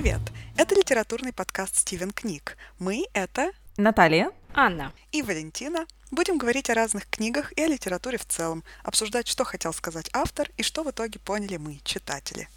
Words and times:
Привет! 0.00 0.22
Это 0.56 0.74
литературный 0.74 1.30
подкаст 1.30 1.76
«Стивен 1.76 2.10
книг». 2.10 2.56
Мы— 2.78 3.04
это 3.12 3.52
Наталья, 3.76 4.30
Анна 4.54 4.94
и 5.12 5.20
Валентина. 5.20 5.84
Будем 6.10 6.38
говорить 6.38 6.70
о 6.70 6.74
разных 6.74 7.06
книгах 7.06 7.52
и 7.52 7.60
о 7.60 7.66
литературе 7.66 8.16
в 8.16 8.24
целом, 8.24 8.64
обсуждать, 8.82 9.28
что 9.28 9.44
хотел 9.44 9.74
сказать 9.74 10.08
автор 10.14 10.48
и 10.56 10.62
что 10.62 10.84
в 10.84 10.90
итоге 10.90 11.18
поняли 11.18 11.58
мы, 11.58 11.80
читатели. 11.84 12.48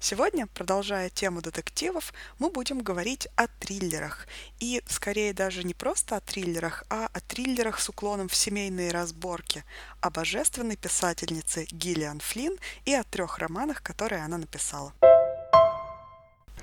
Сегодня, 0.00 0.46
продолжая 0.46 1.10
тему 1.10 1.42
детективов, 1.42 2.14
мы 2.38 2.48
будем 2.48 2.78
говорить 2.78 3.28
о 3.36 3.48
триллерах. 3.48 4.26
И 4.58 4.82
скорее 4.88 5.34
даже 5.34 5.64
не 5.64 5.74
просто 5.74 6.16
о 6.16 6.20
триллерах, 6.20 6.84
а 6.88 7.10
о 7.12 7.20
триллерах 7.20 7.80
с 7.80 7.90
уклоном 7.90 8.30
в 8.30 8.34
семейные 8.34 8.92
разборки, 8.92 9.62
о 10.00 10.08
божественной 10.08 10.78
писательнице 10.78 11.66
Гиллиан 11.70 12.20
Флинн 12.20 12.56
и 12.86 12.94
о 12.94 13.04
трех 13.04 13.36
романах, 13.36 13.82
которые 13.82 14.24
она 14.24 14.38
написала. 14.38 14.94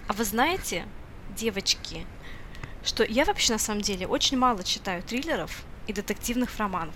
А 0.08 0.14
вы 0.14 0.24
знаете, 0.24 0.86
девочки, 1.36 2.06
что 2.84 3.04
я 3.04 3.26
вообще 3.26 3.54
на 3.54 3.60
самом 3.60 3.82
деле 3.82 4.08
очень 4.08 4.38
мало 4.38 4.64
читаю 4.64 5.02
триллеров 5.02 5.64
и 5.88 5.94
детективных 5.94 6.58
романов. 6.58 6.96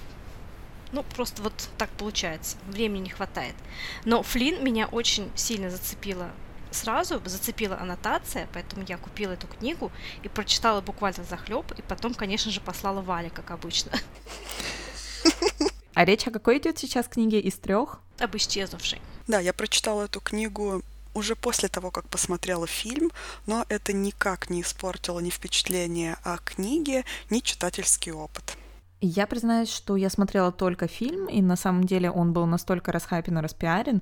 Ну, 0.92 1.04
просто 1.16 1.42
вот 1.42 1.54
так 1.78 1.90
получается. 1.92 2.58
Времени 2.68 3.04
не 3.04 3.10
хватает. 3.10 3.56
Но 4.06 4.24
Флин 4.24 4.64
меня 4.64 4.88
очень 4.88 5.32
сильно 5.36 5.70
зацепила 5.70 6.30
сразу, 6.72 7.22
зацепила 7.26 7.80
аннотация, 7.80 8.48
поэтому 8.54 8.86
я 8.88 8.98
купила 8.98 9.32
эту 9.32 9.48
книгу 9.48 9.92
и 10.22 10.28
прочитала 10.28 10.82
буквально 10.82 11.24
захлеб, 11.24 11.72
и 11.78 11.82
потом, 11.82 12.14
конечно 12.14 12.52
же, 12.52 12.62
послала 12.62 13.02
Вале, 13.02 13.30
как 13.30 13.52
обычно. 13.52 13.92
А 15.96 16.06
речь 16.06 16.28
о 16.28 16.32
какой 16.32 16.60
идет 16.60 16.78
сейчас 16.78 17.08
книге 17.08 17.40
из 17.40 17.56
трех? 17.56 18.00
Об 18.20 18.36
исчезнувшей. 18.36 19.02
Да, 19.28 19.40
я 19.40 19.52
прочитала 19.52 20.04
эту 20.04 20.22
книгу 20.22 20.84
уже 21.20 21.36
после 21.36 21.70
того, 21.70 21.92
как 21.92 22.10
посмотрела 22.10 22.66
фильм, 22.66 23.12
но 23.46 23.66
это 23.70 23.94
никак 23.94 24.50
не 24.50 24.62
испортило 24.62 25.20
ни 25.20 25.30
впечатление 25.30 26.18
о 26.24 26.38
книге, 26.38 27.06
ни 27.30 27.40
читательский 27.40 28.12
опыт. 28.12 28.58
Я 29.02 29.28
признаюсь, 29.28 29.70
что 29.70 29.96
я 29.96 30.10
смотрела 30.10 30.52
только 30.52 30.88
фильм, 30.88 31.28
и 31.28 31.42
на 31.42 31.56
самом 31.56 31.86
деле 31.86 32.10
он 32.12 32.34
был 32.34 32.46
настолько 32.46 32.92
расхайпен 32.92 33.38
и 33.38 33.42
распиарен, 33.42 34.02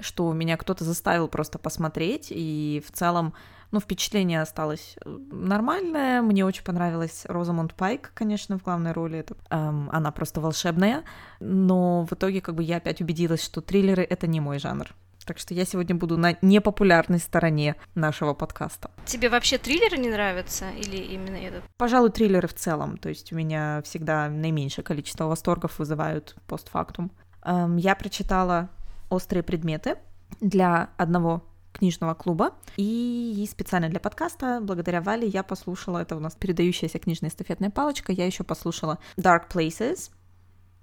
что 0.00 0.32
меня 0.32 0.56
кто-то 0.56 0.84
заставил 0.84 1.26
просто 1.26 1.58
посмотреть, 1.58 2.28
и 2.30 2.82
в 2.86 2.92
целом, 2.92 3.34
ну, 3.72 3.80
впечатление 3.80 4.40
осталось 4.40 4.96
э, 5.04 5.18
нормальное. 5.32 6.22
Мне 6.22 6.44
очень 6.44 6.62
понравилась 6.62 7.24
Розамонд 7.24 7.74
Пайк, 7.74 8.12
конечно, 8.14 8.58
в 8.58 8.62
главной 8.62 8.92
роли. 8.92 9.18
Это, 9.18 9.34
эм, 9.50 9.90
она 9.92 10.12
просто 10.12 10.40
волшебная, 10.40 11.02
но 11.40 12.04
в 12.04 12.12
итоге 12.12 12.40
как 12.40 12.54
бы 12.54 12.62
я 12.62 12.76
опять 12.76 13.00
убедилась, 13.00 13.44
что 13.44 13.60
триллеры— 13.60 14.02
это 14.08 14.28
не 14.28 14.40
мой 14.40 14.60
жанр. 14.60 14.94
Так 15.28 15.38
что 15.38 15.52
я 15.52 15.66
сегодня 15.66 15.94
буду 15.94 16.16
на 16.16 16.38
непопулярной 16.40 17.18
стороне 17.18 17.76
нашего 17.94 18.32
подкаста. 18.32 18.90
Тебе 19.04 19.28
вообще 19.28 19.58
триллеры 19.58 19.98
не 19.98 20.08
нравятся 20.08 20.70
или 20.70 20.96
именно 20.96 21.36
этот? 21.36 21.64
Пожалуй, 21.76 22.10
триллеры 22.10 22.48
в 22.48 22.54
целом. 22.54 22.96
То 22.96 23.10
есть 23.10 23.30
у 23.30 23.36
меня 23.36 23.82
всегда 23.84 24.30
наименьшее 24.30 24.86
количество 24.86 25.24
восторгов 25.24 25.78
вызывают 25.78 26.34
постфактум. 26.46 27.12
Эм, 27.44 27.76
я 27.76 27.94
прочитала 27.94 28.70
«Острые 29.10 29.42
предметы» 29.42 29.98
для 30.40 30.88
одного 30.96 31.44
книжного 31.74 32.14
клуба. 32.14 32.54
И 32.78 33.46
специально 33.50 33.90
для 33.90 34.00
подкаста, 34.00 34.60
благодаря 34.62 35.02
Вале, 35.02 35.28
я 35.28 35.42
послушала, 35.42 35.98
это 35.98 36.16
у 36.16 36.20
нас 36.20 36.36
передающаяся 36.36 36.98
книжная 36.98 37.28
эстафетная 37.28 37.68
палочка, 37.68 38.12
я 38.12 38.24
еще 38.24 38.44
послушала 38.44 38.98
Dark 39.18 39.50
Places 39.52 40.10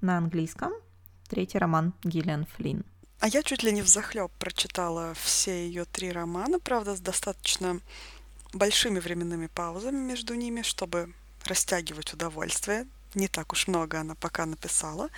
на 0.01 0.19
английском, 0.19 0.71
третий 1.27 1.57
роман 1.57 1.95
Гиллиан 2.03 2.45
Флинн. 2.45 2.85
А 3.19 3.27
я 3.27 3.43
чуть 3.43 3.63
ли 3.63 3.71
не 3.71 3.81
в 3.81 3.87
захлеб 3.87 4.31
прочитала 4.39 5.13
все 5.15 5.65
ее 5.67 5.85
три 5.85 6.11
романа, 6.11 6.59
правда, 6.59 6.95
с 6.95 6.99
достаточно 6.99 7.79
большими 8.53 8.99
временными 8.99 9.47
паузами 9.47 9.97
между 9.97 10.33
ними, 10.35 10.61
чтобы 10.61 11.13
растягивать 11.45 12.13
удовольствие. 12.13 12.87
Не 13.13 13.27
так 13.27 13.53
уж 13.53 13.67
много 13.67 13.99
она 13.99 14.15
пока 14.15 14.45
написала. 14.45 15.09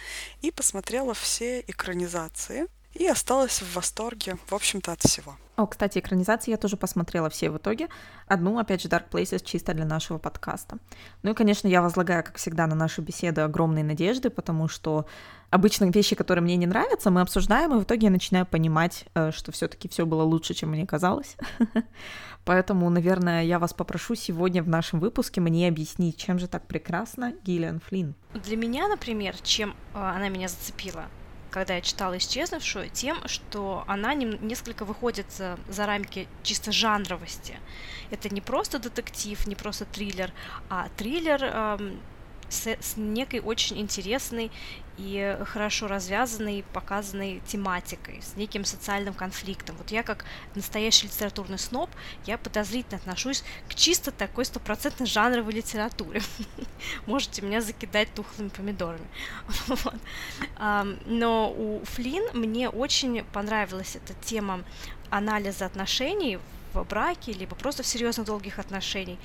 И 0.41 0.51
посмотрела 0.51 1.13
все 1.13 1.61
экранизации. 1.61 2.67
И 2.93 3.05
осталась 3.07 3.61
в 3.61 3.75
восторге, 3.75 4.37
в 4.47 4.55
общем-то, 4.55 4.91
от 4.91 5.01
всего. 5.01 5.37
О, 5.55 5.67
кстати, 5.67 5.99
экранизации 5.99 6.51
я 6.51 6.57
тоже 6.57 6.77
посмотрела 6.77 7.29
все 7.29 7.49
в 7.49 7.57
итоге. 7.57 7.89
Одну, 8.27 8.57
опять 8.57 8.81
же, 8.81 8.89
Dark 8.89 9.09
Places 9.09 9.43
чисто 9.43 9.73
для 9.73 9.85
нашего 9.85 10.17
подкаста. 10.17 10.77
Ну 11.23 11.31
и, 11.31 11.33
конечно, 11.33 11.67
я 11.67 11.81
возлагаю, 11.81 12.23
как 12.23 12.37
всегда, 12.37 12.65
на 12.67 12.75
нашу 12.75 13.01
беседу 13.01 13.43
огромные 13.43 13.83
надежды, 13.83 14.29
потому 14.29 14.67
что 14.67 15.05
обычно 15.49 15.85
вещи, 15.85 16.15
которые 16.15 16.43
мне 16.43 16.55
не 16.55 16.67
нравятся, 16.67 17.11
мы 17.11 17.21
обсуждаем, 17.21 17.73
и 17.73 17.79
в 17.79 17.83
итоге 17.83 18.07
я 18.07 18.11
начинаю 18.11 18.45
понимать, 18.45 19.05
э, 19.13 19.31
что 19.31 19.51
все-таки 19.51 19.87
все 19.87 20.05
было 20.05 20.23
лучше, 20.23 20.53
чем 20.53 20.69
мне 20.69 20.85
казалось. 20.85 21.35
Поэтому, 22.45 22.89
наверное, 22.89 23.43
я 23.43 23.59
вас 23.59 23.73
попрошу 23.73 24.15
сегодня 24.15 24.63
в 24.63 24.69
нашем 24.69 24.99
выпуске 24.99 25.41
мне 25.41 25.67
объяснить, 25.67 26.17
чем 26.17 26.39
же 26.39 26.47
так 26.47 26.65
прекрасно 26.65 27.33
Гиллиан 27.43 27.79
Флинн. 27.79 28.15
Для 28.33 28.57
меня, 28.57 28.87
например, 28.87 29.35
чем 29.43 29.71
э, 29.71 29.73
она 29.97 30.29
меня 30.29 30.47
зацепила, 30.47 31.05
когда 31.49 31.75
я 31.75 31.81
читала 31.81 32.17
«Исчезнувшую», 32.17 32.89
тем, 32.89 33.17
что 33.25 33.83
она 33.87 34.13
несколько 34.13 34.85
выходит 34.85 35.25
за, 35.31 35.57
за 35.69 35.85
рамки 35.85 36.27
чисто 36.43 36.71
жанровости. 36.71 37.55
Это 38.11 38.33
не 38.33 38.41
просто 38.41 38.79
детектив, 38.79 39.45
не 39.47 39.55
просто 39.55 39.85
триллер, 39.85 40.31
а 40.69 40.87
триллер 40.95 41.43
эм, 41.43 41.99
с, 42.49 42.67
с 42.67 42.97
некой 42.97 43.39
очень 43.39 43.79
интересной 43.79 44.51
и 44.97 45.37
хорошо 45.45 45.87
развязанной, 45.87 46.65
показанной 46.73 47.41
тематикой, 47.47 48.21
с 48.21 48.35
неким 48.35 48.65
социальным 48.65 49.13
конфликтом. 49.13 49.75
Вот 49.77 49.91
я 49.91 50.01
как 50.01 50.25
настоящий 50.55 51.07
литературный 51.07 51.59
сноб, 51.59 51.89
я 52.25 52.37
подозрительно 52.37 52.97
отношусь 52.97 53.43
к 53.69 53.75
чисто 53.75 54.11
такой 54.11 54.45
стопроцентно 54.45 55.05
жанровой 55.05 55.53
литературе. 55.53 56.21
Можете 57.05 57.43
меня 57.43 57.61
закидать 57.61 58.13
тухлыми 58.13 58.49
помидорами. 58.49 59.07
Но 61.05 61.51
у 61.51 61.83
Флин 61.85 62.23
мне 62.33 62.69
очень 62.69 63.23
понравилась 63.25 63.95
эта 63.95 64.13
тема 64.25 64.63
анализа 65.09 65.65
отношений 65.65 66.39
в 66.73 66.83
браке, 66.83 67.33
либо 67.33 67.55
просто 67.55 67.83
в 67.83 67.87
серьезных 67.87 68.25
долгих 68.25 68.59
отношениях. 68.59 69.19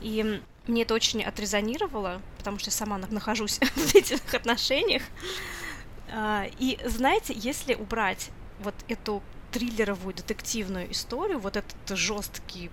И 0.00 0.40
мне 0.70 0.82
это 0.82 0.94
очень 0.94 1.22
отрезонировало, 1.22 2.22
потому 2.38 2.58
что 2.58 2.68
я 2.68 2.72
сама 2.72 2.98
нахожусь 2.98 3.58
в 3.74 3.94
этих 3.94 4.34
отношениях. 4.34 5.02
А, 6.12 6.46
и 6.58 6.78
знаете, 6.84 7.34
если 7.36 7.74
убрать 7.74 8.30
вот 8.60 8.74
эту 8.88 9.22
триллеровую 9.52 10.14
детективную 10.14 10.90
историю, 10.92 11.38
вот 11.38 11.56
этот 11.56 11.98
жесткий, 11.98 12.70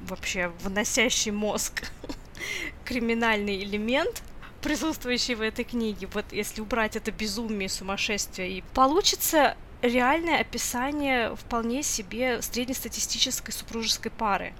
вообще 0.00 0.48
выносящий 0.62 1.32
мозг 1.32 1.90
криминальный 2.84 3.62
элемент, 3.62 4.22
присутствующий 4.62 5.34
в 5.34 5.42
этой 5.42 5.64
книге, 5.64 6.08
вот 6.12 6.26
если 6.32 6.60
убрать 6.60 6.96
это 6.96 7.10
безумие, 7.10 7.68
сумасшествие, 7.68 8.58
и 8.58 8.64
получится 8.74 9.56
реальное 9.82 10.40
описание 10.40 11.34
вполне 11.36 11.82
себе 11.82 12.42
среднестатистической 12.42 13.52
супружеской 13.52 14.10
пары. 14.10 14.54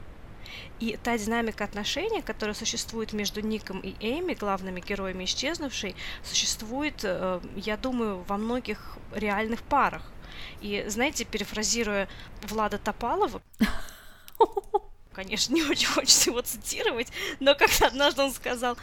И 0.81 0.97
та 1.03 1.19
динамика 1.19 1.65
отношений, 1.65 2.23
которая 2.23 2.55
существует 2.55 3.13
между 3.13 3.41
Ником 3.41 3.81
и 3.81 3.95
Эми, 4.01 4.35
главными 4.35 4.81
героями 4.81 5.25
исчезнувшей, 5.25 5.97
существует, 6.23 7.01
э, 7.03 7.41
я 7.57 7.77
думаю, 7.77 8.25
во 8.29 8.37
многих 8.37 8.97
реальных 9.13 9.63
парах. 9.63 10.03
И, 10.61 10.85
знаете, 10.87 11.25
перефразируя 11.25 12.09
Влада 12.43 12.79
Топалова, 12.79 13.43
конечно, 15.13 15.53
не 15.53 15.65
очень 15.65 15.89
хочется 15.89 16.31
его 16.31 16.43
цитировать, 16.43 17.09
но 17.41 17.57
как-то 17.57 17.89
однажды 17.89 18.23
он 18.23 18.33
сказал, 18.33 18.79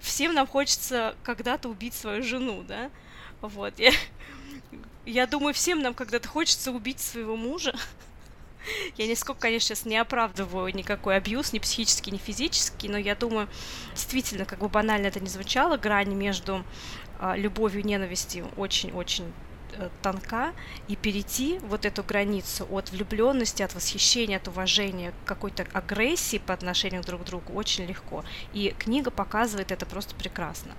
всем 0.00 0.34
нам 0.34 0.46
хочется 0.46 1.16
когда-то 1.24 1.68
убить 1.68 1.94
свою 1.94 2.22
жену, 2.22 2.62
да? 2.62 2.90
Вот, 3.40 3.74
я, 3.78 3.92
я 5.06 5.26
думаю, 5.26 5.54
всем 5.54 5.82
нам 5.82 5.94
когда-то 5.94 6.28
хочется 6.28 6.70
убить 6.70 7.00
своего 7.00 7.36
мужа, 7.36 7.74
я 8.96 9.06
нисколько, 9.06 9.40
конечно, 9.40 9.68
сейчас 9.74 9.84
не 9.84 9.96
оправдываю 9.96 10.74
никакой 10.74 11.16
абьюз, 11.16 11.52
ни 11.52 11.58
психический, 11.58 12.10
ни 12.10 12.18
физический, 12.18 12.88
но 12.88 12.98
я 12.98 13.14
думаю, 13.14 13.48
действительно, 13.94 14.44
как 14.44 14.60
бы 14.60 14.68
банально 14.68 15.06
это 15.06 15.20
не 15.20 15.28
звучало, 15.28 15.76
грань 15.76 16.14
между 16.14 16.64
а, 17.18 17.36
любовью 17.36 17.80
и 17.82 17.84
ненавистью 17.84 18.48
очень-очень 18.56 19.32
э, 19.74 19.90
тонка, 20.02 20.52
и 20.88 20.96
перейти 20.96 21.58
вот 21.60 21.84
эту 21.84 22.02
границу 22.02 22.66
от 22.70 22.90
влюбленности, 22.90 23.62
от 23.62 23.74
восхищения, 23.74 24.38
от 24.38 24.48
уважения 24.48 25.12
к 25.12 25.28
какой-то 25.28 25.66
агрессии 25.72 26.38
по 26.38 26.52
отношению 26.52 27.02
друг 27.02 27.22
к 27.22 27.24
другу 27.24 27.52
очень 27.52 27.84
легко. 27.86 28.24
И 28.52 28.74
книга 28.78 29.10
показывает 29.10 29.70
это 29.72 29.86
просто 29.86 30.14
прекрасно. 30.14 30.72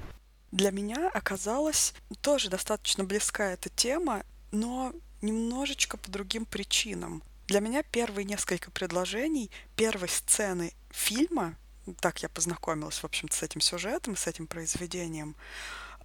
Для 0.52 0.70
меня 0.70 1.10
оказалась 1.14 1.94
тоже 2.22 2.50
достаточно 2.50 3.04
близка 3.04 3.52
эта 3.52 3.70
тема, 3.70 4.24
но 4.52 4.94
немножечко 5.22 5.98
по 5.98 6.12
другим 6.12 6.46
причинам. 6.46 7.24
Для 7.48 7.60
меня 7.60 7.84
первые 7.84 8.26
несколько 8.26 8.72
предложений 8.72 9.52
первой 9.76 10.10
сцены 10.10 10.74
фильма, 10.90 11.56
так 12.00 12.24
я 12.24 12.30
познакомилась, 12.30 13.00
в 13.00 13.04
общем-то, 13.04 13.36
с 13.36 13.44
этим 13.44 13.60
сюжетом, 13.60 14.16
с 14.16 14.28
этим 14.28 14.48
произведением, 14.48 15.36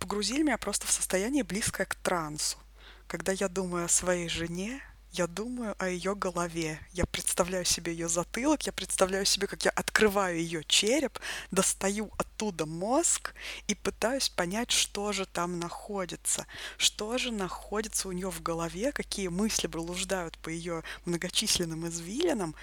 погрузили 0.00 0.42
меня 0.42 0.58
просто 0.58 0.86
в 0.86 0.90
состояние 0.90 1.44
близкое 1.44 1.86
к 1.86 1.94
трансу, 1.94 2.58
когда 3.06 3.32
я 3.32 3.48
думаю 3.48 3.84
о 3.84 3.88
своей 3.88 4.28
жене, 4.28 4.82
я 5.12 5.26
думаю 5.26 5.74
о 5.78 5.88
ее 5.88 6.14
голове. 6.14 6.80
Я 6.92 7.06
представляю 7.06 7.64
себе 7.64 7.92
ее 7.92 8.08
затылок, 8.08 8.62
я 8.64 8.72
представляю 8.72 9.24
себе, 9.24 9.46
как 9.46 9.64
я 9.64 9.70
открываю 9.70 10.38
ее 10.38 10.62
череп, 10.64 11.18
достаю 11.50 12.10
оттуда 12.18 12.66
мозг 12.66 13.34
и 13.66 13.74
пытаюсь 13.74 14.28
понять, 14.28 14.70
что 14.70 15.12
же 15.12 15.26
там 15.26 15.58
находится, 15.58 16.46
что 16.76 17.18
же 17.18 17.32
находится 17.32 18.08
у 18.08 18.12
нее 18.12 18.30
в 18.30 18.42
голове, 18.42 18.92
какие 18.92 19.28
мысли 19.28 19.66
блуждают 19.66 20.38
по 20.38 20.48
ее 20.48 20.82
многочисленным 21.04 21.88
извилинам. 21.88 22.54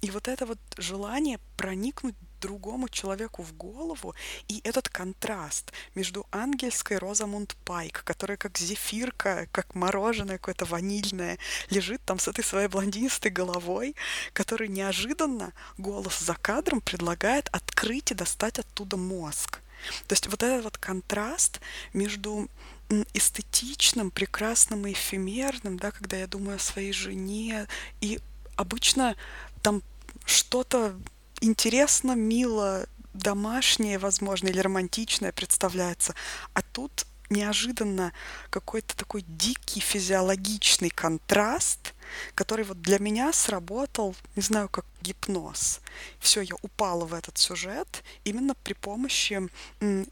И 0.00 0.10
вот 0.10 0.28
это 0.28 0.46
вот 0.46 0.58
желание 0.76 1.38
проникнуть 1.56 2.16
другому 2.42 2.88
человеку 2.88 3.42
в 3.42 3.52
голову, 3.56 4.14
и 4.48 4.60
этот 4.64 4.88
контраст 4.88 5.72
между 5.94 6.26
ангельской 6.30 6.98
Розамунд 6.98 7.56
Пайк, 7.64 8.02
которая 8.04 8.36
как 8.36 8.58
зефирка, 8.58 9.48
как 9.52 9.74
мороженое 9.74 10.38
какое-то 10.38 10.64
ванильное, 10.64 11.38
лежит 11.70 12.02
там 12.04 12.18
с 12.18 12.28
этой 12.28 12.44
своей 12.44 12.68
блондинистой 12.68 13.30
головой, 13.30 13.94
который 14.32 14.68
неожиданно 14.68 15.52
голос 15.78 16.18
за 16.18 16.34
кадром 16.34 16.80
предлагает 16.80 17.48
открыть 17.52 18.10
и 18.10 18.14
достать 18.14 18.58
оттуда 18.58 18.96
мозг. 18.96 19.60
То 20.08 20.12
есть 20.12 20.26
вот 20.26 20.42
этот 20.42 20.64
вот 20.64 20.78
контраст 20.78 21.60
между 21.92 22.48
эстетичным, 23.14 24.10
прекрасным 24.10 24.86
и 24.86 24.92
эфемерным, 24.92 25.78
да, 25.78 25.90
когда 25.90 26.16
я 26.16 26.26
думаю 26.26 26.56
о 26.56 26.60
своей 26.60 26.92
жене, 26.92 27.66
и 28.00 28.20
обычно 28.56 29.16
там 29.62 29.82
что-то 30.26 30.94
интересно, 31.42 32.12
мило, 32.14 32.86
домашнее, 33.12 33.98
возможно, 33.98 34.48
или 34.48 34.60
романтичное 34.60 35.32
представляется. 35.32 36.14
А 36.54 36.62
тут 36.62 37.06
неожиданно 37.28 38.12
какой-то 38.50 38.96
такой 38.96 39.22
дикий 39.26 39.80
физиологичный 39.80 40.90
контраст, 40.90 41.94
который 42.34 42.64
вот 42.64 42.80
для 42.82 42.98
меня 42.98 43.32
сработал, 43.32 44.14
не 44.36 44.42
знаю, 44.42 44.68
как 44.68 44.84
гипноз. 45.02 45.80
Все, 46.18 46.42
я 46.42 46.54
упала 46.62 47.04
в 47.04 47.14
этот 47.14 47.38
сюжет 47.38 48.04
именно 48.24 48.54
при 48.54 48.74
помощи 48.74 49.48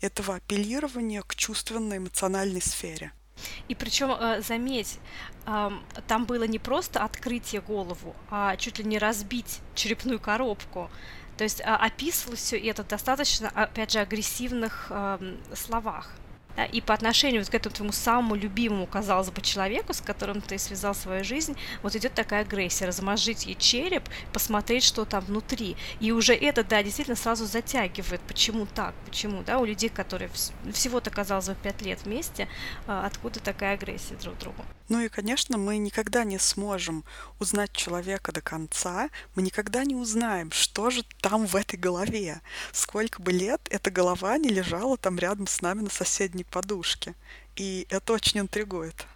этого 0.00 0.36
апеллирования 0.36 1.22
к 1.22 1.34
чувственной 1.34 1.98
эмоциональной 1.98 2.62
сфере. 2.62 3.12
И 3.68 3.74
причем, 3.74 4.10
э, 4.10 4.42
заметь, 4.42 4.98
там 6.06 6.24
было 6.26 6.44
не 6.44 6.58
просто 6.58 7.02
открытие 7.02 7.60
голову, 7.62 8.14
а 8.30 8.56
чуть 8.56 8.78
ли 8.78 8.84
не 8.84 8.98
разбить 8.98 9.60
черепную 9.74 10.20
коробку. 10.20 10.90
То 11.40 11.44
есть 11.44 11.62
а, 11.62 11.76
описывалось 11.76 12.40
все 12.40 12.58
это 12.58 12.84
достаточно, 12.84 13.48
опять 13.54 13.92
же, 13.92 14.00
агрессивных 14.00 14.92
словах. 15.54 16.12
Да, 16.54 16.66
и 16.66 16.82
по 16.82 16.92
отношению 16.92 17.40
вот 17.40 17.48
к 17.48 17.54
этому 17.54 17.74
твоему 17.74 17.92
самому 17.94 18.34
любимому, 18.34 18.86
казалось 18.86 19.30
бы, 19.30 19.40
человеку, 19.40 19.94
с 19.94 20.02
которым 20.02 20.42
ты 20.42 20.58
связал 20.58 20.94
свою 20.94 21.24
жизнь, 21.24 21.56
вот 21.82 21.96
идет 21.96 22.12
такая 22.12 22.42
агрессия, 22.42 22.84
размажить 22.84 23.46
ей 23.46 23.54
череп, 23.54 24.02
посмотреть, 24.34 24.84
что 24.84 25.06
там 25.06 25.24
внутри. 25.24 25.78
И 25.98 26.12
уже 26.12 26.34
это, 26.34 26.62
да, 26.62 26.82
действительно 26.82 27.16
сразу 27.16 27.46
затягивает. 27.46 28.20
Почему 28.28 28.66
так? 28.66 28.94
Почему, 29.06 29.42
да, 29.42 29.60
у 29.60 29.64
людей, 29.64 29.88
которые 29.88 30.30
всего-то, 30.74 31.08
казалось 31.08 31.48
бы, 31.48 31.54
пять 31.54 31.80
лет 31.80 32.00
вместе, 32.04 32.48
а, 32.86 33.06
откуда 33.06 33.40
такая 33.40 33.76
агрессия 33.76 34.16
друг 34.16 34.36
к 34.36 34.40
другу? 34.40 34.62
Ну 34.90 34.98
и, 35.00 35.08
конечно, 35.08 35.56
мы 35.56 35.78
никогда 35.78 36.24
не 36.24 36.40
сможем 36.40 37.04
узнать 37.38 37.72
человека 37.72 38.32
до 38.32 38.40
конца, 38.40 39.08
мы 39.36 39.42
никогда 39.42 39.84
не 39.84 39.94
узнаем, 39.94 40.50
что 40.50 40.90
же 40.90 41.04
там 41.20 41.46
в 41.46 41.54
этой 41.54 41.78
голове. 41.78 42.40
Сколько 42.72 43.22
бы 43.22 43.30
лет 43.30 43.60
эта 43.70 43.92
голова 43.92 44.36
не 44.36 44.48
лежала 44.48 44.96
там 44.96 45.16
рядом 45.16 45.46
с 45.46 45.62
нами 45.62 45.82
на 45.82 45.90
соседней 45.90 46.42
подушке. 46.42 47.14
И 47.54 47.86
это 47.88 48.12
очень 48.12 48.40
интригует. 48.40 49.06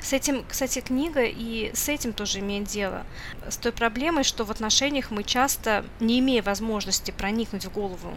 С 0.00 0.14
этим, 0.14 0.46
кстати, 0.48 0.80
книга 0.80 1.24
и 1.24 1.72
с 1.74 1.90
этим 1.90 2.14
тоже 2.14 2.38
имеет 2.38 2.64
дело. 2.64 3.04
С 3.46 3.58
той 3.58 3.72
проблемой, 3.72 4.24
что 4.24 4.46
в 4.46 4.50
отношениях 4.50 5.10
мы 5.10 5.24
часто, 5.24 5.84
не 6.00 6.20
имея 6.20 6.42
возможности 6.42 7.10
проникнуть 7.10 7.66
в 7.66 7.70
голову 7.70 8.14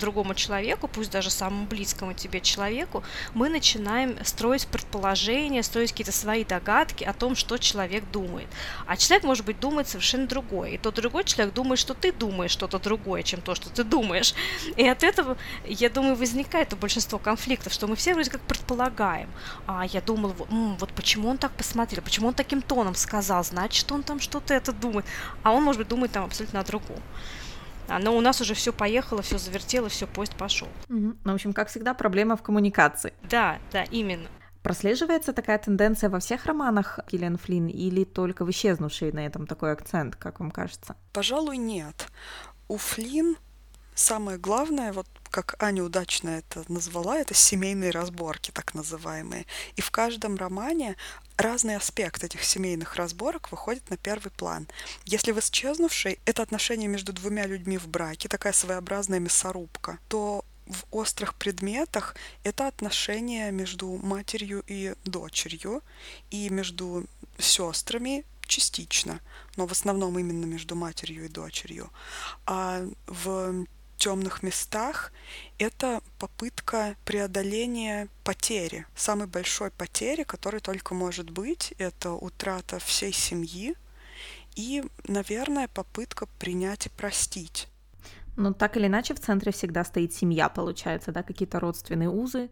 другому 0.00 0.34
человеку, 0.34 0.88
пусть 0.88 1.10
даже 1.12 1.30
самому 1.30 1.66
близкому 1.66 2.12
тебе 2.14 2.40
человеку, 2.40 3.04
мы 3.34 3.48
начинаем 3.48 4.16
строить 4.24 4.66
предположения, 4.66 5.62
строить 5.62 5.92
какие-то 5.92 6.12
свои 6.12 6.44
догадки 6.44 7.04
о 7.04 7.12
том, 7.12 7.36
что 7.36 7.58
человек 7.58 8.04
думает. 8.12 8.48
А 8.86 8.96
человек, 8.96 9.24
может 9.24 9.46
быть, 9.46 9.60
думает 9.60 9.86
совершенно 9.88 10.26
другое. 10.26 10.70
И 10.70 10.78
тот 10.78 10.96
другой 10.96 11.24
человек 11.24 11.54
думает, 11.54 11.78
что 11.78 11.94
ты 11.94 12.12
думаешь 12.12 12.50
что-то 12.50 12.78
другое, 12.80 13.22
чем 13.22 13.40
то, 13.40 13.54
что 13.54 13.70
ты 13.70 13.84
думаешь. 13.84 14.34
И 14.76 14.88
от 14.88 15.04
этого, 15.04 15.36
я 15.64 15.88
думаю, 15.88 16.16
возникает 16.16 16.76
большинство 16.78 17.18
конфликтов, 17.18 17.72
что 17.72 17.86
мы 17.86 17.94
все 17.94 18.14
вроде 18.14 18.30
как 18.30 18.40
предполагаем. 18.40 19.28
А 19.66 19.84
я 19.86 20.00
думал, 20.00 20.34
М, 20.50 20.76
вот 20.78 20.90
почему 20.92 21.28
он 21.28 21.38
так 21.38 21.52
посмотрел, 21.52 22.02
почему 22.02 22.28
он 22.28 22.34
таким 22.34 22.62
тоном 22.62 22.94
сказал, 22.94 23.44
значит, 23.44 23.90
он 23.92 24.02
там 24.02 24.20
что-то 24.20 24.54
это 24.54 24.72
думает. 24.72 25.06
А 25.42 25.52
он, 25.52 25.62
может 25.62 25.78
быть, 25.78 25.88
думает 25.88 26.12
там 26.12 26.24
абсолютно 26.24 26.60
о 26.60 26.64
другом. 26.64 27.00
А, 27.90 27.98
но 27.98 28.16
у 28.16 28.20
нас 28.20 28.40
уже 28.40 28.54
все 28.54 28.72
поехало, 28.72 29.20
все 29.20 29.36
завертело, 29.36 29.88
все 29.88 30.06
поезд 30.06 30.34
пошел. 30.36 30.68
Угу. 30.88 31.14
Ну, 31.24 31.32
в 31.32 31.34
общем, 31.34 31.52
как 31.52 31.68
всегда, 31.68 31.92
проблема 31.92 32.36
в 32.36 32.42
коммуникации. 32.42 33.12
Да, 33.28 33.58
да, 33.72 33.82
именно. 33.82 34.28
Прослеживается 34.62 35.32
такая 35.32 35.58
тенденция 35.58 36.08
во 36.08 36.20
всех 36.20 36.46
романах 36.46 37.00
Киллиан 37.08 37.36
Флинн 37.36 37.66
или 37.66 38.04
только 38.04 38.44
в 38.44 38.50
«Исчезнувшей» 38.50 39.10
на 39.10 39.26
этом 39.26 39.46
такой 39.46 39.72
акцент, 39.72 40.16
как 40.16 40.38
вам 40.38 40.50
кажется? 40.50 40.96
Пожалуй, 41.12 41.56
нет. 41.56 42.08
У 42.68 42.76
Флинн 42.76 43.36
самое 43.94 44.38
главное, 44.38 44.92
вот 44.92 45.06
как 45.30 45.62
Аня 45.62 45.82
удачно 45.82 46.30
это 46.30 46.64
назвала, 46.68 47.18
это 47.18 47.34
семейные 47.34 47.90
разборки, 47.90 48.50
так 48.50 48.74
называемые. 48.74 49.46
И 49.76 49.80
в 49.80 49.90
каждом 49.90 50.36
романе 50.36 50.96
разный 51.36 51.76
аспект 51.76 52.24
этих 52.24 52.44
семейных 52.44 52.96
разборок 52.96 53.50
выходит 53.50 53.88
на 53.90 53.96
первый 53.96 54.30
план. 54.30 54.66
Если 55.04 55.32
в 55.32 55.38
«Исчезнувшей» 55.38 56.18
это 56.24 56.42
отношение 56.42 56.88
между 56.88 57.12
двумя 57.12 57.46
людьми 57.46 57.78
в 57.78 57.88
браке, 57.88 58.28
такая 58.28 58.52
своеобразная 58.52 59.20
мясорубка, 59.20 59.98
то 60.08 60.44
в 60.66 60.84
острых 60.90 61.34
предметах 61.34 62.14
это 62.44 62.66
отношение 62.66 63.50
между 63.50 63.88
матерью 64.02 64.62
и 64.66 64.94
дочерью 65.04 65.82
и 66.30 66.48
между 66.48 67.06
сестрами 67.38 68.24
частично, 68.42 69.20
но 69.56 69.66
в 69.66 69.72
основном 69.72 70.18
именно 70.18 70.44
между 70.44 70.74
матерью 70.74 71.24
и 71.24 71.28
дочерью. 71.28 71.90
А 72.46 72.84
в 73.06 73.66
темных 74.00 74.42
местах 74.42 75.12
это 75.58 76.00
попытка 76.18 76.96
преодоления 77.04 78.08
потери, 78.24 78.86
самой 78.96 79.28
большой 79.28 79.70
потери, 79.70 80.24
которая 80.24 80.60
только 80.60 80.94
может 80.94 81.30
быть, 81.30 81.74
это 81.78 82.12
утрата 82.12 82.78
всей 82.78 83.12
семьи 83.12 83.76
и, 84.56 84.82
наверное, 85.06 85.68
попытка 85.68 86.26
принять 86.38 86.86
и 86.86 86.88
простить. 86.88 87.68
Но 88.36 88.52
так 88.52 88.76
или 88.76 88.86
иначе 88.86 89.14
в 89.14 89.20
центре 89.20 89.52
всегда 89.52 89.84
стоит 89.84 90.14
семья, 90.14 90.48
получается, 90.48 91.12
да, 91.12 91.22
какие-то 91.22 91.60
родственные 91.60 92.08
узы. 92.08 92.50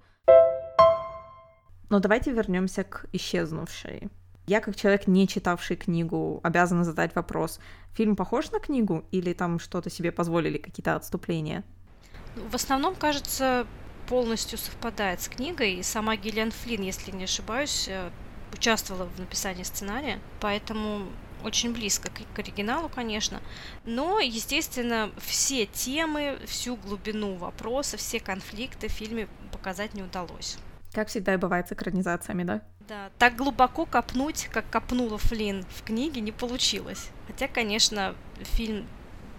Но 1.88 1.99
давайте 1.99 2.33
вернемся 2.33 2.85
к 2.85 3.07
исчезнувшей. 3.12 4.11
Я, 4.49 4.62
как 4.62 4.76
человек, 4.76 5.07
не 5.07 5.28
читавший 5.28 5.76
книгу, 5.76 6.40
обязана 6.43 6.83
задать 6.83 7.14
вопрос. 7.14 7.61
Фильм 7.93 8.17
похож 8.17 8.50
на 8.50 8.61
книгу 8.61 9.05
или 9.11 9.35
там 9.35 9.59
что-то 9.59 9.90
себе 9.90 10.11
позволили, 10.11 10.57
какие-то 10.57 10.97
отступления? 10.97 11.64
В 12.35 12.55
основном, 12.55 12.95
кажется, 12.95 13.67
полностью 14.09 14.57
совпадает 14.57 15.21
с 15.21 15.28
книгой. 15.28 15.75
И 15.75 15.83
сама 15.83 16.17
Гиллиан 16.17 16.50
Флинн, 16.50 16.81
если 16.81 17.11
не 17.11 17.25
ошибаюсь, 17.25 17.88
э, 17.88 18.09
участвовала 18.55 19.05
в 19.05 19.19
написании 19.19 19.64
сценария, 19.64 20.19
поэтому 20.40 21.09
очень 21.45 21.75
близко 21.75 22.09
к, 22.09 22.35
к 22.35 22.38
оригиналу, 22.38 22.88
конечно. 22.88 23.43
Но, 23.85 24.19
естественно, 24.19 25.11
все 25.19 25.67
темы, 25.67 26.38
всю 26.47 26.76
глубину 26.76 27.35
вопроса, 27.35 27.99
все 27.99 28.19
конфликты 28.19 28.88
в 28.88 28.93
фильме 28.93 29.28
показать 29.52 29.93
не 29.93 30.02
удалось. 30.02 30.57
Как 30.95 31.09
всегда 31.09 31.35
и 31.35 31.37
бывает 31.37 31.69
с 31.69 31.73
экранизациями, 31.73 32.45
да? 32.45 32.62
Да, 32.88 33.11
так 33.18 33.37
глубоко 33.37 33.85
копнуть, 33.85 34.49
как 34.50 34.71
копнула 34.71 35.18
Флинн 35.18 35.62
в 35.68 35.83
книге, 35.83 36.23
не 36.23 36.33
получилось. 36.33 37.11
Хотя, 37.26 37.47
конечно, 37.47 38.14
фильм 38.40 38.87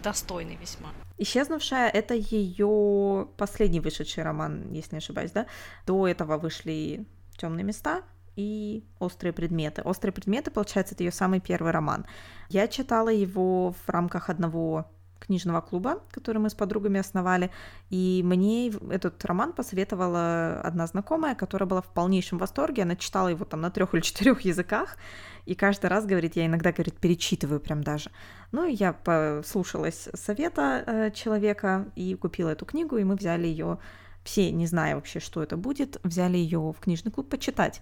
достойный 0.04 0.56
весьма. 0.56 0.90
Исчезнувшая 1.18 1.90
это 1.90 2.14
ее 2.14 3.28
последний 3.38 3.80
вышедший 3.80 4.24
роман, 4.24 4.72
если 4.72 4.96
не 4.96 4.98
ошибаюсь, 5.00 5.32
да? 5.32 5.48
До 5.88 6.08
этого 6.08 6.38
вышли 6.38 7.08
темные 7.38 7.64
места 7.64 8.04
и 8.36 8.86
острые 9.00 9.34
предметы. 9.34 9.82
Острые 9.82 10.14
предметы, 10.14 10.52
получается, 10.52 10.94
это 10.94 11.04
ее 11.04 11.12
самый 11.12 11.40
первый 11.40 11.72
роман. 11.72 12.06
Я 12.50 12.68
читала 12.68 13.10
его 13.10 13.72
в 13.72 13.90
рамках 13.90 14.30
одного 14.30 14.86
книжного 15.20 15.62
клуба, 15.62 16.02
который 16.12 16.40
мы 16.40 16.50
с 16.50 16.56
подругами 16.56 17.00
основали, 17.00 17.52
и 17.90 18.22
мне 18.24 18.70
этот 18.90 19.24
роман 19.26 19.54
посоветовала 19.54 20.62
одна 20.62 20.88
знакомая, 20.88 21.36
которая 21.36 21.68
была 21.68 21.82
в 21.82 21.88
полнейшем 21.88 22.38
восторге, 22.38 22.84
она 22.84 22.96
читала 22.96 23.28
его 23.28 23.46
там 23.46 23.62
на 23.62 23.72
трех 23.72 23.94
или 23.94 24.02
четырех 24.02 24.42
языках, 24.42 24.98
и 25.46 25.56
каждый 25.56 25.88
раз, 25.88 26.06
говорит, 26.06 26.36
я 26.36 26.46
иногда, 26.46 26.72
говорит, 26.72 26.98
перечитываю 26.98 27.60
прям 27.60 27.84
даже. 27.84 28.12
Ну, 28.52 28.66
я 28.66 28.94
послушалась 28.94 30.10
совета 30.14 30.84
э, 30.86 31.12
человека 31.12 31.88
и 31.96 32.16
купила 32.16 32.50
эту 32.50 32.66
книгу, 32.66 32.98
и 32.98 33.04
мы 33.04 33.16
взяли 33.16 33.48
ее 33.48 33.80
все, 34.24 34.52
не 34.52 34.68
зная 34.68 34.96
вообще, 34.96 35.20
что 35.20 35.42
это 35.42 35.58
будет, 35.58 36.00
взяли 36.04 36.38
ее 36.38 36.60
в 36.60 36.80
книжный 36.80 37.12
клуб 37.12 37.30
почитать. 37.30 37.82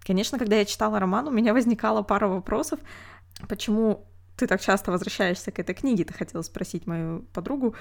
Конечно, 0.00 0.38
когда 0.38 0.56
я 0.56 0.64
читала 0.64 1.00
роман, 1.00 1.28
у 1.28 1.30
меня 1.30 1.52
возникала 1.52 2.02
пара 2.02 2.28
вопросов, 2.28 2.78
почему 3.48 4.06
ты 4.38 4.46
так 4.46 4.60
часто 4.60 4.90
возвращаешься 4.92 5.50
к 5.50 5.58
этой 5.58 5.74
книге, 5.74 6.04
ты 6.04 6.14
хотела 6.14 6.42
спросить 6.42 6.86
мою 6.86 7.22
подругу, 7.32 7.74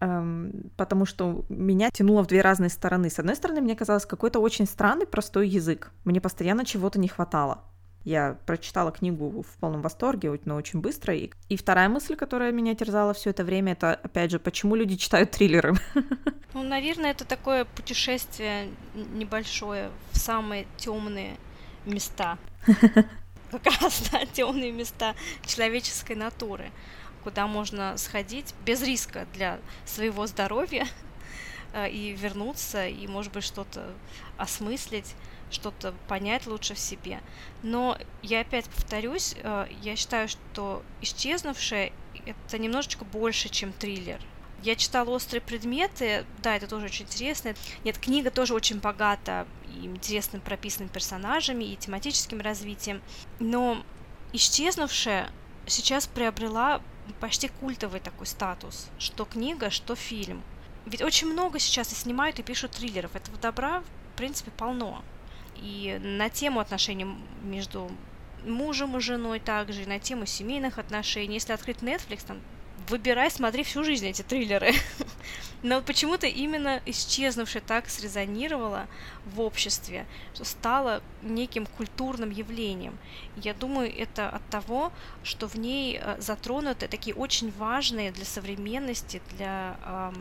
эм, 0.00 0.70
потому 0.76 1.06
что 1.06 1.44
меня 1.48 1.90
тянуло 1.90 2.22
в 2.22 2.26
две 2.26 2.42
разные 2.42 2.70
стороны. 2.70 3.10
С 3.10 3.18
одной 3.18 3.34
стороны, 3.34 3.60
мне 3.60 3.74
казалось 3.74 4.06
какой-то 4.06 4.38
очень 4.38 4.66
странный 4.66 5.06
простой 5.06 5.48
язык. 5.48 5.90
Мне 6.04 6.20
постоянно 6.20 6.64
чего-то 6.64 7.00
не 7.00 7.08
хватало. 7.08 7.64
Я 8.04 8.36
прочитала 8.46 8.90
книгу 8.90 9.42
в 9.42 9.60
полном 9.60 9.80
восторге, 9.80 10.38
но 10.44 10.56
очень 10.56 10.80
быстро. 10.80 11.14
И, 11.14 11.30
и 11.48 11.56
вторая 11.56 11.88
мысль, 11.88 12.16
которая 12.16 12.50
меня 12.50 12.74
терзала 12.74 13.14
все 13.14 13.30
это 13.30 13.44
время, 13.44 13.72
это, 13.72 13.94
опять 13.94 14.30
же, 14.32 14.38
почему 14.38 14.74
люди 14.74 14.96
читают 14.96 15.30
триллеры? 15.30 15.74
Ну, 16.54 16.62
наверное, 16.62 17.12
это 17.12 17.24
такое 17.24 17.64
путешествие 17.64 18.68
небольшое 19.14 19.90
в 20.10 20.18
самые 20.18 20.66
темные 20.76 21.38
места. 21.86 22.36
Как 23.52 23.66
раз, 23.82 24.08
да, 24.10 24.24
темные 24.24 24.72
места 24.72 25.14
человеческой 25.46 26.16
натуры, 26.16 26.72
куда 27.22 27.46
можно 27.46 27.98
сходить 27.98 28.54
без 28.64 28.82
риска 28.82 29.26
для 29.34 29.60
своего 29.84 30.26
здоровья 30.26 30.88
э, 31.74 31.90
и 31.90 32.12
вернуться, 32.12 32.88
и, 32.88 33.06
может 33.06 33.32
быть, 33.32 33.44
что-то 33.44 33.92
осмыслить 34.38 35.14
что-то 35.50 35.94
понять 36.08 36.46
лучше 36.46 36.72
в 36.74 36.78
себе. 36.78 37.20
Но 37.62 37.98
я 38.22 38.40
опять 38.40 38.70
повторюсь, 38.70 39.34
э, 39.36 39.66
я 39.82 39.96
считаю, 39.96 40.26
что 40.28 40.82
исчезнувшее 41.02 41.92
это 42.24 42.58
немножечко 42.58 43.04
больше, 43.04 43.50
чем 43.50 43.72
триллер. 43.72 44.18
Я 44.62 44.76
читала 44.76 45.10
«Острые 45.10 45.40
предметы», 45.40 46.24
да, 46.42 46.56
это 46.56 46.66
тоже 46.66 46.86
очень 46.86 47.06
интересно. 47.06 47.54
Нет, 47.84 47.98
книга 47.98 48.30
тоже 48.30 48.54
очень 48.54 48.78
богата 48.78 49.46
и 49.68 49.86
интересно 49.86 50.40
прописанными 50.40 50.90
персонажами, 50.90 51.64
и 51.64 51.76
тематическим 51.76 52.40
развитием. 52.40 53.02
Но 53.40 53.82
«Исчезнувшая» 54.32 55.30
сейчас 55.66 56.06
приобрела 56.06 56.80
почти 57.20 57.48
культовый 57.48 58.00
такой 58.00 58.26
статус, 58.26 58.88
что 58.98 59.24
книга, 59.24 59.70
что 59.70 59.96
фильм. 59.96 60.42
Ведь 60.86 61.02
очень 61.02 61.28
много 61.28 61.58
сейчас 61.58 61.92
и 61.92 61.96
снимают, 61.96 62.38
и 62.38 62.42
пишут 62.42 62.72
триллеров. 62.72 63.16
Этого 63.16 63.38
добра, 63.38 63.82
в 64.14 64.16
принципе, 64.16 64.50
полно 64.52 65.02
и 65.62 65.98
на 66.02 66.28
тему 66.28 66.60
отношений 66.60 67.06
между 67.42 67.90
мужем 68.44 68.96
и 68.96 69.00
женой 69.00 69.38
также, 69.38 69.82
и 69.82 69.86
на 69.86 70.00
тему 70.00 70.26
семейных 70.26 70.78
отношений. 70.78 71.34
Если 71.34 71.52
открыть 71.52 71.78
Netflix, 71.78 72.26
там 72.26 72.40
выбирай, 72.88 73.30
смотри 73.30 73.62
всю 73.62 73.84
жизнь 73.84 74.06
эти 74.06 74.22
триллеры. 74.22 74.72
Но 75.62 75.80
почему-то 75.80 76.26
именно 76.26 76.82
исчезнувшее 76.86 77.62
так 77.64 77.88
срезонировало 77.88 78.88
в 79.24 79.40
обществе, 79.40 80.06
что 80.34 80.44
стало 80.44 81.02
неким 81.22 81.66
культурным 81.66 82.30
явлением. 82.30 82.98
Я 83.36 83.54
думаю, 83.54 83.96
это 83.96 84.28
от 84.28 84.44
того, 84.50 84.92
что 85.22 85.46
в 85.46 85.54
ней 85.54 86.00
э, 86.02 86.16
затронуты 86.20 86.88
такие 86.88 87.14
очень 87.14 87.52
важные 87.52 88.10
для 88.10 88.24
современности, 88.24 89.22
для 89.36 89.76
э, 89.84 90.12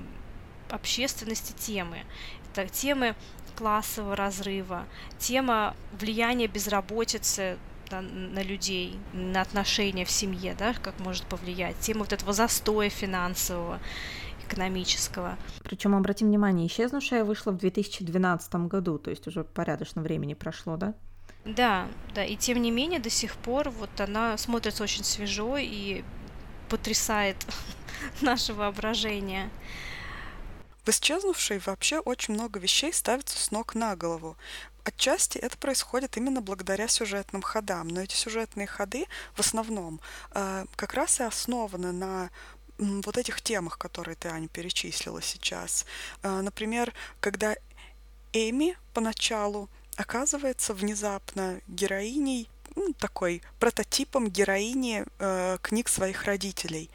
общественности 0.69 1.53
темы. 1.53 2.05
Это 2.53 2.67
темы 2.67 3.15
классового 3.55 4.15
разрыва, 4.15 4.85
тема 5.17 5.75
влияния 5.99 6.47
безработицы 6.47 7.57
да, 7.91 8.01
на 8.01 8.41
людей, 8.41 8.97
на 9.13 9.41
отношения 9.41 10.05
в 10.05 10.11
семье, 10.11 10.55
да, 10.57 10.73
как 10.73 10.99
может 10.99 11.25
повлиять, 11.25 11.77
тема 11.79 12.01
вот 12.01 12.13
этого 12.13 12.33
застоя 12.33 12.89
финансового, 12.89 13.79
экономического. 14.47 15.37
Причем, 15.63 15.95
обратим 15.95 16.27
внимание, 16.27 16.67
исчезнувшая 16.67 17.25
вышла 17.25 17.51
в 17.51 17.57
2012 17.57 18.55
году, 18.67 18.97
то 18.97 19.09
есть 19.09 19.27
уже 19.27 19.43
порядочно 19.43 20.01
времени 20.01 20.33
прошло, 20.33 20.77
да? 20.77 20.93
Да, 21.43 21.87
да, 22.13 22.23
и 22.23 22.35
тем 22.35 22.61
не 22.61 22.71
менее 22.71 22.99
до 22.99 23.09
сих 23.09 23.35
пор 23.35 23.69
вот 23.69 23.89
она 23.99 24.37
смотрится 24.37 24.83
очень 24.83 25.03
свежо 25.03 25.57
и 25.57 26.03
потрясает 26.69 27.35
наше 28.21 28.53
воображение. 28.53 29.49
В 30.83 30.89
исчезнувшей 30.89 31.59
вообще 31.59 31.99
очень 31.99 32.33
много 32.33 32.59
вещей 32.59 32.91
ставится 32.91 33.37
с 33.37 33.51
ног 33.51 33.75
на 33.75 33.95
голову. 33.95 34.35
Отчасти 34.83 35.37
это 35.37 35.57
происходит 35.57 36.17
именно 36.17 36.41
благодаря 36.41 36.87
сюжетным 36.87 37.41
ходам, 37.41 37.87
но 37.87 38.01
эти 38.01 38.15
сюжетные 38.15 38.67
ходы 38.67 39.05
в 39.35 39.39
основном 39.39 39.99
э, 40.33 40.65
как 40.75 40.93
раз 40.93 41.19
и 41.19 41.23
основаны 41.23 41.91
на 41.91 42.29
вот 42.77 43.17
этих 43.17 43.41
темах, 43.41 43.77
которые 43.77 44.15
ты, 44.15 44.29
Аня, 44.29 44.47
перечислила 44.47 45.21
сейчас. 45.21 45.85
Э, 46.23 46.41
например, 46.41 46.93
когда 47.19 47.55
Эми 48.33 48.77
поначалу 48.93 49.69
оказывается 49.97 50.73
внезапно 50.73 51.61
героиней 51.67 52.49
ну, 52.75 52.93
такой 52.93 53.41
прототипом 53.59 54.29
героини 54.29 55.05
э, 55.19 55.57
книг 55.61 55.89
своих 55.89 56.23
родителей. 56.23 56.89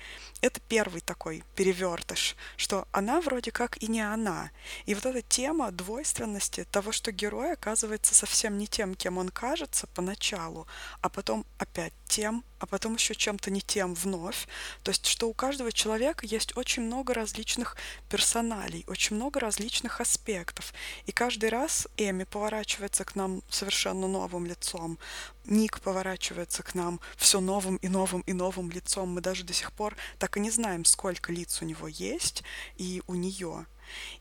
Это 0.46 0.60
первый 0.68 1.00
такой 1.00 1.42
перевертыш, 1.56 2.36
что 2.56 2.86
она 2.92 3.20
вроде 3.20 3.50
как 3.50 3.82
и 3.82 3.88
не 3.88 4.00
она. 4.00 4.52
И 4.84 4.94
вот 4.94 5.04
эта 5.04 5.20
тема 5.20 5.72
двойственности 5.72 6.64
того, 6.70 6.92
что 6.92 7.10
герой 7.10 7.54
оказывается 7.54 8.14
совсем 8.14 8.56
не 8.56 8.68
тем, 8.68 8.94
кем 8.94 9.18
он 9.18 9.30
кажется 9.30 9.88
поначалу, 9.88 10.68
а 11.00 11.08
потом 11.08 11.44
опять 11.58 11.92
тем, 12.06 12.44
а 12.60 12.66
потом 12.66 12.94
еще 12.94 13.16
чем-то 13.16 13.50
не 13.50 13.60
тем 13.60 13.94
вновь. 13.94 14.46
То 14.84 14.92
есть, 14.92 15.06
что 15.06 15.28
у 15.28 15.34
каждого 15.34 15.72
человека 15.72 16.24
есть 16.24 16.56
очень 16.56 16.84
много 16.84 17.12
различных 17.12 17.76
персоналей, 18.08 18.84
очень 18.86 19.16
много 19.16 19.40
различных 19.40 20.00
аспектов. 20.00 20.72
И 21.06 21.12
каждый 21.12 21.50
раз 21.50 21.88
Эми 21.96 22.22
поворачивается 22.22 23.04
к 23.04 23.16
нам 23.16 23.42
совершенно 23.50 24.06
новым 24.06 24.46
лицом, 24.46 24.98
Ник 25.46 25.80
поворачивается 25.80 26.62
к 26.62 26.74
нам 26.74 27.00
все 27.16 27.40
новым 27.40 27.76
и 27.76 27.88
новым 27.88 28.22
и 28.22 28.32
новым 28.32 28.70
лицом. 28.70 29.10
Мы 29.10 29.20
даже 29.20 29.44
до 29.44 29.52
сих 29.52 29.72
пор 29.72 29.96
так 30.18 30.35
и 30.36 30.40
не 30.40 30.50
знаем, 30.50 30.84
сколько 30.84 31.32
лиц 31.32 31.62
у 31.62 31.64
него 31.64 31.88
есть 31.88 32.44
и 32.76 33.02
у 33.06 33.14
нее. 33.14 33.66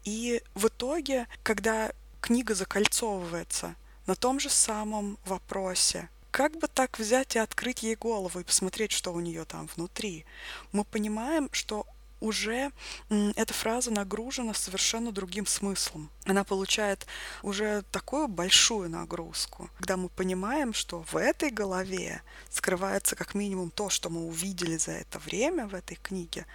И 0.04 0.42
в 0.54 0.68
итоге, 0.68 1.28
когда 1.44 1.92
книга 2.22 2.56
закольцовывается 2.56 3.76
на 4.08 4.16
том 4.16 4.40
же 4.40 4.50
самом 4.50 5.18
вопросе, 5.26 6.10
как 6.32 6.58
бы 6.58 6.68
так 6.68 7.00
взять 7.00 7.36
и 7.36 7.40
открыть 7.40 7.84
ей 7.84 7.96
голову 7.96 8.40
и 8.40 8.44
посмотреть, 8.44 8.92
что 8.92 9.14
у 9.14 9.20
нее 9.20 9.46
там 9.46 9.70
внутри, 9.76 10.26
мы 10.72 10.84
понимаем, 10.84 11.50
что 11.52 11.86
уже 12.20 12.72
эта 13.10 13.54
фраза 13.54 13.92
нагружена 13.92 14.54
совершенно 14.54 15.12
другим 15.12 15.46
смыслом. 15.46 16.10
Она 16.26 16.44
получает 16.44 17.06
уже 17.44 17.84
такую 17.92 18.28
большую 18.28 18.90
нагрузку, 18.90 19.70
когда 19.78 19.98
мы 19.98 20.10
понимаем, 20.10 20.74
что 20.74 21.04
в 21.12 21.18
этой 21.18 21.50
голове 21.50 22.22
скрывается 22.50 23.16
как 23.16 23.36
минимум 23.36 23.70
то, 23.70 23.90
что 23.90 24.10
мы 24.10 24.26
увидели 24.26 24.78
за 24.78 24.92
это 24.92 25.20
время 25.20 25.68
в 25.68 25.76
этой 25.76 25.96
книге, 25.96 26.46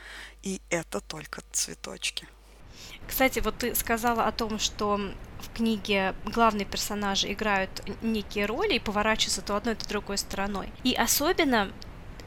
и 0.42 0.60
это 0.70 1.00
только 1.00 1.42
цветочки. 1.52 2.26
Кстати, 3.06 3.40
вот 3.40 3.58
ты 3.58 3.74
сказала 3.74 4.24
о 4.24 4.32
том, 4.32 4.58
что 4.58 4.98
в 5.40 5.52
книге 5.54 6.14
главные 6.24 6.64
персонажи 6.64 7.32
играют 7.32 7.82
некие 8.02 8.46
роли 8.46 8.74
и 8.74 8.78
поворачиваются 8.78 9.42
то 9.42 9.56
одной, 9.56 9.74
то 9.74 9.88
другой 9.88 10.18
стороной. 10.18 10.72
И 10.84 10.94
особенно 10.94 11.72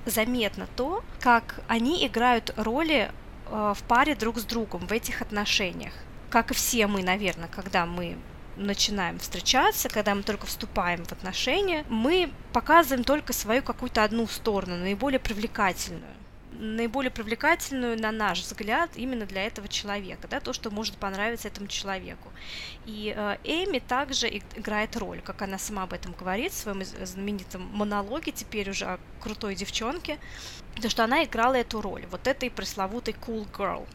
заметно 0.05 0.67
то, 0.75 1.03
как 1.19 1.61
они 1.67 2.05
играют 2.05 2.53
роли 2.57 3.11
в 3.49 3.77
паре 3.87 4.15
друг 4.15 4.39
с 4.39 4.43
другом 4.43 4.87
в 4.87 4.91
этих 4.91 5.21
отношениях. 5.21 5.93
Как 6.29 6.51
и 6.51 6.53
все 6.53 6.87
мы, 6.87 7.03
наверное, 7.03 7.47
когда 7.47 7.85
мы 7.85 8.17
начинаем 8.55 9.19
встречаться, 9.19 9.89
когда 9.89 10.15
мы 10.15 10.23
только 10.23 10.45
вступаем 10.45 11.03
в 11.05 11.11
отношения, 11.11 11.85
мы 11.89 12.31
показываем 12.51 13.03
только 13.03 13.33
свою 13.33 13.63
какую-то 13.63 14.03
одну 14.03 14.27
сторону, 14.27 14.77
наиболее 14.77 15.19
привлекательную 15.19 16.13
наиболее 16.59 17.11
привлекательную, 17.11 17.99
на 17.99 18.11
наш 18.11 18.41
взгляд, 18.41 18.91
именно 18.95 19.25
для 19.25 19.45
этого 19.45 19.67
человека, 19.67 20.27
да, 20.27 20.39
то, 20.39 20.53
что 20.53 20.71
может 20.71 20.95
понравиться 20.97 21.47
этому 21.47 21.67
человеку. 21.67 22.31
И 22.85 23.13
э, 23.15 23.37
Эми 23.43 23.79
также 23.79 24.27
играет 24.27 24.95
роль, 24.95 25.21
как 25.21 25.41
она 25.41 25.57
сама 25.57 25.83
об 25.83 25.93
этом 25.93 26.13
говорит 26.13 26.51
в 26.51 26.57
своем 26.57 26.83
знаменитом 26.83 27.69
монологе, 27.73 28.31
теперь 28.31 28.69
уже 28.69 28.85
о 28.85 28.99
крутой 29.19 29.55
девчонке, 29.55 30.19
то, 30.81 30.89
что 30.89 31.03
она 31.03 31.23
играла 31.23 31.55
эту 31.55 31.81
роль, 31.81 32.05
вот 32.09 32.27
этой 32.27 32.49
пресловутой 32.49 33.15
cool 33.25 33.47
girl, 33.51 33.87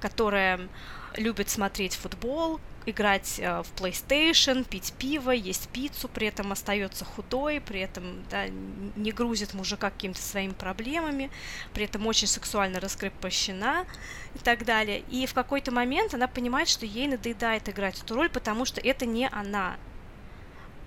которая 0.00 0.68
любит 1.16 1.50
смотреть 1.50 1.94
футбол, 1.94 2.60
играть 2.86 3.38
э, 3.38 3.62
в 3.62 3.80
PlayStation, 3.80 4.64
пить 4.64 4.94
пиво, 4.98 5.30
есть 5.30 5.68
пиццу, 5.68 6.08
при 6.08 6.26
этом 6.26 6.52
остается 6.52 7.04
худой, 7.04 7.60
при 7.60 7.80
этом 7.80 8.22
да, 8.30 8.46
не 8.96 9.12
грузит 9.12 9.54
мужика 9.54 9.90
какими-то 9.90 10.22
своими 10.22 10.52
проблемами, 10.52 11.30
при 11.74 11.84
этом 11.84 12.06
очень 12.06 12.26
сексуально 12.26 12.80
раскрепощена 12.80 13.86
и 14.34 14.38
так 14.38 14.64
далее. 14.64 15.00
И 15.10 15.26
в 15.26 15.34
какой-то 15.34 15.70
момент 15.70 16.14
она 16.14 16.28
понимает, 16.28 16.68
что 16.68 16.86
ей 16.86 17.08
надоедает 17.08 17.68
играть 17.68 18.00
эту 18.00 18.14
роль, 18.14 18.30
потому 18.30 18.64
что 18.64 18.80
это 18.80 19.04
не 19.06 19.28
она, 19.28 19.76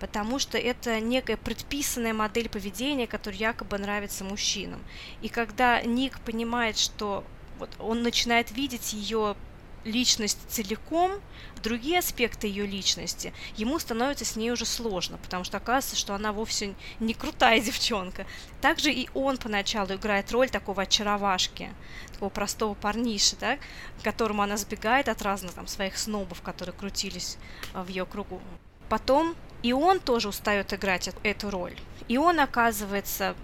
потому 0.02 0.40
что 0.40 0.58
это 0.58 1.00
некая 1.00 1.38
предписанная 1.38 2.14
модель 2.14 2.50
поведения, 2.50 3.06
которая 3.06 3.40
якобы 3.40 3.78
нравится 3.78 4.24
мужчинам. 4.24 4.82
И 5.22 5.30
когда 5.30 5.80
Ник 5.84 6.20
понимает, 6.22 6.80
что 6.80 7.24
вот 7.60 7.70
он 7.78 8.02
начинает 8.02 8.50
видеть 8.50 8.94
ее 8.94 9.36
личность 9.84 10.40
целиком, 10.50 11.12
другие 11.62 12.00
аспекты 12.00 12.48
ее 12.48 12.66
личности, 12.66 13.32
ему 13.56 13.78
становится 13.78 14.26
с 14.26 14.36
ней 14.36 14.50
уже 14.50 14.66
сложно, 14.66 15.20
потому 15.20 15.44
что 15.44 15.58
оказывается, 15.58 15.96
что 15.96 16.16
она 16.16 16.34
вовсе 16.34 16.74
не 17.00 17.14
крутая 17.14 17.60
девчонка. 17.62 18.26
Также 18.60 18.92
и 18.92 19.08
он 19.14 19.38
поначалу 19.38 19.94
играет 19.94 20.32
роль 20.32 20.50
такого 20.50 20.82
очаровашки, 20.82 21.70
такого 22.14 22.30
простого 22.30 22.74
парниши, 22.74 23.36
да, 23.40 23.58
к 24.00 24.04
которому 24.04 24.42
она 24.42 24.58
сбегает 24.58 25.10
от 25.10 25.22
разных 25.22 25.54
там 25.54 25.68
своих 25.68 25.96
снобов, 26.00 26.42
которые 26.42 26.74
крутились 26.74 27.38
а, 27.76 27.84
в 27.84 27.88
ее 27.90 28.08
кругу. 28.08 28.42
Потом 28.90 29.36
и 29.64 29.74
он 29.74 30.00
тоже 30.00 30.30
устает 30.30 30.74
играть 30.74 31.10
эту 31.24 31.50
роль. 31.50 31.76
И 32.08 32.18
он 32.18 32.40
оказывается 32.40 33.36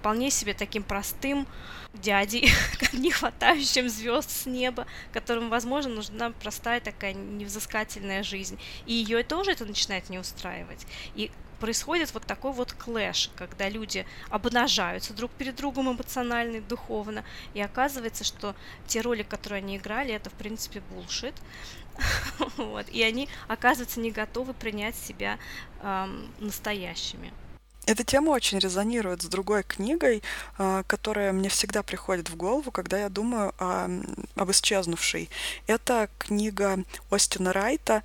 вполне 0.00 0.30
себе 0.30 0.54
таким 0.54 0.82
простым 0.82 1.46
дядей, 1.94 2.50
не 2.92 3.10
хватающим 3.10 3.88
звезд 3.88 4.30
с 4.30 4.46
неба, 4.46 4.86
которому, 5.12 5.48
возможно, 5.48 5.94
нужна 5.94 6.30
простая 6.30 6.80
такая 6.80 7.12
невзыскательная 7.12 8.22
жизнь. 8.22 8.58
И 8.86 8.94
ее 8.94 9.22
тоже 9.22 9.52
это 9.52 9.64
начинает 9.64 10.08
не 10.08 10.18
устраивать. 10.18 10.86
И 11.14 11.30
происходит 11.60 12.12
вот 12.14 12.24
такой 12.24 12.52
вот 12.52 12.72
клэш, 12.72 13.30
когда 13.36 13.68
люди 13.68 14.06
обнажаются 14.30 15.12
друг 15.12 15.30
перед 15.30 15.54
другом 15.56 15.92
эмоционально 15.92 16.56
и 16.56 16.60
духовно, 16.60 17.22
и 17.54 17.60
оказывается, 17.60 18.24
что 18.24 18.56
те 18.86 19.02
роли, 19.02 19.22
которые 19.22 19.58
они 19.58 19.76
играли, 19.76 20.14
это, 20.14 20.30
в 20.30 20.34
принципе, 20.34 20.80
булшит, 20.90 21.34
вот, 22.56 22.88
и 22.88 23.02
они 23.02 23.28
оказываются 23.48 24.00
не 24.00 24.10
готовы 24.10 24.54
принять 24.54 24.96
себя 24.96 25.38
эм, 25.82 26.30
настоящими. 26.38 27.32
Эта 27.86 28.04
тема 28.04 28.30
очень 28.30 28.58
резонирует 28.58 29.22
с 29.22 29.26
другой 29.26 29.62
книгой, 29.64 30.22
а, 30.58 30.84
которая 30.84 31.32
мне 31.32 31.48
всегда 31.48 31.82
приходит 31.82 32.28
в 32.30 32.36
голову, 32.36 32.70
когда 32.70 32.98
я 32.98 33.08
думаю 33.08 33.52
о, 33.58 33.88
об 34.36 34.50
исчезнувшей. 34.50 35.28
Это 35.66 36.08
книга 36.18 36.84
Остина 37.10 37.52
Райта 37.52 38.02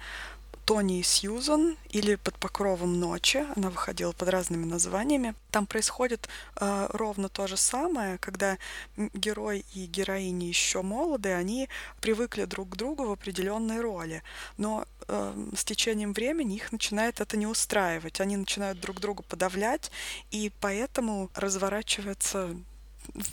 Тони 0.65 0.99
и 0.99 1.03
Сьюзан 1.03 1.77
или 1.89 2.15
«Под 2.15 2.35
покровом 2.39 2.99
ночи». 2.99 3.45
Она 3.55 3.69
выходила 3.69 4.11
под 4.13 4.29
разными 4.29 4.65
названиями. 4.65 5.35
Там 5.51 5.67
происходит 5.67 6.27
э, 6.55 6.87
ровно 6.91 7.29
то 7.29 7.45
же 7.45 7.55
самое, 7.55 8.17
когда 8.17 8.57
герой 8.97 9.63
и 9.75 9.85
героини 9.85 10.45
еще 10.45 10.81
молоды, 10.81 11.33
они 11.33 11.69
привыкли 12.01 12.45
друг 12.45 12.69
к 12.69 12.75
другу 12.75 13.05
в 13.05 13.11
определенной 13.11 13.79
роли. 13.79 14.23
Но 14.57 14.85
э, 15.07 15.49
с 15.55 15.63
течением 15.63 16.13
времени 16.13 16.55
их 16.55 16.71
начинает 16.71 17.21
это 17.21 17.37
не 17.37 17.45
устраивать. 17.45 18.19
Они 18.19 18.35
начинают 18.35 18.79
друг 18.79 18.99
друга 18.99 19.21
подавлять, 19.21 19.91
и 20.31 20.51
поэтому 20.61 21.29
разворачивается 21.35 22.55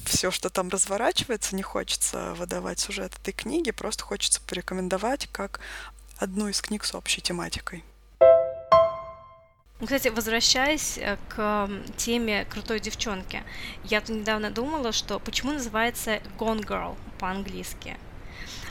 все, 0.05 0.31
что 0.31 0.51
там 0.51 0.69
разворачивается, 0.69 1.57
не 1.57 1.63
хочется 1.63 2.35
выдавать 2.35 2.79
сюжет 2.79 3.15
этой 3.15 3.33
книги, 3.33 3.71
просто 3.71 4.05
хочется 4.05 4.43
порекомендовать 4.47 5.29
как 5.33 5.61
одну 6.23 6.49
из 6.49 6.61
книг 6.61 6.85
с 6.85 6.95
общей 6.95 7.21
тематикой. 7.21 7.85
Ну, 9.81 9.87
кстати, 9.87 10.09
возвращаясь 10.09 10.97
э, 10.99 11.17
к 11.29 11.69
теме 11.97 12.45
крутой 12.45 12.79
девчонки, 12.79 13.43
я 13.83 14.01
тут 14.01 14.11
недавно 14.11 14.51
думала, 14.51 14.93
что 14.93 15.19
почему 15.19 15.53
называется 15.53 16.21
Gone 16.39 16.65
Girl 16.65 16.97
по-английски. 17.19 17.97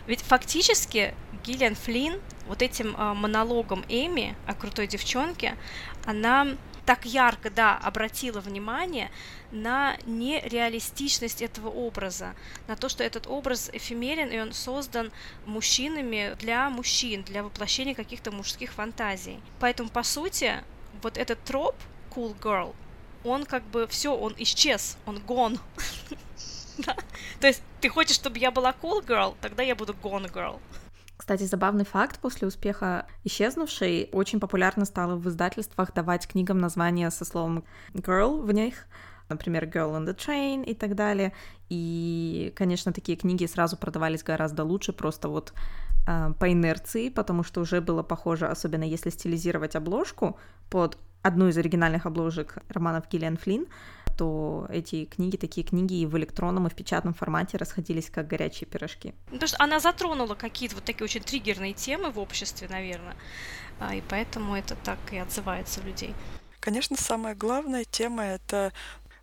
Ведь 0.07 0.21
фактически 0.21 1.13
Гиллиан 1.43 1.75
Флинн 1.75 2.21
вот 2.47 2.61
этим 2.61 2.95
э, 2.95 3.13
монологом 3.13 3.83
Эми 3.89 4.37
о 4.47 4.53
крутой 4.53 4.87
девчонке, 4.87 5.57
она 6.05 6.47
так 6.85 7.05
ярко, 7.05 7.49
да, 7.49 7.77
обратила 7.77 8.39
внимание 8.39 9.11
на 9.51 9.97
нереалистичность 10.05 11.41
этого 11.41 11.69
образа, 11.69 12.33
на 12.67 12.75
то, 12.75 12.89
что 12.89 13.03
этот 13.03 13.27
образ 13.27 13.69
эфемерен, 13.73 14.29
и 14.29 14.39
он 14.39 14.53
создан 14.53 15.11
мужчинами 15.45 16.35
для 16.39 16.69
мужчин, 16.69 17.23
для 17.23 17.43
воплощения 17.43 17.95
каких-то 17.95 18.31
мужских 18.31 18.71
фантазий. 18.71 19.39
Поэтому, 19.59 19.89
по 19.89 20.03
сути, 20.03 20.63
вот 21.01 21.17
этот 21.17 21.43
троп 21.43 21.75
cool 22.15 22.37
girl, 22.39 22.75
он 23.23 23.45
как 23.45 23.63
бы 23.63 23.87
все, 23.87 24.15
он 24.15 24.33
исчез, 24.37 24.97
он 25.05 25.17
gone. 25.17 25.59
То 27.39 27.47
есть 27.47 27.61
ты 27.79 27.89
хочешь, 27.89 28.15
чтобы 28.15 28.39
я 28.39 28.51
была 28.51 28.73
cool 28.81 29.05
girl, 29.05 29.35
тогда 29.41 29.63
я 29.63 29.75
буду 29.75 29.93
gone 29.93 30.31
girl. 30.31 30.59
Кстати, 31.17 31.43
забавный 31.43 31.85
факт, 31.85 32.19
после 32.19 32.47
успеха 32.47 33.05
«Исчезнувшей» 33.23 34.09
очень 34.11 34.39
популярно 34.39 34.85
стало 34.85 35.17
в 35.17 35.29
издательствах 35.29 35.93
давать 35.93 36.27
книгам 36.27 36.57
названия 36.57 37.11
со 37.11 37.25
словом 37.25 37.63
«girl» 37.93 38.41
в 38.41 38.51
них, 38.51 38.87
например, 39.31 39.65
Girl 39.65 39.95
on 39.95 40.05
the 40.05 40.15
Train 40.15 40.63
и 40.65 40.73
так 40.73 40.95
далее. 40.95 41.33
И, 41.69 42.53
конечно, 42.55 42.93
такие 42.93 43.17
книги 43.17 43.45
сразу 43.47 43.77
продавались 43.77 44.23
гораздо 44.23 44.63
лучше, 44.63 44.93
просто 44.93 45.29
вот 45.29 45.53
э, 46.07 46.33
по 46.39 46.51
инерции, 46.51 47.09
потому 47.09 47.43
что 47.43 47.61
уже 47.61 47.81
было 47.81 48.03
похоже, 48.03 48.47
особенно 48.47 48.83
если 48.83 49.09
стилизировать 49.09 49.75
обложку 49.75 50.37
под 50.69 50.97
одну 51.23 51.47
из 51.47 51.57
оригинальных 51.57 52.05
обложек 52.05 52.57
романов 52.69 53.03
Гиллиан 53.11 53.37
Флинн, 53.37 53.67
то 54.17 54.67
эти 54.69 55.05
книги, 55.05 55.37
такие 55.37 55.65
книги 55.65 55.95
и 55.95 56.05
в 56.05 56.17
электронном, 56.17 56.67
и 56.67 56.69
в 56.69 56.75
печатном 56.75 57.13
формате 57.13 57.57
расходились 57.57 58.09
как 58.09 58.27
горячие 58.27 58.67
пирожки. 58.67 59.13
Ну, 59.27 59.33
потому 59.33 59.47
что 59.47 59.57
она 59.63 59.79
затронула 59.79 60.35
какие-то 60.35 60.75
вот 60.75 60.83
такие 60.83 61.05
очень 61.05 61.21
триггерные 61.21 61.73
темы 61.73 62.11
в 62.11 62.19
обществе, 62.19 62.67
наверное, 62.69 63.15
а, 63.79 63.95
и 63.95 64.01
поэтому 64.09 64.55
это 64.55 64.75
так 64.75 64.99
и 65.11 65.17
отзывается 65.17 65.81
у 65.81 65.85
людей. 65.85 66.13
Конечно, 66.59 66.95
самая 66.95 67.33
главная 67.33 67.85
тема— 67.85 68.23
это 68.25 68.71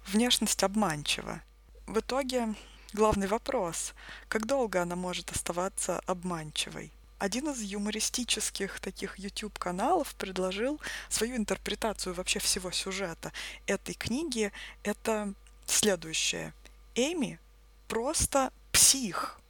внешность 0.08 0.62
обманчива. 0.62 1.40
В 1.86 2.00
итоге 2.00 2.54
главный 2.92 3.26
вопрос— 3.26 3.94
как 4.28 4.46
долго 4.46 4.82
она 4.82 4.96
может 4.96 5.30
оставаться 5.30 6.00
обманчивой? 6.06 6.92
Один 7.18 7.48
из 7.50 7.60
юмористических 7.60 8.78
таких 8.78 9.18
YouTube-каналов 9.18 10.14
предложил 10.14 10.80
свою 11.08 11.36
интерпретацию 11.36 12.14
вообще 12.14 12.38
всего 12.38 12.70
сюжета 12.70 13.32
этой 13.66 13.94
книги. 13.94 14.52
Это 14.84 15.34
следующее. 15.66 16.52
Эми 16.94 17.40
просто 17.88 18.52
псих. 18.70 19.40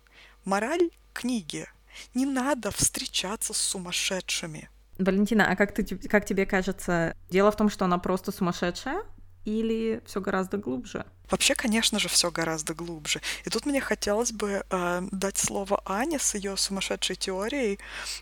Мораль 0.45 0.91
книги. 1.13 1.67
Не 2.15 2.25
надо 2.25 2.71
встречаться 2.71 3.53
с 3.53 3.59
сумасшедшими. 3.59 4.71
Валентина, 4.99 5.51
а 5.51 5.57
как, 5.57 5.75
ты, 5.75 5.85
как 5.85 6.25
тебе 6.25 6.47
кажется, 6.47 7.15
дело 7.31 7.53
в 7.53 7.57
том, 7.57 7.69
что 7.69 7.85
она 7.85 7.99
просто 7.99 8.33
сумасшедшая? 8.33 9.03
Или 9.45 10.01
все 10.07 10.21
гораздо 10.21 10.59
глубже? 10.59 11.05
Вообще, 11.31 11.55
конечно 11.55 11.99
же, 11.99 12.09
все 12.09 12.31
гораздо 12.31 12.75
глубже. 12.75 13.21
И 13.45 13.51
тут 13.51 13.67
мне 13.67 13.81
хотелось 13.81 14.33
бы 14.33 14.65
э, 14.71 15.03
дать 15.13 15.39
слово 15.39 15.83
Ане 15.85 16.19
с 16.19 16.35
ее 16.35 16.57
сумасшедшей 16.57 17.17
теорией, 17.17 17.79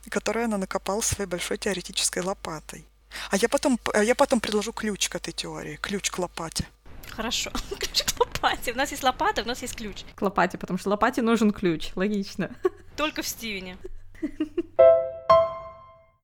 которую 0.09 0.47
она 0.47 0.59
накопала 0.59 1.01
своей 1.01 1.29
большой 1.29 1.57
теоретической 1.59 2.23
лопатой. 2.23 2.85
А 3.31 3.37
я 3.37 3.49
потом, 3.49 3.79
а 3.95 4.03
я 4.03 4.15
потом 4.15 4.41
предложу 4.41 4.73
ключ 4.73 5.09
к 5.09 5.15
этой 5.15 5.33
теории, 5.33 5.79
ключ 5.81 6.11
к 6.11 6.19
лопате. 6.19 6.67
Хорошо, 7.09 7.51
ключ 7.79 8.03
к 8.03 8.19
лопате. 8.21 8.73
У 8.73 8.77
нас 8.77 8.91
есть 8.91 9.05
лопата, 9.05 9.43
у 9.43 9.47
нас 9.47 9.63
есть 9.63 9.77
ключ. 9.77 10.05
К 10.15 10.23
лопате, 10.23 10.59
потому 10.59 10.79
что 10.79 10.91
лопате 10.91 11.23
нужен 11.23 11.53
ключ, 11.53 11.93
логично. 11.95 12.51
Только 12.97 13.23
в 13.23 13.29
Стивене. 13.29 13.77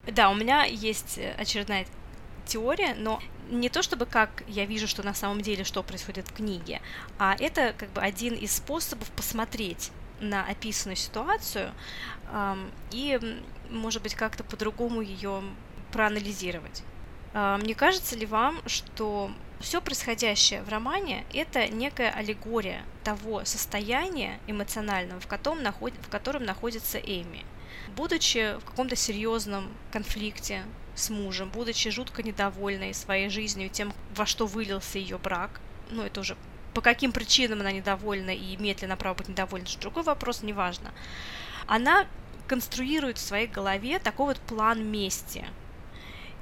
Да, 0.04 0.30
у 0.30 0.34
меня 0.34 0.64
есть 0.64 1.20
очередная 1.38 1.86
теория, 2.46 2.94
но 2.94 3.20
не 3.50 3.68
то 3.68 3.82
чтобы 3.82 4.06
как 4.06 4.44
я 4.48 4.64
вижу, 4.64 4.86
что 4.88 5.02
на 5.02 5.14
самом 5.14 5.40
деле 5.40 5.64
что 5.64 5.82
происходит 5.82 6.28
в 6.28 6.32
книге, 6.32 6.80
а 7.18 7.36
это 7.38 7.74
как 7.76 7.90
бы 7.90 8.00
один 8.00 8.34
из 8.34 8.56
способов 8.56 9.10
посмотреть 9.10 9.90
на 10.20 10.44
описанную 10.46 10.96
ситуацию 10.96 11.72
эм, 12.32 12.70
и, 12.92 13.18
может 13.70 14.02
быть, 14.02 14.14
как-то 14.14 14.44
по-другому 14.44 15.02
ее 15.02 15.42
проанализировать. 15.90 16.82
Э, 17.34 17.58
мне 17.60 17.74
кажется 17.74 18.16
ли 18.16 18.24
вам, 18.24 18.60
что 18.66 19.30
все 19.60 19.80
происходящее 19.80 20.62
в 20.62 20.68
романе– 20.68 21.24
это 21.32 21.68
некая 21.68 22.10
аллегория 22.10 22.84
того 23.04 23.44
состояния 23.44 24.40
эмоционального, 24.46 25.20
в 25.20 25.26
котором, 25.26 25.62
наход... 25.62 25.92
в 26.02 26.08
котором 26.08 26.44
находится 26.44 26.98
Эми? 26.98 27.44
Будучи 27.96 28.58
в 28.58 28.64
каком-то 28.64 28.96
серьезном 28.96 29.68
конфликте 29.92 30.64
с 30.94 31.10
мужем, 31.10 31.50
будучи 31.50 31.90
жутко 31.90 32.22
недовольной 32.22 32.94
своей 32.94 33.28
жизнью, 33.28 33.70
тем, 33.70 33.92
во 34.14 34.26
что 34.26 34.46
вылился 34.46 34.98
ее 34.98 35.18
брак. 35.18 35.60
Ну, 35.90 36.02
это 36.02 36.20
уже 36.20 36.36
по 36.74 36.80
каким 36.80 37.12
причинам 37.12 37.60
она 37.60 37.72
недовольна 37.72 38.30
и 38.30 38.54
имеет 38.56 38.80
ли 38.80 38.86
она 38.86 38.96
право 38.96 39.14
быть 39.14 39.28
недовольна, 39.28 39.66
это 39.66 39.78
другой 39.78 40.04
вопрос, 40.04 40.42
неважно. 40.42 40.90
Она 41.66 42.06
конструирует 42.46 43.18
в 43.18 43.26
своей 43.26 43.46
голове 43.46 43.98
такой 43.98 44.26
вот 44.26 44.38
план 44.38 44.84
мести– 44.84 45.44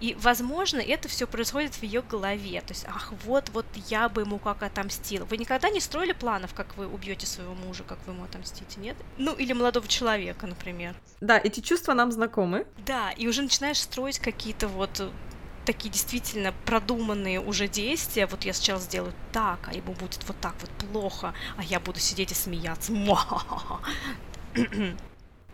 и, 0.00 0.14
возможно, 0.14 0.78
это 0.78 1.08
все 1.08 1.26
происходит 1.26 1.74
в 1.74 1.82
ее 1.82 2.02
голове. 2.02 2.60
То 2.62 2.72
есть, 2.72 2.84
ах, 2.88 3.12
вот, 3.24 3.50
вот 3.50 3.66
я 3.88 4.08
бы 4.08 4.22
ему 4.22 4.38
как 4.38 4.62
отомстил. 4.62 5.26
Вы 5.26 5.36
никогда 5.36 5.68
не 5.68 5.80
строили 5.80 6.12
планов, 6.12 6.54
как 6.54 6.76
вы 6.76 6.86
убьете 6.86 7.26
своего 7.26 7.54
мужа, 7.54 7.84
как 7.84 7.98
вы 8.06 8.14
ему 8.14 8.24
отомстите, 8.24 8.80
нет? 8.80 8.96
Ну, 9.18 9.34
или 9.34 9.52
молодого 9.52 9.86
человека, 9.86 10.46
например. 10.46 10.94
Да, 11.20 11.38
эти 11.38 11.60
чувства 11.60 11.92
нам 11.92 12.12
знакомы. 12.12 12.66
Да, 12.86 13.10
и 13.12 13.26
уже 13.26 13.42
начинаешь 13.42 13.78
строить 13.78 14.18
какие-то 14.18 14.68
вот 14.68 15.00
э, 15.00 15.10
такие 15.66 15.90
действительно 15.90 16.54
продуманные 16.64 17.40
уже 17.40 17.68
действия. 17.68 18.26
Вот 18.26 18.44
я 18.44 18.52
сейчас 18.54 18.84
сделаю 18.84 19.12
так, 19.32 19.68
а 19.68 19.74
ему 19.74 19.92
будет 19.92 20.20
вот 20.26 20.36
так 20.40 20.54
вот 20.60 20.70
плохо, 20.90 21.34
а 21.58 21.62
я 21.62 21.78
буду 21.78 22.00
сидеть 22.00 22.32
и 22.32 22.34
смеяться. 22.34 22.92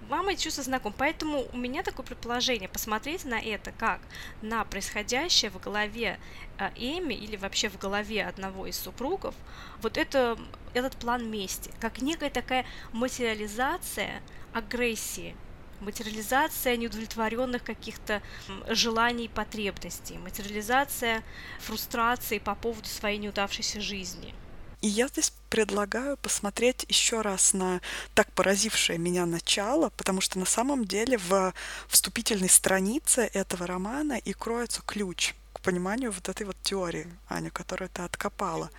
Вам 0.09 0.29
эти 0.29 0.43
чувства 0.43 0.65
знакомы. 0.65 0.95
Поэтому 0.99 1.47
у 1.53 1.57
меня 1.57 1.83
такое 1.83 2.05
предположение, 2.07 2.69
посмотреть 2.69 3.25
на 3.25 3.41
это 3.41 3.73
как 3.73 4.01
на 4.43 4.65
происходящее 4.65 5.51
в 5.51 5.61
голове 5.61 6.19
э, 6.59 6.71
Эми 6.77 7.15
или 7.15 7.37
вообще 7.37 7.69
в 7.69 7.79
голове 7.79 8.25
одного 8.25 8.67
из 8.67 8.77
супругов, 8.77 9.35
вот 9.83 9.97
это, 9.97 10.39
этот 10.75 10.97
план 10.97 11.31
мести, 11.31 11.71
как 11.81 12.01
некая 12.01 12.31
такая 12.31 12.65
материализация 12.93 14.23
агрессии, 14.53 15.37
материализация 15.81 16.77
неудовлетворенных 16.77 17.63
каких-то 17.63 18.23
желаний 18.69 19.27
и 19.27 19.29
потребностей, 19.29 20.19
материализация 20.19 21.23
фрустрации 21.61 22.39
по 22.39 22.55
поводу 22.55 22.89
своей 22.89 23.19
неудавшейся 23.19 23.81
жизни– 23.81 24.35
и 24.83 24.89
я 24.89 25.09
здесь 25.09 25.33
предлагаю 25.51 26.17
посмотреть 26.17 26.85
еще 26.89 27.21
раз 27.23 27.53
на 27.55 27.81
так 28.15 28.31
поразившее 28.33 28.99
меня 28.99 29.27
начало, 29.27 29.91
потому 29.91 30.21
что 30.21 30.39
на 30.39 30.45
самом 30.45 30.85
деле 30.85 31.19
в 31.19 31.53
вступительной 31.89 32.49
странице 32.49 33.31
этого 33.33 33.67
романа 33.67 34.19
и 34.19 34.33
кроется 34.33 34.83
ключ 34.85 35.35
к 35.53 35.61
пониманию 35.61 36.13
вот 36.13 36.29
этой 36.29 36.47
вот 36.47 36.57
теории, 36.63 37.07
Аня, 37.29 37.51
которую 37.51 37.89
ты 37.89 38.03
откопала 38.03 38.71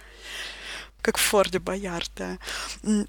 как 1.02 1.18
в 1.18 1.22
Форде 1.22 1.60
Боярд, 1.60 2.12
да. 2.16 2.38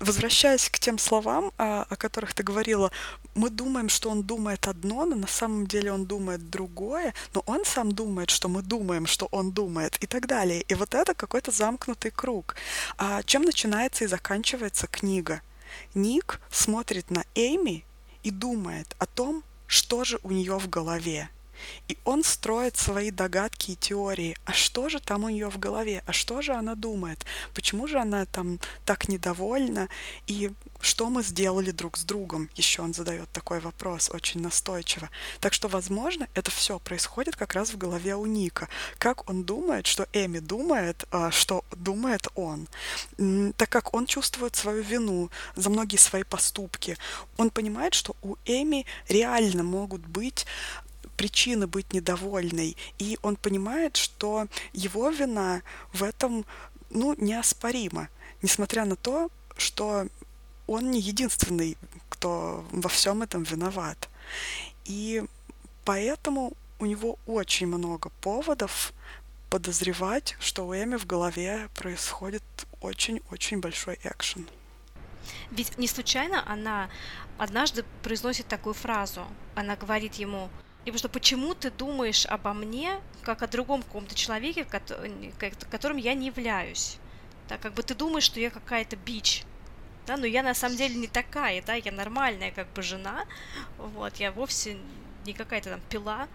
Возвращаясь 0.00 0.68
к 0.68 0.78
тем 0.78 0.98
словам, 0.98 1.52
о, 1.58 1.82
о 1.82 1.96
которых 1.96 2.34
ты 2.34 2.42
говорила, 2.42 2.90
мы 3.34 3.50
думаем, 3.50 3.88
что 3.88 4.10
он 4.10 4.22
думает 4.22 4.68
одно, 4.68 5.04
но 5.04 5.16
на 5.16 5.26
самом 5.26 5.66
деле 5.66 5.92
он 5.92 6.04
думает 6.06 6.50
другое, 6.50 7.14
но 7.34 7.42
он 7.46 7.64
сам 7.64 7.92
думает, 7.92 8.30
что 8.30 8.48
мы 8.48 8.62
думаем, 8.62 9.06
что 9.06 9.28
он 9.30 9.52
думает, 9.52 9.96
и 10.02 10.06
так 10.06 10.26
далее. 10.26 10.62
И 10.62 10.74
вот 10.74 10.94
это 10.94 11.14
какой-то 11.14 11.50
замкнутый 11.50 12.10
круг. 12.10 12.56
А 12.98 13.22
чем 13.22 13.42
начинается 13.42 14.04
и 14.04 14.08
заканчивается 14.08 14.86
книга? 14.86 15.40
Ник 15.94 16.40
смотрит 16.50 17.10
на 17.10 17.24
Эйми 17.34 17.84
и 18.22 18.30
думает 18.30 18.96
о 18.98 19.06
том, 19.06 19.42
что 19.66 20.04
же 20.04 20.18
у 20.22 20.30
нее 20.30 20.58
в 20.58 20.68
голове. 20.68 21.30
И 21.88 21.98
он 22.04 22.24
строит 22.24 22.76
свои 22.76 23.10
догадки 23.10 23.72
и 23.72 23.76
теории. 23.76 24.36
А 24.44 24.52
что 24.52 24.88
же 24.88 25.00
там 25.00 25.24
у 25.24 25.28
нее 25.28 25.50
в 25.50 25.58
голове? 25.58 26.02
А 26.06 26.12
что 26.12 26.42
же 26.42 26.52
она 26.52 26.74
думает? 26.74 27.24
Почему 27.54 27.86
же 27.86 27.98
она 27.98 28.26
там 28.26 28.58
так 28.84 29.08
недовольна? 29.08 29.88
И 30.26 30.50
что 30.80 31.10
мы 31.10 31.22
сделали 31.22 31.70
друг 31.70 31.96
с 31.96 32.04
другом? 32.04 32.48
Еще 32.54 32.82
он 32.82 32.94
задает 32.94 33.28
такой 33.32 33.60
вопрос 33.60 34.10
очень 34.10 34.40
настойчиво. 34.40 35.10
Так 35.40 35.52
что, 35.52 35.68
возможно, 35.68 36.28
это 36.34 36.50
все 36.50 36.78
происходит 36.78 37.36
как 37.36 37.54
раз 37.54 37.70
в 37.70 37.78
голове 37.78 38.14
у 38.14 38.26
Ника. 38.26 38.68
Как 38.98 39.28
он 39.28 39.44
думает, 39.44 39.86
что 39.86 40.06
Эми 40.12 40.38
думает, 40.38 41.04
а, 41.10 41.30
что 41.30 41.64
думает 41.76 42.28
он. 42.34 42.68
Так 43.56 43.68
как 43.68 43.94
он 43.94 44.06
чувствует 44.06 44.54
свою 44.56 44.82
вину 44.82 45.30
за 45.56 45.70
многие 45.70 45.96
свои 45.96 46.22
поступки. 46.22 46.96
Он 47.36 47.50
понимает, 47.50 47.94
что 47.94 48.14
у 48.22 48.36
Эми 48.44 48.86
реально 49.08 49.64
могут 49.64 50.06
быть 50.06 50.46
причины 51.18 51.66
быть 51.66 51.92
недовольной, 51.92 52.76
и 52.98 53.18
он 53.22 53.36
понимает, 53.36 53.96
что 53.96 54.46
его 54.72 55.10
вина 55.10 55.62
в 55.92 56.02
этом, 56.02 56.46
ну, 56.90 57.14
неоспорима, 57.18 58.08
несмотря 58.40 58.84
на 58.84 58.96
то, 58.96 59.28
что 59.56 60.06
он 60.68 60.90
не 60.90 61.00
единственный, 61.00 61.76
кто 62.08 62.64
во 62.70 62.88
всем 62.88 63.22
этом 63.22 63.42
виноват. 63.42 64.08
И 64.84 65.24
поэтому 65.84 66.52
у 66.78 66.86
него 66.86 67.18
очень 67.26 67.66
много 67.66 68.10
поводов 68.20 68.92
подозревать, 69.50 70.36
что 70.38 70.66
у 70.66 70.74
Эми 70.74 70.96
в 70.96 71.06
голове 71.06 71.68
происходит 71.74 72.42
очень-очень 72.80 73.60
большой 73.60 73.98
экшен. 74.04 74.46
Ведь 75.50 75.78
не 75.78 75.88
случайно 75.88 76.48
она 76.48 76.88
однажды 77.38 77.84
произносит 78.02 78.46
такую 78.46 78.74
фразу. 78.74 79.26
Она 79.54 79.74
говорит 79.76 80.14
ему, 80.14 80.48
и 80.88 80.90
потому 80.90 80.98
что 80.98 81.08
почему 81.10 81.54
ты 81.54 81.70
думаешь 81.70 82.24
обо 82.24 82.54
мне, 82.54 82.98
как 83.22 83.42
о 83.42 83.46
другом 83.46 83.82
каком-то 83.82 84.14
человеке, 84.14 84.64
которым 84.64 85.98
я 85.98 86.14
не 86.14 86.28
являюсь? 86.28 86.96
Да, 87.48 87.58
как 87.58 87.74
бы 87.74 87.82
ты 87.82 87.94
думаешь, 87.94 88.24
что 88.24 88.40
я 88.40 88.48
какая-то 88.50 88.96
бич, 88.96 89.44
да, 90.06 90.16
но 90.16 90.24
я 90.24 90.42
на 90.42 90.54
самом 90.54 90.76
деле 90.76 90.94
не 90.94 91.06
такая, 91.06 91.62
да, 91.62 91.74
я 91.74 91.92
нормальная 91.92 92.52
как 92.52 92.72
бы 92.72 92.80
жена, 92.82 93.26
вот, 93.76 94.16
я 94.16 94.32
вовсе 94.32 94.78
не 95.26 95.34
какая-то 95.34 95.70
там 95.70 95.80
пила, 95.90 96.26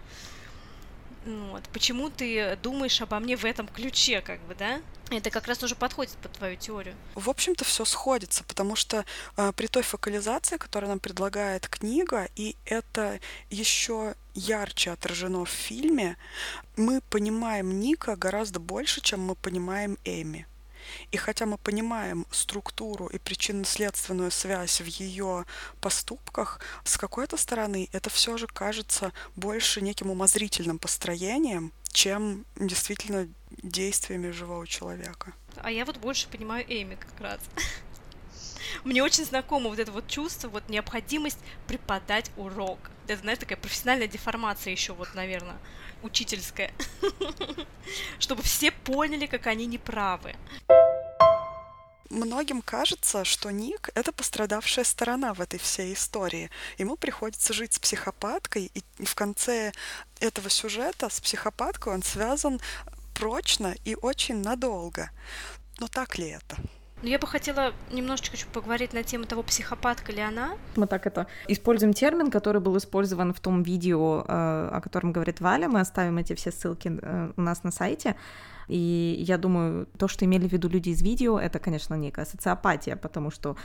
вот. 1.24 1.62
Почему 1.72 2.10
ты 2.10 2.56
думаешь 2.62 3.00
обо 3.00 3.18
мне 3.18 3.36
в 3.36 3.44
этом 3.44 3.66
ключе, 3.66 4.20
как 4.20 4.40
бы, 4.42 4.54
да? 4.54 4.80
Это 5.10 5.30
как 5.30 5.46
раз 5.46 5.62
уже 5.62 5.74
подходит 5.74 6.14
под 6.22 6.32
твою 6.32 6.56
теорию. 6.56 6.94
В 7.14 7.28
общем-то, 7.28 7.64
все 7.64 7.84
сходится, 7.84 8.42
потому 8.44 8.74
что 8.74 9.04
э, 9.36 9.52
при 9.54 9.66
той 9.66 9.82
фокализации, 9.82 10.56
которую 10.56 10.90
нам 10.90 10.98
предлагает 10.98 11.68
книга, 11.68 12.28
и 12.36 12.56
это 12.64 13.20
еще 13.50 14.14
ярче 14.34 14.90
отражено 14.90 15.44
в 15.44 15.50
фильме, 15.50 16.16
мы 16.76 17.00
понимаем 17.10 17.80
Ника 17.80 18.16
гораздо 18.16 18.60
больше, 18.60 19.00
чем 19.00 19.20
мы 19.20 19.34
понимаем 19.34 19.98
Эми. 20.04 20.46
И 21.10 21.16
хотя 21.16 21.46
мы 21.46 21.58
понимаем 21.58 22.26
структуру 22.30 23.06
и 23.06 23.18
причинно-следственную 23.18 24.30
связь 24.30 24.80
в 24.80 24.86
ее 24.86 25.46
поступках, 25.80 26.60
с 26.84 26.96
какой-то 26.96 27.36
стороны 27.36 27.88
это 27.92 28.10
все 28.10 28.36
же 28.36 28.46
кажется 28.46 29.12
больше 29.36 29.80
неким 29.80 30.10
умозрительным 30.10 30.78
построением, 30.78 31.72
чем 31.92 32.44
действительно 32.56 33.28
действиями 33.62 34.30
живого 34.30 34.66
человека. 34.66 35.32
А 35.56 35.70
я 35.70 35.84
вот 35.84 35.98
больше 35.98 36.28
понимаю 36.28 36.64
Эми 36.68 36.96
как 36.96 37.20
раз. 37.20 37.40
Мне 38.82 39.02
очень 39.02 39.24
знакомо 39.24 39.70
вот 39.70 39.78
это 39.78 39.92
вот 39.92 40.08
чувство, 40.08 40.48
вот 40.48 40.68
необходимость 40.68 41.38
преподать 41.66 42.30
урок. 42.36 42.90
Это, 43.06 43.20
знаешь, 43.20 43.38
такая 43.38 43.58
профессиональная 43.58 44.08
деформация 44.08 44.72
еще 44.72 44.92
вот, 44.92 45.14
наверное, 45.14 45.56
учительская. 46.02 46.72
Чтобы 48.18 48.42
все 48.42 48.70
поняли, 48.70 49.26
как 49.26 49.46
они 49.46 49.66
неправы. 49.66 50.34
Многим 52.10 52.62
кажется, 52.62 53.24
что 53.24 53.50
Ник— 53.50 53.90
это 53.94 54.12
пострадавшая 54.12 54.84
сторона 54.84 55.34
в 55.34 55.40
этой 55.40 55.58
всей 55.58 55.94
истории. 55.94 56.50
Ему 56.78 56.96
приходится 56.96 57.52
жить 57.52 57.72
с 57.72 57.78
психопаткой, 57.78 58.70
и 58.72 59.04
в 59.04 59.14
конце 59.14 59.72
этого 60.20 60.48
сюжета 60.48 61.08
с 61.08 61.20
психопаткой 61.20 61.94
он 61.94 62.02
связан 62.02 62.60
прочно 63.14 63.74
и 63.84 63.96
очень 63.96 64.42
надолго. 64.42 65.10
Но 65.80 65.88
так 65.88 66.16
ли 66.16 66.28
это? 66.28 66.56
Но 67.04 67.10
я 67.10 67.18
бы 67.18 67.26
хотела 67.26 67.74
немножечко 67.92 68.34
поговорить 68.50 68.94
на 68.94 69.02
тему 69.02 69.26
того, 69.26 69.42
психопатка 69.42 70.10
ли 70.10 70.22
она. 70.22 70.56
Мы 70.74 70.86
так 70.86 71.06
это 71.06 71.26
используем 71.48 71.92
термин, 71.92 72.30
который 72.30 72.62
был 72.62 72.78
использован 72.78 73.34
в 73.34 73.40
том 73.40 73.62
видео, 73.62 74.24
э, 74.26 74.68
о 74.72 74.80
котором 74.82 75.12
говорит 75.12 75.42
Валя. 75.42 75.68
Мы 75.68 75.80
оставим 75.80 76.16
эти 76.16 76.34
все 76.34 76.50
ссылки 76.50 76.90
э, 77.02 77.32
у 77.36 77.40
нас 77.42 77.62
на 77.62 77.70
сайте. 77.70 78.16
И 78.68 79.16
я 79.28 79.36
думаю, 79.36 79.86
то, 79.98 80.08
что 80.08 80.24
имели 80.24 80.48
в 80.48 80.52
виду 80.52 80.70
люди 80.70 80.88
из 80.88 81.02
видео, 81.02 81.38
это, 81.38 81.58
конечно, 81.58 81.94
некая 81.94 82.24
социопатия, 82.24 82.96
потому 82.96 83.30
что 83.30 83.58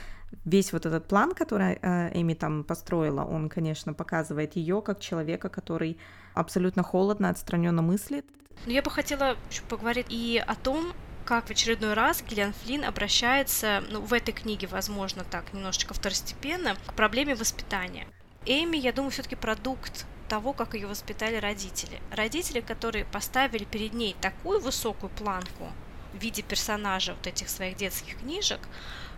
весь 0.44 0.74
вот 0.74 0.84
этот 0.84 1.08
план, 1.08 1.32
который 1.32 1.78
э, 1.80 2.10
Эми 2.20 2.34
там 2.34 2.62
построила, 2.62 3.24
он, 3.24 3.48
конечно, 3.48 3.94
показывает 3.94 4.54
ее 4.54 4.82
как 4.82 5.00
человека, 5.00 5.48
который 5.48 5.96
абсолютно 6.34 6.82
холодно, 6.82 7.30
отстраненно 7.30 7.80
мыслит. 7.80 8.26
Но 8.66 8.72
я 8.72 8.82
бы 8.82 8.90
хотела 8.90 9.36
поговорить 9.70 10.08
и 10.10 10.42
о 10.46 10.54
том, 10.54 10.92
как 11.30 11.46
в 11.46 11.50
очередной 11.52 11.94
раз 11.94 12.24
Гиллиан 12.24 12.52
Флинн 12.52 12.84
обращается, 12.84 13.84
ну, 13.88 14.00
в 14.00 14.12
этой 14.12 14.32
книге, 14.32 14.66
возможно, 14.66 15.22
так, 15.22 15.52
немножечко 15.52 15.94
второстепенно, 15.94 16.74
к 16.74 16.94
проблеме 16.94 17.36
воспитания. 17.36 18.08
Эми, 18.46 18.76
я 18.76 18.92
думаю, 18.92 19.12
все-таки 19.12 19.36
продукт 19.36 20.06
того, 20.28 20.52
как 20.52 20.74
ее 20.74 20.88
воспитали 20.88 21.36
родители. 21.36 22.02
Родители, 22.10 22.60
которые 22.60 23.04
поставили 23.04 23.62
перед 23.62 23.92
ней 23.92 24.16
такую 24.20 24.58
высокую 24.58 25.08
планку 25.10 25.68
в 26.12 26.18
виде 26.18 26.42
персонажа 26.42 27.14
вот 27.14 27.24
этих 27.28 27.48
своих 27.48 27.76
детских 27.76 28.18
книжек, 28.18 28.58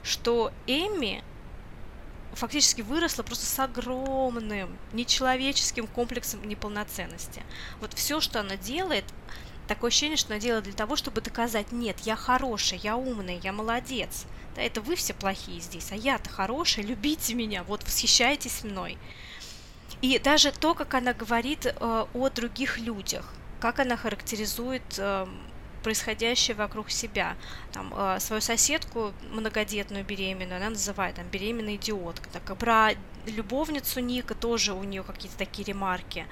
что 0.02 0.52
Эми 0.66 1.24
фактически 2.34 2.82
выросла 2.82 3.22
просто 3.22 3.46
с 3.46 3.58
огромным 3.58 4.76
нечеловеческим 4.92 5.86
комплексом 5.86 6.46
неполноценности. 6.46 7.42
Вот 7.80 7.94
все, 7.94 8.20
что 8.20 8.40
она 8.40 8.58
делает, 8.58 9.06
такое 9.68 9.88
ощущение, 9.88 10.16
что 10.16 10.32
она 10.32 10.40
делает 10.40 10.64
для 10.64 10.72
того, 10.72 10.96
чтобы 10.96 11.20
доказать, 11.20 11.72
нет, 11.72 11.98
я 12.00 12.16
хорошая, 12.16 12.80
я 12.82 12.96
умная, 12.96 13.40
я 13.42 13.52
молодец. 13.52 14.26
Да, 14.56 14.62
это 14.62 14.80
вы 14.80 14.96
все 14.96 15.14
плохие 15.14 15.60
здесь, 15.60 15.92
а 15.92 15.96
я-то 15.96 16.30
хорошая, 16.30 16.84
любите 16.86 17.34
меня, 17.34 17.62
вот 17.62 17.84
восхищайтесь 17.84 18.64
мной. 18.64 18.98
И 20.00 20.18
даже 20.18 20.52
то, 20.52 20.74
как 20.74 20.94
она 20.94 21.12
говорит 21.12 21.66
э, 21.66 22.06
о 22.12 22.28
других 22.30 22.78
людях, 22.78 23.32
как 23.60 23.78
она 23.78 23.96
характеризует 23.96 24.82
э, 24.98 25.26
происходящее 25.82 26.56
вокруг 26.56 26.90
себя. 26.90 27.36
Там, 27.72 27.92
э, 27.96 28.18
свою 28.20 28.40
соседку 28.40 29.12
многодетную 29.30 30.04
беременную 30.04 30.56
она 30.56 30.70
называет 30.70 31.16
там 31.16 31.26
беременная 31.28 31.76
идиотка. 31.76 32.28
Так, 32.30 32.56
про 32.56 32.90
любовницу 33.26 34.00
Ника 34.00 34.34
тоже 34.34 34.72
у 34.72 34.82
нее 34.82 35.02
какие-то 35.02 35.36
такие 35.36 35.66
ремарки. 35.66 36.26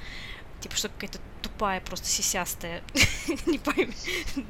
Типа, 0.60 0.76
что 0.76 0.88
какая-то 0.88 1.18
тупая, 1.42 1.80
просто 1.80 2.06
сисястая, 2.06 2.82
не 3.46 3.58
пойми, 3.58 3.94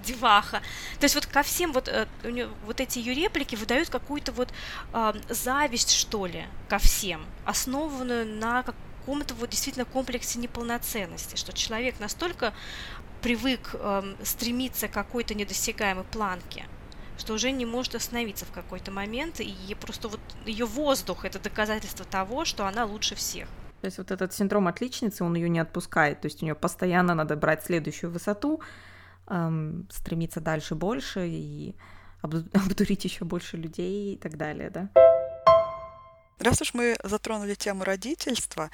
деваха. 0.05 0.61
То 0.99 1.05
есть 1.05 1.15
вот 1.15 1.27
ко 1.27 1.43
всем 1.43 1.73
вот, 1.73 1.89
э, 1.89 2.07
вот 2.65 2.81
эти 2.81 2.99
ее 2.99 3.15
реплики 3.15 3.55
выдают 3.55 3.89
какую-то 3.89 4.33
вот 4.33 4.53
э, 4.93 5.13
зависть, 5.29 5.93
что 5.93 6.27
ли, 6.27 6.45
ко 6.69 6.79
всем, 6.79 7.25
основанную 7.45 8.27
на 8.27 8.63
каком-то 8.63 9.35
вот 9.35 9.51
действительно 9.51 9.85
комплексе 9.85 10.39
неполноценности, 10.39 11.37
что 11.37 11.53
человек 11.53 12.01
настолько 12.01 12.53
привык 13.23 13.71
э, 13.75 14.15
стремиться 14.25 14.89
к 14.89 14.93
какой-то 14.93 15.35
недосягаемой 15.35 16.05
планке, 16.05 16.67
что 17.19 17.35
уже 17.35 17.51
не 17.51 17.67
может 17.67 17.95
остановиться 17.95 18.47
в 18.47 18.51
какой-то 18.51 18.91
момент, 18.91 19.41
и 19.41 19.77
просто 19.81 20.09
вот 20.09 20.21
ее 20.47 20.65
воздух 20.67 21.25
это 21.25 21.39
доказательство 21.39 22.05
того, 22.05 22.45
что 22.45 22.67
она 22.67 22.85
лучше 22.85 23.15
всех. 23.15 23.49
То 23.81 23.87
есть 23.87 23.99
вот 23.99 24.11
этот 24.11 24.33
синдром 24.33 24.69
отличницы, 24.69 25.25
он 25.25 25.35
ее 25.35 25.49
не 25.49 25.59
отпускает, 25.59 26.21
то 26.21 26.27
есть 26.27 26.43
у 26.43 26.45
нее 26.45 26.55
постоянно 26.55 27.15
надо 27.15 27.37
брать 27.37 27.65
следующую 27.65 28.11
высоту, 28.11 28.61
эм, 29.27 29.89
стремиться 29.91 30.41
дальше 30.41 30.75
больше 30.75 31.27
и 31.27 31.77
обдурить 32.23 33.05
еще 33.05 33.25
больше 33.25 33.57
людей 33.57 34.15
и 34.15 34.17
так 34.19 34.37
далее, 34.37 34.71
да. 34.71 34.91
Раз 36.39 36.63
уж 36.63 36.73
мы 36.73 36.97
затронули 37.05 37.55
тему 37.55 37.85
родительства, 37.85 38.71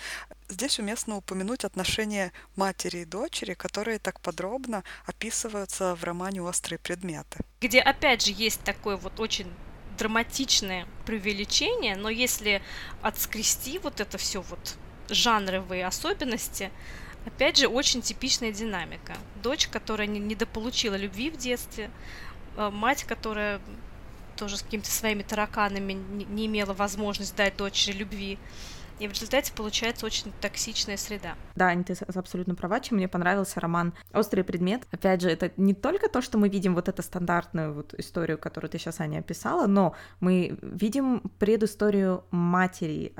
здесь 0.49 0.79
уместно 0.79 1.17
упомянуть 1.17 1.65
отношения 1.65 2.33
матери 2.55 2.99
и 2.99 3.05
дочери, 3.05 3.55
которые 3.55 3.99
так 3.99 4.21
подробно 4.21 4.85
описываются 5.05 5.97
в 5.97 6.05
романе 6.05 6.43
«Острые 6.43 6.79
предметы». 6.79 7.41
Где, 7.61 7.81
опять 7.81 8.25
же, 8.25 8.33
есть 8.33 8.61
такое 8.61 8.97
вот 8.97 9.19
очень 9.19 9.49
драматичное 9.99 10.87
преувеличение, 11.07 11.97
но 11.97 12.09
если 12.09 12.63
отскрести 13.03 13.81
вот 13.81 14.01
это 14.01 14.17
все 14.17 14.43
вот 14.43 14.77
жанровые 15.09 15.87
особенности, 15.87 16.71
опять 17.27 17.57
же, 17.57 17.69
очень 17.69 18.03
типичная 18.03 18.53
динамика. 18.53 19.15
Дочь, 19.43 19.69
которая 19.69 20.07
недополучила 20.07 20.95
любви 20.95 21.31
в 21.31 21.37
детстве, 21.37 21.91
э, 22.57 22.71
мать, 22.71 23.05
которая 23.05 23.61
тоже 24.37 24.57
с 24.57 24.63
какими-то 24.63 24.91
своими 24.91 25.23
тараканами 25.23 25.95
не 25.95 26.47
имела 26.47 26.75
возможность 26.75 27.35
дать 27.37 27.57
дочери 27.57 27.97
любви. 27.97 28.39
И 28.99 29.09
в 29.09 29.13
результате 29.13 29.53
получается 29.53 30.07
очень 30.07 30.33
токсичная 30.41 30.97
среда. 30.97 31.35
Да, 31.55 31.67
Аня, 31.67 31.85
ты 31.85 31.95
абсолютно 32.15 32.55
права. 32.55 32.81
Чем 32.81 32.97
мне 32.97 33.09
понравился 33.09 33.61
роман 33.61 33.93
«Острый 34.15 34.43
предмет». 34.43 34.87
Опять 34.91 35.21
же, 35.21 35.29
это 35.29 35.53
не 35.59 35.75
только 35.75 36.09
то, 36.09 36.23
что 36.23 36.39
мы 36.39 36.49
видим 36.49 36.75
вот 36.75 36.89
эту 36.89 37.03
стандартную 37.03 37.75
вот 37.75 37.93
историю, 37.95 38.39
которую 38.39 38.71
ты 38.71 38.79
сейчас, 38.79 39.01
Аня, 39.01 39.19
описала, 39.19 39.67
но 39.67 39.95
мы 40.21 40.59
видим 40.63 41.21
предысторию 41.39 42.25
матери 42.31 43.15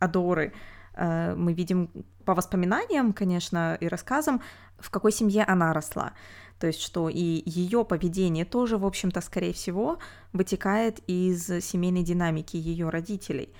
Адоры, 0.00 0.52
э, 0.52 0.52
мы 0.96 1.52
видим 1.52 1.90
по 2.24 2.34
воспоминаниям, 2.34 3.12
конечно, 3.12 3.76
и 3.80 3.88
рассказам, 3.88 4.40
в 4.78 4.90
какой 4.90 5.12
семье 5.12 5.44
она 5.44 5.72
росла. 5.72 6.12
То 6.58 6.66
есть, 6.68 6.80
что 6.80 7.08
и 7.08 7.42
ее 7.44 7.84
поведение 7.84 8.44
тоже, 8.44 8.78
в 8.78 8.86
общем-то, 8.86 9.20
скорее 9.20 9.52
всего, 9.52 9.98
вытекает 10.32 11.00
из 11.06 11.46
семейной 11.46 12.02
динамики 12.02 12.56
ее 12.56 12.88
родителей. 12.88 13.52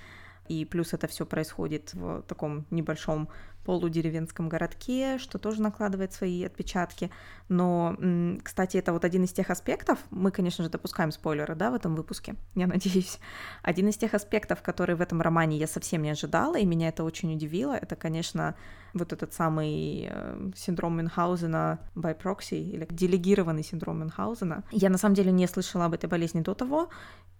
И 0.47 0.65
плюс 0.65 0.93
это 0.93 1.07
все 1.07 1.25
происходит 1.25 1.93
в 1.93 2.21
таком 2.23 2.65
небольшом 2.69 3.29
полудеревенском 3.65 4.47
городке, 4.47 5.17
что 5.17 5.37
тоже 5.39 5.61
накладывает 5.61 6.13
свои 6.13 6.43
отпечатки. 6.43 7.11
Но, 7.49 7.97
кстати, 8.43 8.77
это 8.77 8.93
вот 8.93 9.03
один 9.03 9.23
из 9.23 9.33
тех 9.33 9.49
аспектов, 9.49 9.99
мы, 10.11 10.31
конечно 10.31 10.63
же, 10.63 10.69
допускаем 10.69 11.11
спойлеры, 11.11 11.55
да, 11.55 11.71
в 11.71 11.73
этом 11.73 11.95
выпуске, 11.95 12.35
я 12.55 12.67
надеюсь. 12.67 13.19
Один 13.63 13.89
из 13.89 13.97
тех 13.97 14.13
аспектов, 14.13 14.61
который 14.61 14.95
в 14.95 15.01
этом 15.01 15.21
романе 15.21 15.57
я 15.57 15.67
совсем 15.67 16.03
не 16.03 16.11
ожидала, 16.11 16.57
и 16.57 16.65
меня 16.65 16.89
это 16.89 17.03
очень 17.03 17.33
удивило, 17.33 17.73
это, 17.73 17.95
конечно, 17.95 18.55
вот 18.93 19.11
этот 19.11 19.33
самый 19.33 20.07
э, 20.09 20.51
синдром 20.55 20.97
Мюнхгаузена 20.97 21.79
by 21.95 22.17
proxy, 22.17 22.57
или 22.57 22.87
делегированный 22.89 23.63
синдром 23.63 23.99
Мюнхгаузена. 23.99 24.63
Я, 24.71 24.89
на 24.89 24.97
самом 24.97 25.15
деле, 25.15 25.31
не 25.31 25.47
слышала 25.47 25.85
об 25.85 25.93
этой 25.93 26.09
болезни 26.09 26.41
до 26.41 26.53
того, 26.53 26.89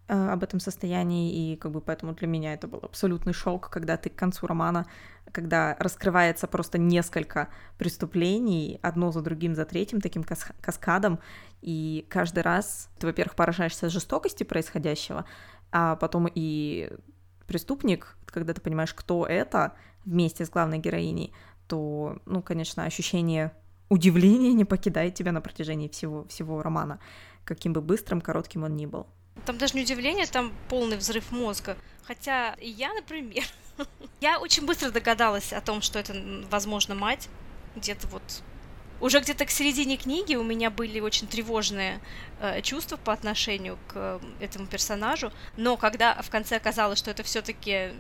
об 0.08 0.44
этом 0.44 0.60
состоянии, 0.60 1.54
и 1.54 1.56
как 1.56 1.72
бы 1.72 1.82
поэтому 1.82 2.14
для 2.14 2.28
меня 2.28 2.54
это 2.54 2.68
был 2.68 2.80
абсолютный 2.84 3.34
шок, 3.34 3.70
когда 3.70 3.98
ты 3.98 4.10
к 4.10 4.16
концу 4.16 4.46
романа, 4.46 4.86
когда 5.32 5.76
раскрывается 5.80 6.48
просто 6.48 6.78
несколько 6.78 7.50
преступлений, 7.78 8.80
одно 8.84 9.12
за 9.12 9.22
другим, 9.22 9.56
за 9.56 9.66
третьим, 9.66 10.02
таким 10.02 10.24
кас 10.24 10.46
каскадом, 10.62 11.20
и 11.62 12.06
каждый 12.10 12.44
раз 12.44 12.90
ты, 13.00 13.08
во-первых, 13.08 13.36
поражаешься 13.36 13.90
жестокости 13.90 14.44
происходящего, 14.44 15.26
а 15.72 15.96
потом 15.96 16.30
и 16.34 16.92
преступник, 17.48 18.16
когда 18.28 18.54
ты 18.54 18.62
понимаешь, 18.62 18.94
кто 18.94 19.26
это 19.26 19.74
вместе 20.06 20.46
с 20.46 20.50
главной 20.50 20.78
героиней, 20.78 21.34
то, 21.68 22.20
ну, 22.26 22.44
конечно, 22.44 22.86
ощущение 22.86 23.52
удивления 23.90 24.54
не 24.54 24.66
покидает 24.66 25.16
тебя 25.16 25.32
на 25.32 25.42
протяжении 25.42 25.88
всего, 25.88 26.26
всего 26.28 26.62
романа, 26.62 27.00
каким 27.44 27.74
бы 27.74 27.82
быстрым, 27.82 28.22
коротким 28.22 28.64
он 28.64 28.76
ни 28.76 28.86
был. 28.86 29.08
Там 29.46 29.58
даже 29.58 29.76
не 29.76 29.82
удивление, 29.82 30.26
там 30.26 30.54
полный 30.70 30.98
взрыв 30.98 31.32
мозга. 31.32 31.78
Хотя 32.04 32.56
я, 32.60 32.94
например, 32.94 33.46
я 34.22 34.40
очень 34.40 34.66
быстро 34.66 34.92
догадалась 34.92 35.54
о 35.54 35.62
том, 35.62 35.82
что 35.82 36.00
это, 36.00 36.16
возможно, 36.50 36.96
мать. 36.96 37.30
Где-то 37.76 38.08
вот 38.08 38.24
уже 39.02 39.20
где-то 39.20 39.46
к 39.46 39.52
середине 39.52 39.98
книги 39.98 40.36
у 40.36 40.44
меня 40.44 40.70
были 40.70 41.00
очень 41.00 41.28
тревожные 41.28 42.00
э, 42.40 42.62
чувства 42.62 42.96
по 42.96 43.12
отношению 43.12 43.78
к 43.88 43.94
э, 43.96 44.20
этому 44.40 44.68
персонажу, 44.68 45.34
но 45.58 45.76
когда 45.76 46.22
в 46.22 46.30
конце 46.30 46.56
оказалось, 46.56 47.00
что 47.00 47.12
это 47.12 47.22
все-таки 47.24 47.92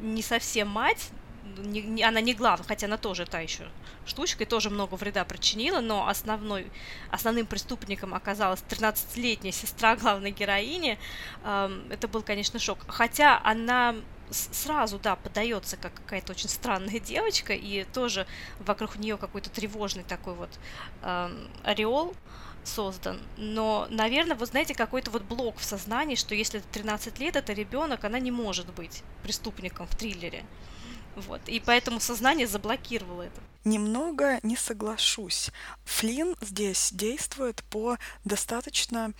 не 0.00 0.22
совсем 0.22 0.68
мать, 0.68 1.10
не, 1.58 1.82
не, 1.82 2.02
она 2.02 2.20
не 2.20 2.34
главная, 2.34 2.66
хотя 2.66 2.86
она 2.86 2.96
тоже 2.96 3.26
та 3.26 3.40
еще 3.40 3.64
штучка 4.06 4.44
и 4.44 4.46
тоже 4.46 4.70
много 4.70 4.94
вреда 4.94 5.24
причинила, 5.24 5.80
но 5.80 6.08
основной, 6.08 6.70
основным 7.10 7.46
преступником 7.46 8.14
оказалась 8.14 8.62
13-летняя 8.68 9.52
сестра 9.52 9.96
главной 9.96 10.30
героини. 10.30 10.98
Эм, 11.44 11.84
это 11.90 12.08
был, 12.08 12.22
конечно, 12.22 12.58
шок. 12.58 12.78
Хотя 12.88 13.40
она 13.44 13.94
сразу, 14.30 14.98
да, 14.98 15.16
подается 15.16 15.76
как 15.76 15.94
какая-то 15.94 16.32
очень 16.32 16.48
странная 16.48 16.98
девочка, 17.00 17.52
и 17.52 17.84
тоже 17.84 18.26
вокруг 18.60 18.96
нее 18.96 19.16
какой-то 19.16 19.50
тревожный 19.50 20.02
такой 20.02 20.34
вот 20.34 20.50
эм, 21.02 21.48
ореол 21.62 22.14
создан. 22.64 23.20
Но, 23.36 23.86
наверное, 23.90 24.36
вы 24.36 24.46
знаете, 24.46 24.74
какой-то 24.74 25.10
вот 25.10 25.22
блок 25.22 25.58
в 25.58 25.64
сознании, 25.64 26.14
что 26.14 26.34
если 26.34 26.60
13 26.72 27.18
лет 27.18 27.36
это 27.36 27.52
ребенок, 27.52 28.04
она 28.04 28.18
не 28.18 28.30
может 28.30 28.72
быть 28.72 29.02
преступником 29.22 29.86
в 29.86 29.96
триллере. 29.96 30.44
Вот. 31.16 31.40
И 31.48 31.60
поэтому 31.60 32.00
сознание 32.00 32.46
заблокировало 32.46 33.22
это. 33.22 33.40
Немного 33.64 34.40
не 34.42 34.56
соглашусь. 34.56 35.50
Флинн 35.84 36.36
здесь 36.42 36.90
действует 36.92 37.64
по 37.70 37.96
достаточно 38.24 39.12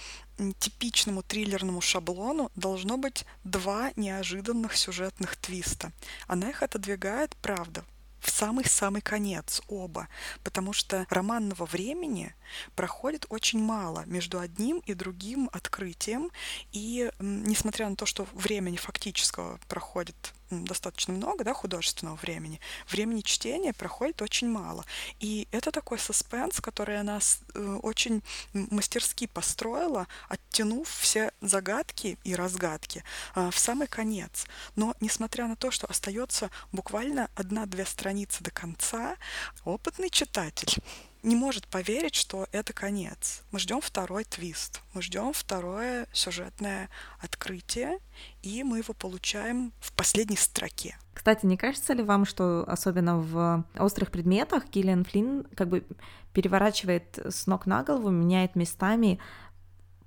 типичному 0.59 1.23
триллерному 1.23 1.81
шаблону 1.81 2.51
должно 2.55 2.99
быть 2.99 3.25
два 3.45 3.93
неожиданных 3.97 4.77
сюжетных 4.77 5.37
твиста. 5.37 5.93
Она 6.27 6.51
их 6.51 6.63
отодвигает, 6.63 7.37
правда, 7.41 7.85
в 8.25 8.31
самый-самый 8.31 9.03
конец 9.03 9.61
оба, 9.69 10.09
потому 10.43 10.73
что 10.73 11.07
романного 11.11 11.67
времени 11.67 12.35
проходит 12.75 13.27
очень 13.29 13.63
мало 13.63 14.05
между 14.07 14.41
одним 14.41 14.79
и 14.87 14.95
другим 14.95 15.51
открытием, 15.53 16.31
и 16.73 17.11
несмотря 17.19 17.89
на 17.89 17.97
то, 17.97 18.07
что 18.07 18.27
времени 18.33 18.77
фактического 18.77 19.61
проходит 19.69 20.33
достаточно 20.51 21.15
много, 21.15 21.45
да, 21.45 21.55
художественного 21.55 22.17
времени, 22.17 22.61
времени 22.89 23.21
чтения 23.21 23.73
проходит 23.73 24.23
очень 24.23 24.49
мало. 24.49 24.85
И 25.21 25.49
это 25.51 25.71
такой 25.71 25.99
саспенс, 25.99 26.61
который 26.61 26.99
она 26.99 27.19
э, 27.55 27.79
очень 27.83 28.23
мастерски 28.53 29.27
построила, 29.27 30.07
оттянув 30.29 30.89
все 30.89 31.33
загадки 31.41 32.19
и 32.25 32.35
разгадки 32.35 33.05
э, 33.35 33.51
в 33.51 33.59
самый 33.59 33.87
конец. 33.87 34.47
Но 34.77 34.95
несмотря 35.01 35.47
на 35.47 35.57
то, 35.57 35.71
что 35.71 35.87
остается 35.87 36.51
буквально 36.73 37.31
одна-две 37.35 37.85
страницы 37.87 38.43
до 38.43 38.51
конца, 38.51 39.17
опытный 39.65 40.11
читатель 40.11 40.83
не 41.25 41.35
может 41.35 41.67
поверить, 41.67 42.15
что 42.15 42.47
это 42.53 42.73
конец. 42.73 43.43
Мы 43.51 43.59
ждем 43.59 43.81
второй 43.81 44.25
твист, 44.25 44.83
мы 44.93 45.03
ждем 45.03 45.33
второе 45.33 46.07
сюжетное 46.13 46.91
открытие, 47.19 47.99
и 48.43 48.63
мы 48.63 48.79
его 48.79 48.93
получаем 48.95 49.73
в 49.81 49.93
последней 49.93 50.37
строке. 50.37 50.97
Кстати, 51.15 51.47
не 51.47 51.57
кажется 51.57 51.95
ли 51.95 52.03
вам, 52.03 52.27
что 52.27 52.65
особенно 52.69 53.19
в 53.19 53.65
острых 53.79 54.11
предметах 54.11 54.69
Гиллиан 54.69 55.05
Флинн 55.05 55.47
как 55.55 55.69
бы 55.69 55.87
переворачивает 56.35 57.19
с 57.19 57.47
ног 57.47 57.67
на 57.67 57.83
голову, 57.83 58.11
меняет 58.11 58.55
местами 58.55 59.19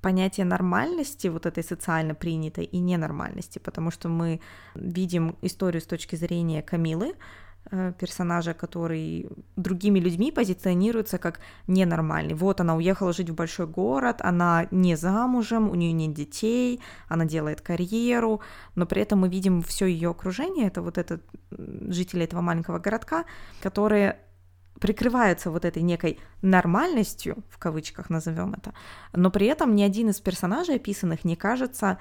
понятие 0.02 0.46
нормальности, 0.46 1.28
вот 1.28 1.48
этой 1.48 1.64
социально 1.64 2.14
принятой, 2.14 2.66
и 2.66 2.78
ненормальности, 2.78 3.58
потому 3.58 3.90
что 3.90 4.10
мы 4.10 4.40
видим 4.76 5.36
историю 5.42 5.82
с 5.82 5.86
точки 5.86 6.16
зрения 6.16 6.62
Камилы, 6.62 7.16
персонажа, 8.00 8.54
который 8.54 9.30
другими 9.56 10.00
людьми 10.00 10.32
позиционируется 10.32 11.18
как 11.18 11.40
ненормальный. 11.68 12.34
Вот 12.34 12.62
она 12.62 12.76
уехала 12.76 13.14
жить 13.14 13.30
в 13.30 13.36
большой 13.36 13.68
город, 13.68 14.18
она 14.20 14.68
не 14.72 14.96
замужем, 14.96 15.70
у 15.70 15.76
нее 15.76 15.92
нет 15.92 16.14
детей, 16.14 16.80
она 17.08 17.26
делает 17.26 17.62
карьеру, 17.62 18.42
но 18.76 18.86
при 18.86 19.02
этом 19.02 19.20
мы 19.20 19.30
видим 19.30 19.62
все 19.62 19.86
ее 19.86 20.10
окружение, 20.10 20.68
это 20.68 20.82
вот 20.82 20.98
этот 20.98 21.22
жители 21.52 22.24
этого 22.24 22.42
маленького 22.42 22.80
городка, 22.80 23.26
которые 23.62 24.20
прикрываются 24.80 25.50
вот 25.50 25.66
этой 25.66 25.82
некой 25.82 26.20
нормальностью, 26.42 27.44
в 27.50 27.58
кавычках 27.58 28.10
назовем 28.10 28.54
это, 28.54 28.74
но 29.14 29.32
при 29.32 29.48
этом 29.48 29.76
ни 29.76 29.82
один 29.82 30.10
из 30.10 30.22
персонажей 30.22 30.76
описанных 30.76 31.26
не 31.26 31.36
кажется 31.36 31.98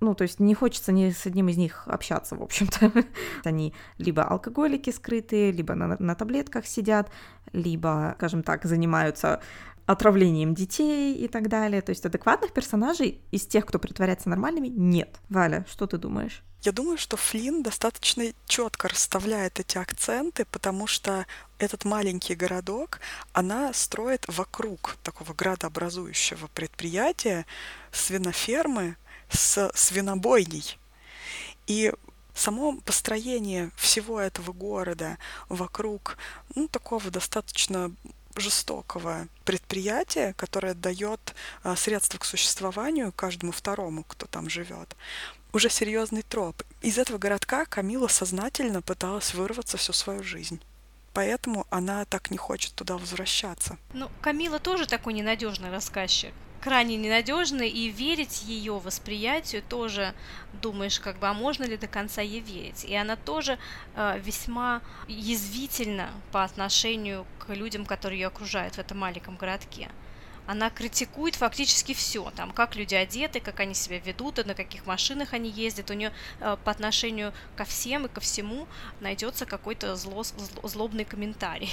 ну, 0.00 0.14
то 0.14 0.22
есть 0.22 0.40
не 0.40 0.54
хочется 0.54 0.92
ни 0.92 1.10
с 1.10 1.26
одним 1.26 1.48
из 1.48 1.56
них 1.56 1.84
общаться, 1.86 2.36
в 2.36 2.42
общем-то. 2.42 2.92
Они 3.44 3.72
либо 3.98 4.22
алкоголики 4.22 4.90
скрытые, 4.90 5.52
либо 5.52 5.74
на, 5.74 5.96
на 5.98 6.14
таблетках 6.14 6.66
сидят, 6.66 7.10
либо, 7.52 8.14
скажем 8.18 8.42
так, 8.42 8.64
занимаются 8.64 9.40
отравлением 9.86 10.54
детей 10.54 11.14
и 11.14 11.28
так 11.28 11.48
далее. 11.48 11.82
То 11.82 11.90
есть 11.90 12.04
адекватных 12.06 12.52
персонажей 12.52 13.20
из 13.30 13.46
тех, 13.46 13.66
кто 13.66 13.78
притворяется 13.78 14.28
нормальными, 14.28 14.68
нет. 14.68 15.20
Валя, 15.28 15.64
что 15.68 15.86
ты 15.86 15.98
думаешь? 15.98 16.42
Я 16.62 16.72
думаю, 16.72 16.96
что 16.96 17.18
Флинн 17.18 17.62
достаточно 17.62 18.24
четко 18.46 18.88
расставляет 18.88 19.60
эти 19.60 19.76
акценты, 19.76 20.46
потому 20.46 20.86
что 20.86 21.26
этот 21.58 21.84
маленький 21.84 22.34
городок 22.34 23.00
она 23.34 23.74
строит 23.74 24.24
вокруг 24.28 24.96
такого 25.02 25.34
градообразующего 25.34 26.46
предприятия 26.54 27.44
свинофермы 27.92 28.96
с 29.34 29.70
свинобойней. 29.74 30.78
И 31.66 31.92
само 32.34 32.76
построение 32.84 33.70
всего 33.76 34.20
этого 34.20 34.52
города 34.52 35.18
вокруг 35.48 36.16
ну, 36.54 36.68
такого 36.68 37.10
достаточно 37.10 37.92
жестокого 38.36 39.28
предприятия, 39.44 40.34
которое 40.36 40.74
дает 40.74 41.34
а, 41.62 41.76
средства 41.76 42.18
к 42.18 42.24
существованию 42.24 43.12
каждому 43.12 43.52
второму, 43.52 44.04
кто 44.04 44.26
там 44.26 44.50
живет. 44.50 44.96
Уже 45.52 45.70
серьезный 45.70 46.22
троп. 46.22 46.62
Из 46.82 46.98
этого 46.98 47.18
городка 47.18 47.64
Камила 47.64 48.08
сознательно 48.08 48.82
пыталась 48.82 49.34
вырваться 49.34 49.76
всю 49.76 49.92
свою 49.92 50.24
жизнь. 50.24 50.60
Поэтому 51.12 51.64
она 51.70 52.04
так 52.06 52.32
не 52.32 52.36
хочет 52.36 52.74
туда 52.74 52.98
возвращаться. 52.98 53.78
Ну, 53.92 54.10
Камила 54.20 54.58
тоже 54.58 54.86
такой 54.86 55.12
ненадежный 55.12 55.70
рассказчик 55.70 56.34
крайне 56.64 56.96
ненадежной, 56.96 57.68
и 57.68 57.90
верить 57.90 58.42
ее 58.44 58.78
восприятию 58.78 59.62
тоже 59.68 60.14
думаешь, 60.62 60.98
как 60.98 61.18
бы, 61.18 61.26
а 61.28 61.34
можно 61.34 61.64
ли 61.64 61.76
до 61.76 61.88
конца 61.88 62.22
ей 62.22 62.40
верить. 62.40 62.86
И 62.86 62.94
она 62.94 63.16
тоже 63.16 63.58
э, 63.94 64.18
весьма 64.24 64.80
язвительна 65.06 66.08
по 66.32 66.42
отношению 66.42 67.26
к 67.38 67.52
людям, 67.52 67.84
которые 67.84 68.20
ее 68.20 68.28
окружают 68.28 68.76
в 68.76 68.78
этом 68.78 68.98
маленьком 68.98 69.36
городке. 69.36 69.90
Она 70.46 70.70
критикует 70.70 71.34
фактически 71.34 71.92
все, 71.92 72.30
там, 72.34 72.50
как 72.50 72.76
люди 72.76 72.94
одеты, 72.94 73.40
как 73.40 73.60
они 73.60 73.74
себя 73.74 73.98
ведут, 73.98 74.38
на 74.46 74.54
каких 74.54 74.86
машинах 74.86 75.34
они 75.34 75.50
ездят. 75.50 75.90
У 75.90 75.94
нее 75.94 76.14
э, 76.40 76.56
по 76.64 76.70
отношению 76.70 77.34
ко 77.56 77.66
всем 77.66 78.06
и 78.06 78.08
ко 78.08 78.22
всему 78.22 78.66
найдется 79.00 79.44
какой-то 79.44 79.96
зло, 79.96 80.22
зло, 80.22 80.66
злобный 80.66 81.04
комментарий. 81.04 81.70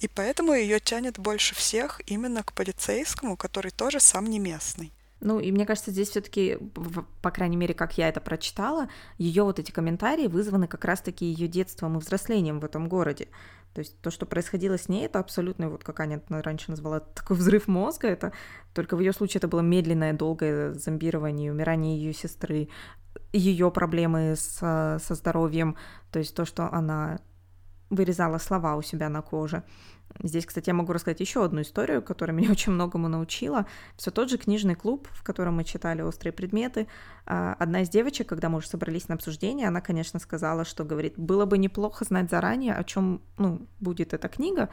И 0.00 0.08
поэтому 0.08 0.52
ее 0.52 0.80
тянет 0.80 1.18
больше 1.18 1.54
всех 1.54 2.00
именно 2.06 2.42
к 2.42 2.52
полицейскому, 2.52 3.36
который 3.36 3.70
тоже 3.70 4.00
сам 4.00 4.26
не 4.26 4.38
местный. 4.38 4.92
Ну, 5.20 5.40
и 5.40 5.50
мне 5.52 5.64
кажется, 5.64 5.90
здесь 5.90 6.10
все-таки, 6.10 6.58
по 7.22 7.30
крайней 7.30 7.56
мере, 7.56 7.72
как 7.72 7.96
я 7.96 8.08
это 8.08 8.20
прочитала, 8.20 8.88
ее 9.16 9.44
вот 9.44 9.58
эти 9.58 9.70
комментарии 9.70 10.26
вызваны 10.26 10.66
как 10.66 10.84
раз-таки 10.84 11.24
ее 11.24 11.48
детством 11.48 11.96
и 11.96 12.00
взрослением 12.00 12.60
в 12.60 12.64
этом 12.64 12.88
городе. 12.88 13.28
То 13.72 13.80
есть 13.80 13.98
то, 14.00 14.10
что 14.10 14.26
происходило 14.26 14.78
с 14.78 14.88
ней, 14.88 15.06
это 15.06 15.18
абсолютно, 15.18 15.68
вот 15.68 15.82
как 15.82 15.98
Аня 16.00 16.22
раньше 16.28 16.70
назвала, 16.70 17.00
такой 17.14 17.36
взрыв 17.36 17.68
мозга. 17.68 18.06
Это 18.06 18.32
только 18.74 18.96
в 18.96 19.00
ее 19.00 19.12
случае 19.12 19.38
это 19.38 19.48
было 19.48 19.60
медленное, 19.60 20.12
долгое 20.12 20.74
зомбирование, 20.74 21.50
умирание 21.50 21.98
ее 21.98 22.12
сестры, 22.12 22.68
ее 23.32 23.70
проблемы 23.70 24.34
с, 24.36 24.58
со 24.58 25.14
здоровьем, 25.14 25.76
то 26.12 26.18
есть 26.18 26.34
то, 26.34 26.44
что 26.44 26.72
она 26.72 27.18
вырезала 27.90 28.38
слова 28.38 28.76
у 28.76 28.82
себя 28.82 29.08
на 29.08 29.22
коже. 29.22 29.62
Здесь, 30.22 30.46
кстати, 30.46 30.68
я 30.68 30.74
могу 30.74 30.92
рассказать 30.92 31.20
еще 31.20 31.44
одну 31.44 31.62
историю, 31.62 32.02
которая 32.02 32.36
меня 32.36 32.50
очень 32.50 32.72
многому 32.72 33.08
научила. 33.08 33.66
Все 33.96 34.10
тот 34.10 34.30
же 34.30 34.38
книжный 34.38 34.74
клуб, 34.74 35.08
в 35.12 35.22
котором 35.22 35.56
мы 35.56 35.64
читали 35.64 36.02
«Острые 36.02 36.32
предметы». 36.32 36.86
А, 37.26 37.54
одна 37.58 37.82
из 37.82 37.88
девочек, 37.88 38.28
когда 38.28 38.48
мы 38.48 38.58
уже 38.58 38.68
собрались 38.68 39.08
на 39.08 39.14
обсуждение, 39.14 39.68
она, 39.68 39.80
конечно, 39.80 40.20
сказала, 40.20 40.64
что, 40.64 40.84
говорит, 40.84 41.14
было 41.16 41.46
бы 41.46 41.58
неплохо 41.58 42.04
знать 42.04 42.30
заранее, 42.30 42.74
о 42.74 42.84
чем 42.84 43.22
ну, 43.38 43.66
будет 43.80 44.14
эта 44.14 44.28
книга, 44.28 44.68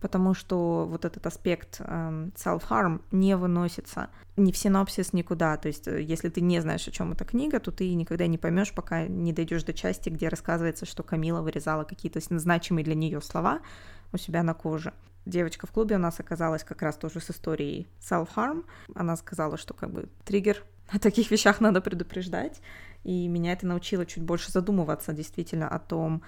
потому 0.00 0.34
что 0.34 0.86
вот 0.86 1.04
этот 1.04 1.26
аспект 1.26 1.80
э, 1.80 2.28
self-harm 2.36 3.00
не 3.10 3.36
выносится 3.36 4.10
ни 4.36 4.52
в 4.52 4.56
синопсис, 4.56 5.12
никуда. 5.12 5.56
То 5.56 5.68
есть, 5.68 5.88
э, 5.88 6.02
если 6.02 6.28
ты 6.28 6.40
не 6.40 6.60
знаешь, 6.60 6.86
о 6.86 6.90
чем 6.90 7.12
эта 7.12 7.24
книга, 7.24 7.58
то 7.60 7.70
ты 7.70 7.92
никогда 7.94 8.26
не 8.26 8.38
поймешь, 8.38 8.72
пока 8.72 9.06
не 9.06 9.32
дойдешь 9.32 9.64
до 9.64 9.72
части, 9.72 10.10
где 10.10 10.28
рассказывается, 10.28 10.86
что 10.86 11.02
Камила 11.02 11.40
вырезала 11.40 11.84
какие-то 11.84 12.20
значимые 12.20 12.84
для 12.84 12.94
нее 12.94 13.20
слова 13.20 13.60
у 14.12 14.18
себя 14.18 14.42
на 14.42 14.54
коже. 14.54 14.92
Девочка 15.24 15.66
в 15.66 15.72
клубе 15.72 15.96
у 15.96 15.98
нас 15.98 16.20
оказалась 16.20 16.62
как 16.62 16.82
раз 16.82 16.96
тоже 16.96 17.20
с 17.20 17.30
историей 17.30 17.88
self-harm. 18.00 18.64
Она 18.94 19.16
сказала, 19.16 19.56
что 19.56 19.74
как 19.74 19.90
бы 19.90 20.08
триггер 20.24 20.62
о 20.88 20.98
таких 20.98 21.30
вещах 21.30 21.60
надо 21.60 21.80
предупреждать. 21.80 22.60
И 23.02 23.26
меня 23.28 23.52
это 23.52 23.66
научило 23.66 24.04
чуть 24.04 24.22
больше 24.22 24.52
задумываться 24.52 25.12
действительно 25.12 25.68
о 25.68 25.78
том, 25.78 26.22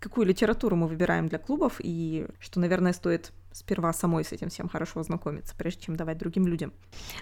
какую 0.00 0.26
литературу 0.26 0.76
мы 0.76 0.88
выбираем 0.88 1.28
для 1.28 1.38
клубов, 1.38 1.76
и 1.78 2.26
что, 2.40 2.58
наверное, 2.58 2.92
стоит 2.92 3.32
сперва 3.52 3.92
самой 3.92 4.24
с 4.24 4.32
этим 4.32 4.48
всем 4.48 4.68
хорошо 4.68 5.00
ознакомиться, 5.00 5.54
прежде 5.56 5.82
чем 5.82 5.96
давать 5.96 6.18
другим 6.18 6.46
людям. 6.46 6.72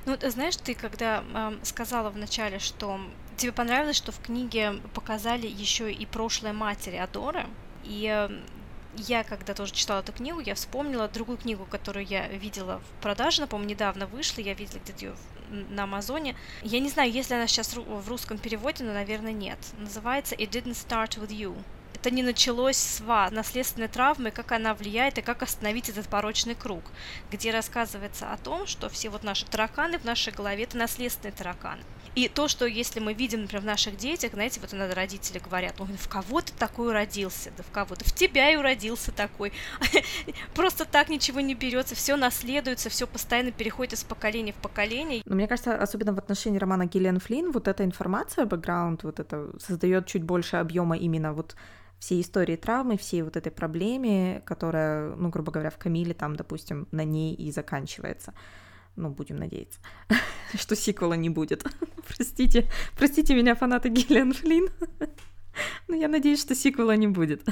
Ну, 0.06 0.16
ты 0.16 0.30
знаешь, 0.30 0.56
ты 0.56 0.74
когда 0.74 1.24
э, 1.34 1.58
сказала 1.62 2.10
вначале, 2.10 2.58
что 2.58 3.00
тебе 3.36 3.52
понравилось, 3.52 3.96
что 3.96 4.12
в 4.12 4.20
книге 4.20 4.74
показали 4.94 5.46
еще 5.46 5.92
и 5.92 6.06
прошлое 6.06 6.52
матери 6.52 6.96
Адоры, 6.96 7.46
и 7.84 8.28
я, 8.96 9.24
когда 9.24 9.54
тоже 9.54 9.72
читала 9.72 10.00
эту 10.00 10.12
книгу, 10.12 10.40
я 10.40 10.54
вспомнила 10.54 11.08
другую 11.08 11.38
книгу, 11.38 11.66
которую 11.66 12.06
я 12.06 12.26
видела 12.28 12.80
в 12.80 13.02
продаже, 13.02 13.46
по-моему, 13.46 13.70
недавно 13.70 14.06
вышла, 14.06 14.40
я 14.40 14.54
видела 14.54 14.80
где-то 14.80 15.04
ее 15.04 15.14
на 15.70 15.84
Амазоне. 15.84 16.36
Я 16.62 16.80
не 16.80 16.88
знаю, 16.88 17.10
если 17.10 17.34
она 17.34 17.46
сейчас 17.46 17.74
в 17.74 18.08
русском 18.08 18.38
переводе, 18.38 18.84
но, 18.84 18.92
наверное, 18.92 19.32
нет. 19.32 19.58
Называется 19.78 20.34
«It 20.34 20.50
didn't 20.50 20.74
start 20.74 21.18
with 21.18 21.30
you» 21.30 21.56
это 21.94 22.10
не 22.10 22.22
началось 22.22 22.76
с 22.76 23.00
вас, 23.00 23.30
наследственной 23.30 23.88
травмы, 23.88 24.30
как 24.30 24.52
она 24.52 24.74
влияет 24.74 25.18
и 25.18 25.22
как 25.22 25.42
остановить 25.42 25.88
этот 25.88 26.06
порочный 26.08 26.54
круг, 26.54 26.84
где 27.30 27.50
рассказывается 27.50 28.32
о 28.32 28.36
том, 28.36 28.66
что 28.66 28.88
все 28.88 29.10
вот 29.10 29.24
наши 29.24 29.44
тараканы 29.46 29.98
в 29.98 30.04
нашей 30.04 30.32
голове 30.32 30.64
это 30.64 30.76
наследственные 30.76 31.32
тараканы. 31.32 31.82
И 32.14 32.28
то, 32.28 32.48
что 32.48 32.66
если 32.66 32.98
мы 32.98 33.14
видим, 33.14 33.42
например, 33.42 33.62
в 33.62 33.66
наших 33.66 33.96
детях, 33.96 34.32
знаете, 34.32 34.60
вот 34.60 34.74
иногда 34.74 34.94
родители 34.94 35.38
говорят, 35.38 35.74
ну, 35.78 35.86
в 35.86 36.08
кого 36.08 36.40
ты 36.40 36.52
такой 36.52 36.92
родился, 36.92 37.52
да 37.56 37.62
в 37.62 37.70
кого? 37.70 37.94
Да 37.94 38.04
в 38.04 38.12
тебя 38.12 38.50
и 38.50 38.56
уродился 38.56 39.12
такой. 39.12 39.52
Просто 40.54 40.84
так 40.84 41.10
ничего 41.10 41.40
не 41.40 41.54
берется, 41.54 41.94
все 41.94 42.16
наследуется, 42.16 42.88
все 42.88 43.06
постоянно 43.06 43.52
переходит 43.52 43.92
из 43.92 44.02
поколения 44.02 44.52
в 44.52 44.56
поколение. 44.56 45.22
Но 45.26 45.36
мне 45.36 45.46
кажется, 45.46 45.76
особенно 45.76 46.12
в 46.12 46.18
отношении 46.18 46.58
романа 46.58 46.86
Гиллиан 46.86 47.20
Флинн, 47.20 47.52
вот 47.52 47.68
эта 47.68 47.84
информация, 47.84 48.46
бэкграунд, 48.46 49.04
вот 49.04 49.20
это 49.20 49.50
создает 49.60 50.06
чуть 50.06 50.24
больше 50.24 50.56
объема 50.56 50.96
именно 50.96 51.32
вот 51.32 51.54
всей 51.98 52.20
истории 52.20 52.56
травмы, 52.56 52.96
всей 52.96 53.22
вот 53.22 53.36
этой 53.36 53.50
проблеме, 53.52 54.42
которая, 54.46 55.14
ну, 55.16 55.28
грубо 55.30 55.52
говоря, 55.52 55.70
в 55.70 55.78
Камиле 55.78 56.14
там, 56.14 56.36
допустим, 56.36 56.86
на 56.92 57.04
ней 57.04 57.34
и 57.34 57.50
заканчивается. 57.50 58.34
Ну, 58.96 59.10
будем 59.10 59.36
надеяться, 59.36 59.78
что 60.54 60.76
сиквела 60.76 61.14
не 61.14 61.30
будет. 61.30 61.64
простите, 62.06 62.68
простите 62.96 63.34
меня, 63.34 63.54
фанаты 63.54 63.88
Гиллиан 63.88 64.32
Флинн. 64.32 64.68
Но 65.88 65.94
я 65.96 66.08
надеюсь, 66.08 66.40
что 66.40 66.54
сиквела 66.54 66.96
не 66.96 67.08
будет. 67.08 67.44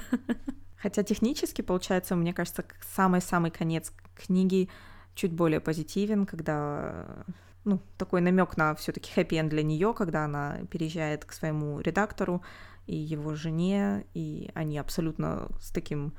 Хотя 0.77 1.03
технически, 1.03 1.63
получается, 1.63 2.15
мне 2.15 2.33
кажется, 2.33 2.65
самый-самый 2.95 3.51
конец 3.51 3.93
книги 4.15 4.69
чуть 5.15 5.33
более 5.33 5.61
позитивен, 5.61 6.27
когда 6.27 7.25
ну, 7.65 7.81
такой 7.99 8.21
намек 8.21 8.57
на 8.57 8.75
все-таки 8.77 9.11
хэппи 9.11 9.43
для 9.43 9.63
нее, 9.63 9.93
когда 9.93 10.25
она 10.25 10.61
переезжает 10.71 11.25
к 11.25 11.33
своему 11.33 11.81
редактору, 11.81 12.43
и 12.87 12.97
его 12.97 13.35
жене, 13.35 14.07
и 14.15 14.51
они 14.55 14.79
абсолютно 14.79 15.49
с 15.61 15.71
таким 15.71 16.15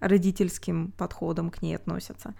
родительским 0.00 0.92
подходом 0.92 1.50
к 1.50 1.62
ней 1.62 1.76
относятся. 1.76 2.34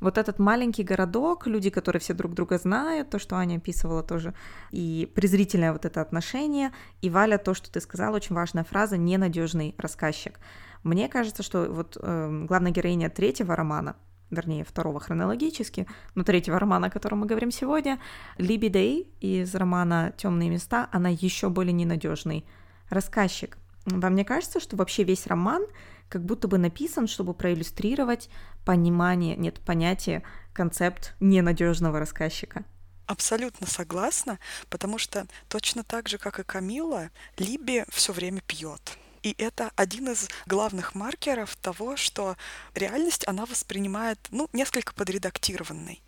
Вот 0.00 0.16
этот 0.16 0.38
маленький 0.38 0.84
городок, 0.84 1.46
люди, 1.46 1.70
которые 1.70 2.00
все 2.00 2.14
друг 2.14 2.32
друга 2.32 2.58
знают, 2.58 3.10
то, 3.10 3.18
что 3.18 3.36
Аня 3.36 3.56
описывала 3.56 4.04
тоже, 4.04 4.32
и 4.70 5.10
презрительное 5.14 5.72
вот 5.72 5.84
это 5.84 6.00
отношение, 6.00 6.72
и 7.00 7.10
Валя, 7.10 7.36
то, 7.36 7.52
что 7.52 7.70
ты 7.70 7.80
сказала, 7.80 8.16
очень 8.16 8.34
важная 8.36 8.62
фраза, 8.62 8.96
ненадежный 8.96 9.74
рассказчик. 9.76 10.38
Мне 10.84 11.08
кажется, 11.08 11.42
что 11.42 11.66
вот 11.68 11.96
э, 12.00 12.44
главная 12.46 12.70
героиня 12.70 13.10
третьего 13.10 13.56
романа, 13.56 13.96
вернее, 14.30 14.64
второго 14.64 15.00
хронологически, 15.00 15.86
но 16.14 16.24
третьего 16.24 16.58
романа, 16.58 16.88
о 16.88 16.90
котором 16.90 17.20
мы 17.20 17.26
говорим 17.26 17.50
сегодня, 17.50 17.98
Либи 18.36 18.68
Дэй 18.68 19.08
из 19.20 19.54
романа 19.54 20.12
«Темные 20.16 20.50
места», 20.50 20.88
она 20.92 21.08
еще 21.08 21.48
более 21.48 21.72
ненадежный 21.72 22.44
рассказчик. 22.88 23.58
Вам 23.86 24.14
не 24.14 24.24
кажется, 24.24 24.60
что 24.60 24.76
вообще 24.76 25.04
весь 25.04 25.26
роман 25.26 25.64
как 26.08 26.24
будто 26.24 26.48
бы 26.48 26.58
написан, 26.58 27.06
чтобы 27.06 27.34
проиллюстрировать 27.34 28.28
понимание, 28.64 29.36
нет, 29.36 29.60
понятие, 29.60 30.22
концепт 30.52 31.14
ненадежного 31.20 31.98
рассказчика? 31.98 32.64
Абсолютно 33.06 33.66
согласна, 33.66 34.38
потому 34.68 34.98
что 34.98 35.26
точно 35.48 35.82
так 35.82 36.08
же, 36.08 36.18
как 36.18 36.38
и 36.40 36.42
Камила, 36.44 37.10
Либи 37.38 37.84
все 37.88 38.12
время 38.12 38.42
пьет 38.46 38.98
И 39.22 39.34
это 39.38 39.70
один 39.76 40.10
из 40.10 40.28
главных 40.46 40.94
маркеров 40.94 41.56
того, 41.56 41.96
что 41.96 42.36
реальность 42.74 43.26
она 43.26 43.46
воспринимает, 43.46 44.18
ну, 44.30 44.48
несколько 44.52 44.94
подредактированной. 44.94 46.02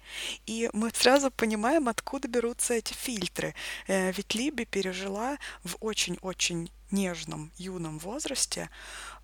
И 0.46 0.70
мы 0.72 0.90
сразу 0.94 1.30
понимаем, 1.30 1.88
откуда 1.88 2.28
берутся 2.28 2.74
эти 2.74 2.92
фильтры. 2.92 3.54
Э, 3.86 4.12
ведь 4.12 4.34
Либи 4.34 4.64
пережила 4.64 5.38
в 5.64 5.76
очень-очень 5.80 6.70
нежном, 6.90 7.52
юном 7.56 7.98
возрасте 7.98 8.70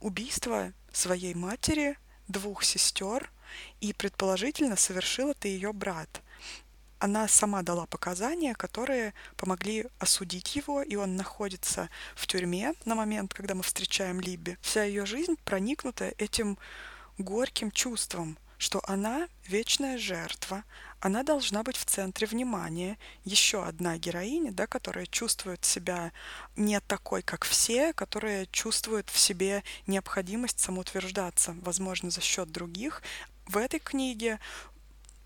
убийство 0.01 0.73
своей 0.93 1.35
матери, 1.35 1.99
двух 2.29 2.65
сестер, 2.65 3.31
и 3.81 3.93
предположительно 3.93 4.77
совершил 4.77 5.31
это 5.31 5.49
ее 5.49 5.73
брат 5.73 6.23
она 6.99 7.29
сама 7.29 7.63
дала 7.63 7.87
показания, 7.87 8.55
которые 8.55 9.15
помогли 9.37 9.87
осудить 9.99 10.57
его, 10.57 10.83
и 10.83 10.97
он 10.97 11.17
находится 11.17 11.89
в 12.15 12.27
тюрьме 12.27 12.75
на 12.85 12.95
момент, 12.95 13.35
когда 13.35 13.55
мы 13.55 13.63
встречаем 13.63 14.21
Либи. 14.21 14.57
Вся 14.61 14.85
ее 14.85 15.07
жизнь 15.07 15.37
проникнута 15.45 16.13
этим 16.19 16.59
горьким 17.19 17.71
чувством, 17.71 18.39
что 18.59 18.81
она 18.87 19.29
вечная 19.47 19.99
жертва, 19.99 20.65
она 21.01 21.23
должна 21.23 21.63
быть 21.63 21.77
в 21.77 21.85
центре 21.85 22.27
внимания. 22.27 22.99
Еще 23.25 23.63
одна 23.63 23.99
героиня, 23.99 24.51
да, 24.51 24.67
которая 24.67 25.07
чувствует 25.07 25.65
себя 25.65 26.13
не 26.57 26.81
такой, 26.81 27.23
как 27.23 27.45
все, 27.45 27.93
которая 27.93 28.47
чувствует 28.47 29.11
в 29.11 29.19
себе 29.19 29.63
необходимость 29.87 30.59
самоутверждаться, 30.59 31.55
возможно, 31.61 32.11
за 32.11 32.23
счет 32.23 32.51
других. 32.51 33.03
В 33.47 33.59
этой 33.59 33.79
книге 33.79 34.41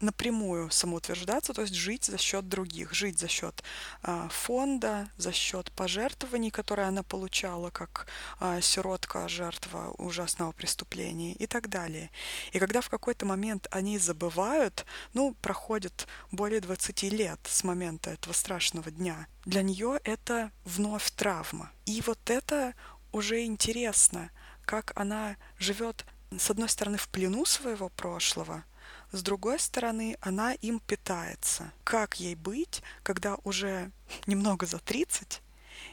напрямую 0.01 0.71
самоутверждаться, 0.71 1.53
то 1.53 1.63
есть 1.63 1.75
жить 1.75 2.05
за 2.05 2.19
счет 2.19 2.49
других, 2.49 2.93
жить 2.93 3.19
за 3.19 3.29
счет 3.29 3.63
а, 4.03 4.29
фонда, 4.29 5.09
за 5.17 5.33
счет 5.33 5.71
пожертвований, 5.73 6.51
которые 6.51 6.89
она 6.89 7.03
получала 7.03 7.71
как 7.71 8.07
а, 8.39 8.61
сиротка, 8.61 9.29
жертва 9.29 9.95
ужасного 9.99 10.53
преступления 10.53 11.35
и 11.35 11.47
так 11.47 11.69
далее. 11.69 12.11
И 12.53 12.59
когда 12.59 12.81
в 12.81 12.89
какой-то 12.89 13.27
момент 13.27 13.67
они 13.71 13.99
забывают, 13.99 14.87
ну, 15.15 15.35
проходит 15.43 16.07
более 16.31 16.61
20 16.61 17.03
лет 17.05 17.41
с 17.45 17.65
момента 17.65 18.11
этого 18.11 18.33
страшного 18.33 18.91
дня, 18.91 19.27
для 19.45 19.63
нее 19.63 20.01
это 20.05 20.51
вновь 20.65 21.11
травма. 21.11 21.71
И 21.87 22.03
вот 22.07 22.31
это 22.31 22.75
уже 23.13 23.45
интересно, 23.45 24.31
как 24.65 24.93
она 24.95 25.37
живет 25.59 26.05
с 26.39 26.51
одной 26.51 26.69
стороны 26.69 26.97
в 26.97 27.09
плену 27.09 27.45
своего 27.45 27.89
прошлого, 27.89 28.65
с 29.13 29.23
другой 29.23 29.59
стороны, 29.59 30.17
она 30.21 30.53
им 30.55 30.81
питается. 30.81 31.73
Как 31.85 32.21
ей 32.21 32.35
быть, 32.35 32.83
когда 33.03 33.37
уже 33.45 33.91
немного 34.27 34.67
за 34.67 34.79
30, 34.79 35.43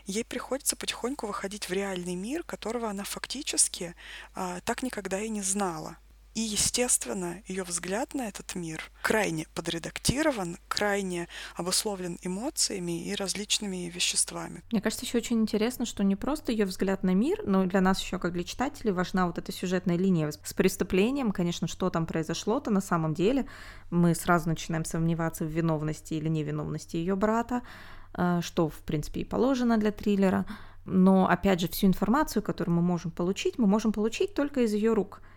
ей 0.06 0.24
приходится 0.24 0.76
потихоньку 0.76 1.28
выходить 1.28 1.70
в 1.70 1.74
реальный 1.74 2.16
мир, 2.16 2.44
которого 2.44 2.90
она 2.90 3.04
фактически 3.04 3.96
а, 4.36 4.60
так 4.62 4.84
никогда 4.84 5.20
и 5.20 5.30
не 5.30 5.42
знала. 5.42 5.98
И, 6.38 6.42
естественно, 6.42 7.42
ее 7.48 7.64
взгляд 7.64 8.14
на 8.14 8.28
этот 8.28 8.54
мир 8.54 8.80
крайне 9.02 9.48
подредактирован, 9.56 10.60
крайне 10.68 11.28
обусловлен 11.56 12.20
эмоциями 12.22 13.06
и 13.06 13.16
различными 13.16 13.92
веществами. 13.92 14.62
Мне 14.72 14.80
кажется, 14.80 15.04
еще 15.04 15.18
очень 15.18 15.42
интересно, 15.42 15.88
что 15.88 16.04
не 16.04 16.16
просто 16.16 16.52
ее 16.52 16.66
взгляд 16.66 17.02
на 17.02 17.16
мир, 17.16 17.42
но 17.44 17.66
для 17.66 17.82
нас 17.82 18.00
еще 18.00 18.20
как 18.20 18.34
для 18.34 18.44
читателей 18.44 18.92
важна 18.92 19.26
вот 19.26 19.40
эта 19.40 19.52
сюжетная 19.52 19.98
линия 19.98 20.30
с 20.30 20.54
преступлением, 20.54 21.32
конечно, 21.32 21.68
что 21.68 21.90
там 21.90 22.06
произошло-то 22.06 22.70
на 22.70 22.82
самом 22.82 23.16
деле. 23.16 23.48
Мы 23.90 24.14
сразу 24.14 24.48
начинаем 24.48 24.86
сомневаться 24.86 25.44
в 25.44 25.48
виновности 25.48 26.14
или 26.14 26.30
невиновности 26.30 26.98
ее 26.98 27.16
брата, 27.16 27.64
э, 28.14 28.42
что, 28.44 28.70
в 28.70 28.78
принципе, 28.82 29.22
и 29.22 29.26
положено 29.26 29.80
для 29.80 29.92
триллера. 29.92 30.46
Но, 30.86 31.28
опять 31.28 31.62
же, 31.62 31.68
всю 31.68 31.88
информацию, 31.88 32.44
которую 32.44 32.76
мы 32.76 32.84
можем 32.84 33.10
получить, 33.10 33.58
мы 33.58 33.66
можем 33.66 33.92
получить 33.92 34.36
только 34.36 34.62
из 34.62 34.74
ее 34.76 34.94
рук– 34.94 35.24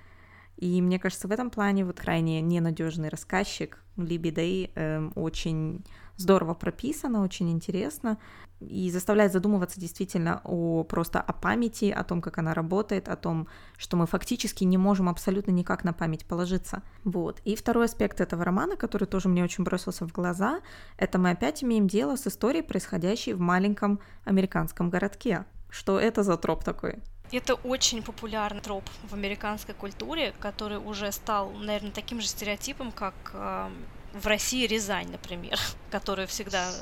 и 0.61 0.83
мне 0.83 0.99
кажется, 0.99 1.27
в 1.27 1.33
этом 1.33 1.51
плане 1.51 1.85
вот 1.85 1.99
крайне 1.99 2.43
ненадежный 2.43 3.09
рассказчик 3.09 3.83
Либи 3.97 4.31
Дэй 4.31 4.71
э, 4.75 5.11
очень 5.15 5.85
здорово 6.17 6.53
прописано, 6.53 7.23
очень 7.23 7.51
интересно 7.51 8.19
и 8.61 8.91
заставляет 8.91 9.33
задумываться 9.33 9.81
действительно 9.81 10.43
о 10.45 10.85
просто 10.85 11.19
о 11.19 11.33
памяти, 11.33 11.87
о 11.87 12.05
том, 12.05 12.21
как 12.21 12.37
она 12.37 12.53
работает, 12.53 13.09
о 13.09 13.17
том, 13.17 13.49
что 13.79 13.97
мы 13.97 14.07
фактически 14.07 14.65
не 14.65 14.77
можем 14.77 15.09
абсолютно 15.09 15.51
никак 15.51 15.83
на 15.83 15.95
память 15.95 16.27
положиться. 16.27 16.83
Вот. 17.05 17.41
И 17.47 17.57
второй 17.57 17.87
аспект 17.87 18.21
этого 18.21 18.45
романа, 18.45 18.77
который 18.77 19.07
тоже 19.07 19.31
мне 19.31 19.43
очень 19.43 19.65
бросился 19.65 20.07
в 20.07 20.13
глаза, 20.13 20.61
это 20.99 21.19
мы 21.19 21.31
опять 21.31 21.65
имеем 21.65 21.89
дело 21.89 22.17
с 22.17 22.27
историей, 22.27 22.63
происходящей 22.63 23.33
в 23.33 23.41
маленьком 23.41 23.99
американском 24.25 24.91
городке. 24.91 25.47
Что 25.71 25.99
это 25.99 26.23
за 26.23 26.37
троп 26.37 26.65
такой? 26.65 26.99
Это 27.33 27.55
очень 27.55 28.03
популярный 28.03 28.61
троп 28.61 28.89
в 29.05 29.15
американской 29.15 29.75
культуре, 29.75 30.35
который 30.41 30.79
уже 30.79 31.13
стал, 31.13 31.51
наверное, 31.53 31.93
таким 31.93 32.21
же 32.21 32.27
стереотипом, 32.27 32.91
как 32.91 33.15
э, 33.33 33.71
в 34.13 34.27
России 34.27 34.67
Рязань, 34.67 35.11
например, 35.11 35.59
которую 35.91 36.27
всегда 36.27 36.73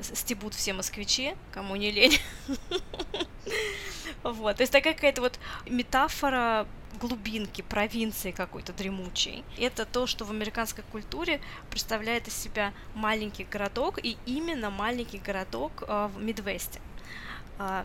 стебут 0.00 0.54
все 0.54 0.72
москвичи, 0.72 1.34
кому 1.52 1.76
не 1.76 1.90
лень. 1.90 2.18
Вот, 4.24 4.56
то 4.56 4.62
есть 4.62 4.72
такая 4.72 4.94
какая-то 4.94 5.20
вот 5.20 5.38
метафора 5.66 6.66
глубинки, 7.00 7.62
провинции 7.62 8.32
какой-то 8.32 8.72
дремучей. 8.72 9.44
Это 9.56 9.86
то, 9.86 10.06
что 10.06 10.24
в 10.24 10.30
американской 10.30 10.82
культуре 10.90 11.40
представляет 11.70 12.26
из 12.26 12.34
себя 12.34 12.72
маленький 12.94 13.44
городок, 13.44 14.04
и 14.04 14.18
именно 14.26 14.70
маленький 14.70 15.18
городок 15.18 15.84
э, 15.86 16.08
в 16.12 16.20
Мидвесте. 16.20 16.80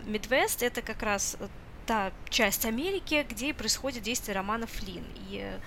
Мидвест 0.06 0.62
это 0.62 0.82
как 0.82 1.02
раз 1.02 1.38
та 1.86 2.12
часть 2.30 2.66
Америки, 2.66 3.26
где 3.30 3.54
происходит 3.54 4.04
действие 4.04 4.36
романа 4.36 4.68
Флинн. 4.68 5.06
И 5.30 5.40
э, 5.42 5.60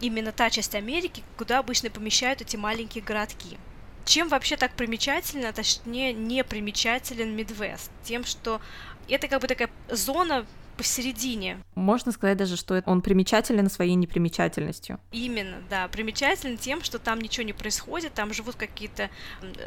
именно 0.00 0.32
та 0.32 0.50
часть 0.50 0.74
Америки, 0.74 1.22
куда 1.36 1.58
обычно 1.58 1.90
помещают 1.90 2.40
эти 2.40 2.56
маленькие 2.56 3.04
городки. 3.04 3.58
Чем 4.04 4.28
вообще 4.28 4.56
так 4.56 4.72
примечательно, 4.72 5.52
точнее, 5.52 6.12
не 6.12 6.42
примечателен 6.42 7.36
Мидвест? 7.36 7.90
Тем, 8.02 8.24
что 8.24 8.60
это 9.08 9.28
как 9.28 9.40
бы 9.40 9.46
такая 9.46 9.70
зона 9.88 10.46
посередине. 10.76 11.58
Можно 11.74 12.12
сказать 12.12 12.36
даже, 12.36 12.56
что 12.56 12.82
он 12.86 13.02
примечателен 13.02 13.68
своей 13.70 13.94
непримечательностью. 13.94 14.98
Именно, 15.12 15.58
да. 15.68 15.88
Примечателен 15.88 16.56
тем, 16.56 16.82
что 16.82 16.98
там 16.98 17.20
ничего 17.20 17.44
не 17.44 17.52
происходит, 17.52 18.14
там 18.14 18.32
живут 18.32 18.56
какие-то 18.56 19.10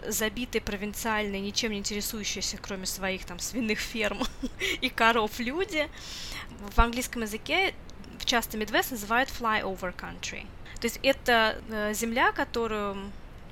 забитые, 0.08 0.62
провинциальные, 0.62 1.41
ничем 1.41 1.72
не 1.72 1.80
интересующиеся, 1.80 2.58
кроме 2.62 2.86
своих 2.86 3.26
там 3.26 3.39
свиных 3.39 3.80
ферм 3.80 4.20
и 4.82 4.89
коров 4.89 5.39
люди. 5.39 5.88
В 6.76 6.80
английском 6.80 7.22
языке 7.22 7.74
часто 8.26 8.58
Midwest 8.58 8.91
называют 8.91 9.30
flyover 9.30 9.93
country. 9.95 10.45
То 10.80 10.88
есть 10.88 10.99
это 11.04 11.58
э, 11.70 11.93
земля, 11.93 12.32
которую 12.32 12.97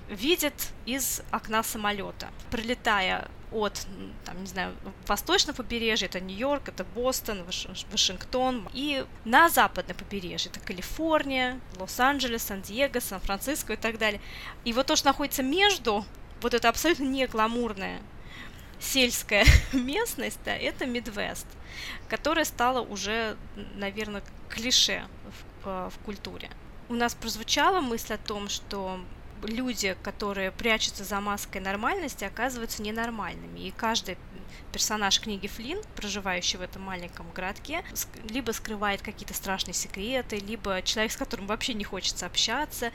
видит 0.09 0.53
из 0.85 1.21
окна 1.31 1.63
самолета, 1.63 2.29
прилетая 2.49 3.29
от, 3.51 3.85
там, 4.25 4.41
не 4.41 4.47
знаю, 4.47 4.73
восточного 5.07 5.57
побережья, 5.57 6.07
это 6.07 6.19
Нью-Йорк, 6.19 6.69
это 6.69 6.83
Бостон, 6.83 7.43
Вашингтон, 7.91 8.69
и 8.73 9.05
на 9.25 9.49
западное 9.49 9.95
побережье, 9.95 10.51
это 10.51 10.59
Калифорния, 10.59 11.59
Лос-Анджелес, 11.77 12.43
Сан-Диего, 12.43 12.99
Сан-Франциско 12.99 13.73
и 13.73 13.77
так 13.77 13.97
далее. 13.97 14.21
И 14.63 14.73
вот 14.73 14.87
то, 14.87 14.95
что 14.95 15.07
находится 15.07 15.43
между, 15.43 16.05
вот 16.41 16.53
это 16.53 16.69
абсолютно 16.69 17.03
не 17.03 17.27
гламурная 17.27 18.01
сельская 18.79 19.45
местность, 19.73 20.39
да, 20.43 20.55
это 20.55 20.85
Мидвест, 20.85 21.47
которая 22.09 22.45
стала 22.45 22.81
уже, 22.81 23.37
наверное, 23.75 24.23
клише 24.49 25.03
в, 25.63 25.67
э, 25.67 25.89
в 25.89 26.05
культуре. 26.05 26.49
У 26.89 26.95
нас 26.95 27.15
прозвучала 27.15 27.79
мысль 27.79 28.13
о 28.13 28.17
том, 28.17 28.49
что 28.49 28.99
люди, 29.43 29.95
которые 30.03 30.51
прячутся 30.51 31.03
за 31.03 31.19
маской 31.19 31.59
нормальности, 31.59 32.23
оказываются 32.23 32.81
ненормальными. 32.81 33.59
И 33.59 33.71
каждый 33.71 34.17
персонаж 34.71 35.19
книги 35.19 35.47
Флинн, 35.47 35.81
проживающий 35.95 36.57
в 36.57 36.61
этом 36.61 36.81
маленьком 36.81 37.29
городке, 37.31 37.83
либо 38.29 38.51
скрывает 38.51 39.01
какие-то 39.01 39.33
страшные 39.33 39.73
секреты, 39.73 40.37
либо 40.37 40.81
человек, 40.81 41.11
с 41.11 41.17
которым 41.17 41.47
вообще 41.47 41.73
не 41.73 41.83
хочется 41.83 42.25
общаться, 42.25 42.91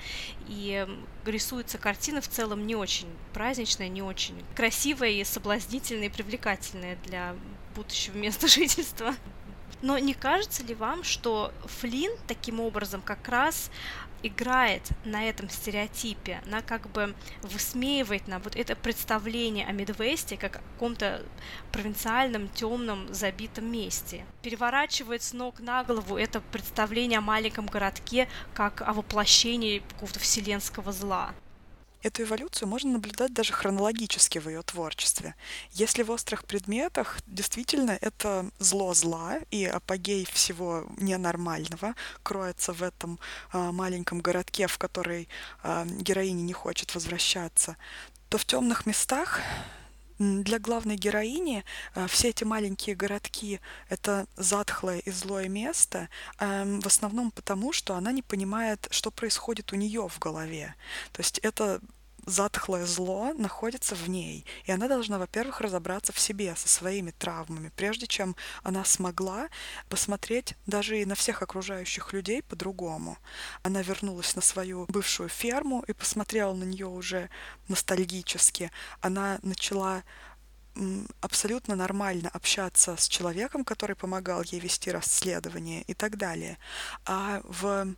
и 0.48 0.86
рисуется 1.24 1.78
картина 1.78 2.20
в 2.20 2.28
целом 2.28 2.66
не 2.66 2.74
очень 2.74 3.08
праздничная, 3.32 3.88
не 3.88 4.02
очень 4.02 4.42
красивая 4.54 5.10
и 5.10 5.24
соблазнительная 5.24 6.06
и 6.06 6.10
привлекательная 6.10 6.96
для 7.04 7.36
будущего 7.74 8.16
места 8.16 8.48
жительства. 8.48 9.14
Но 9.82 9.98
не 9.98 10.14
кажется 10.14 10.64
ли 10.64 10.74
вам, 10.74 11.04
что 11.04 11.52
Флинн 11.80 12.16
таким 12.26 12.60
образом 12.60 13.02
как 13.02 13.28
раз 13.28 13.70
играет 14.26 14.82
на 15.04 15.28
этом 15.28 15.48
стереотипе, 15.48 16.40
она 16.46 16.62
как 16.62 16.88
бы 16.90 17.14
высмеивает 17.42 18.28
на 18.28 18.38
вот 18.38 18.56
это 18.56 18.76
представление 18.76 19.66
о 19.66 19.72
Мидвесте 19.72 20.36
как 20.36 20.56
о 20.56 20.60
каком-то 20.60 21.24
провинциальном, 21.72 22.48
темном, 22.48 23.12
забитом 23.12 23.70
месте. 23.70 24.24
Переворачивает 24.42 25.22
с 25.22 25.32
ног 25.32 25.60
на 25.60 25.84
голову 25.84 26.16
это 26.16 26.40
представление 26.40 27.18
о 27.18 27.22
маленьком 27.22 27.66
городке 27.66 28.28
как 28.54 28.82
о 28.82 28.92
воплощении 28.92 29.82
какого-то 29.90 30.20
вселенского 30.20 30.92
зла. 30.92 31.34
Эту 32.06 32.22
эволюцию 32.22 32.68
можно 32.68 32.92
наблюдать 32.92 33.34
даже 33.34 33.52
хронологически 33.52 34.38
в 34.38 34.48
ее 34.48 34.62
творчестве. 34.62 35.34
Если 35.72 36.04
в 36.04 36.12
«Острых 36.12 36.44
предметах» 36.44 37.18
действительно 37.26 37.98
это 38.00 38.48
зло 38.60 38.94
зла 38.94 39.38
и 39.50 39.64
апогей 39.64 40.24
всего 40.32 40.86
ненормального 40.98 41.96
кроется 42.22 42.72
в 42.72 42.84
этом 42.84 43.18
э, 43.52 43.72
маленьком 43.72 44.20
городке, 44.20 44.68
в 44.68 44.78
который 44.78 45.28
э, 45.64 45.84
героиня 45.98 46.42
не 46.42 46.52
хочет 46.52 46.94
возвращаться, 46.94 47.76
то 48.28 48.38
в 48.38 48.44
темных 48.44 48.86
местах 48.86 49.40
для 50.20 50.60
главной 50.60 50.94
героини 50.94 51.64
э, 51.96 52.06
все 52.06 52.28
эти 52.28 52.44
маленькие 52.44 52.94
городки— 52.94 53.60
это 53.88 54.26
затхлое 54.36 55.00
и 55.00 55.10
злое 55.10 55.48
место, 55.48 56.08
эм, 56.38 56.80
в 56.80 56.86
основном 56.86 57.32
потому, 57.32 57.72
что 57.72 57.96
она 57.96 58.12
не 58.12 58.22
понимает, 58.22 58.86
что 58.90 59.10
происходит 59.10 59.72
у 59.72 59.76
нее 59.76 60.08
в 60.08 60.18
голове. 60.20 60.76
То 61.12 61.20
есть 61.20 61.38
это 61.40 61.80
затхлое 62.26 62.84
зло 62.84 63.32
находится 63.34 63.94
в 63.94 64.08
ней, 64.08 64.44
и 64.64 64.72
она 64.72 64.88
должна, 64.88 65.18
во-первых, 65.18 65.60
разобраться 65.60 66.12
в 66.12 66.18
себе 66.18 66.54
со 66.56 66.68
своими 66.68 67.12
травмами, 67.12 67.70
прежде 67.76 68.06
чем 68.06 68.36
она 68.62 68.84
смогла 68.84 69.48
посмотреть 69.88 70.54
даже 70.66 71.00
и 71.00 71.04
на 71.04 71.14
всех 71.14 71.42
окружающих 71.42 72.12
людей 72.12 72.42
по-другому. 72.42 73.16
Она 73.62 73.82
вернулась 73.82 74.34
на 74.34 74.42
свою 74.42 74.86
бывшую 74.88 75.28
ферму 75.28 75.84
и 75.86 75.92
посмотрела 75.92 76.52
на 76.52 76.64
нее 76.64 76.86
уже 76.86 77.30
ностальгически. 77.68 78.70
Она 79.00 79.38
начала 79.42 80.02
абсолютно 81.20 81.74
нормально 81.74 82.28
общаться 82.32 82.96
с 82.96 83.08
человеком, 83.08 83.64
который 83.64 83.96
помогал 83.96 84.42
ей 84.42 84.60
вести 84.60 84.90
расследование 84.90 85.82
и 85.82 85.94
так 85.94 86.18
далее. 86.18 86.58
А 87.06 87.40
в 87.44 87.94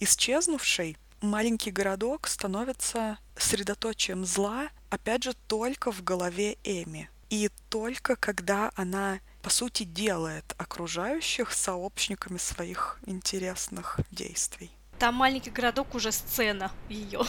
исчезнувшей 0.00 0.96
маленький 1.20 1.70
городок 1.70 2.26
становится 2.26 3.18
средоточием 3.36 4.24
зла, 4.24 4.68
опять 4.90 5.24
же, 5.24 5.34
только 5.46 5.92
в 5.92 6.02
голове 6.02 6.56
Эми. 6.64 7.10
И 7.30 7.50
только 7.68 8.16
когда 8.16 8.70
она, 8.74 9.20
по 9.42 9.50
сути, 9.50 9.84
делает 9.84 10.54
окружающих 10.56 11.52
сообщниками 11.52 12.38
своих 12.38 12.98
интересных 13.06 14.00
действий. 14.10 14.70
Там 14.98 15.14
маленький 15.14 15.50
городок 15.50 15.94
уже 15.94 16.10
сцена 16.10 16.70
ее. 16.88 17.20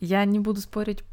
Я 0.00 0.24
не 0.24 0.38
буду 0.38 0.60
спорить 0.60 1.04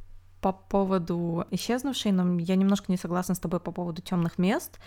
по 0.42 0.54
поводу 0.54 1.46
исчезнувшей, 1.52 2.12
но 2.12 2.40
я 2.40 2.56
немножко 2.56 2.92
не 2.92 2.98
согласна 2.98 3.36
с 3.36 3.40
тобой 3.40 3.60
по 3.60 3.72
поводу 3.72 4.02
темных 4.02 4.38
мест 4.38 4.80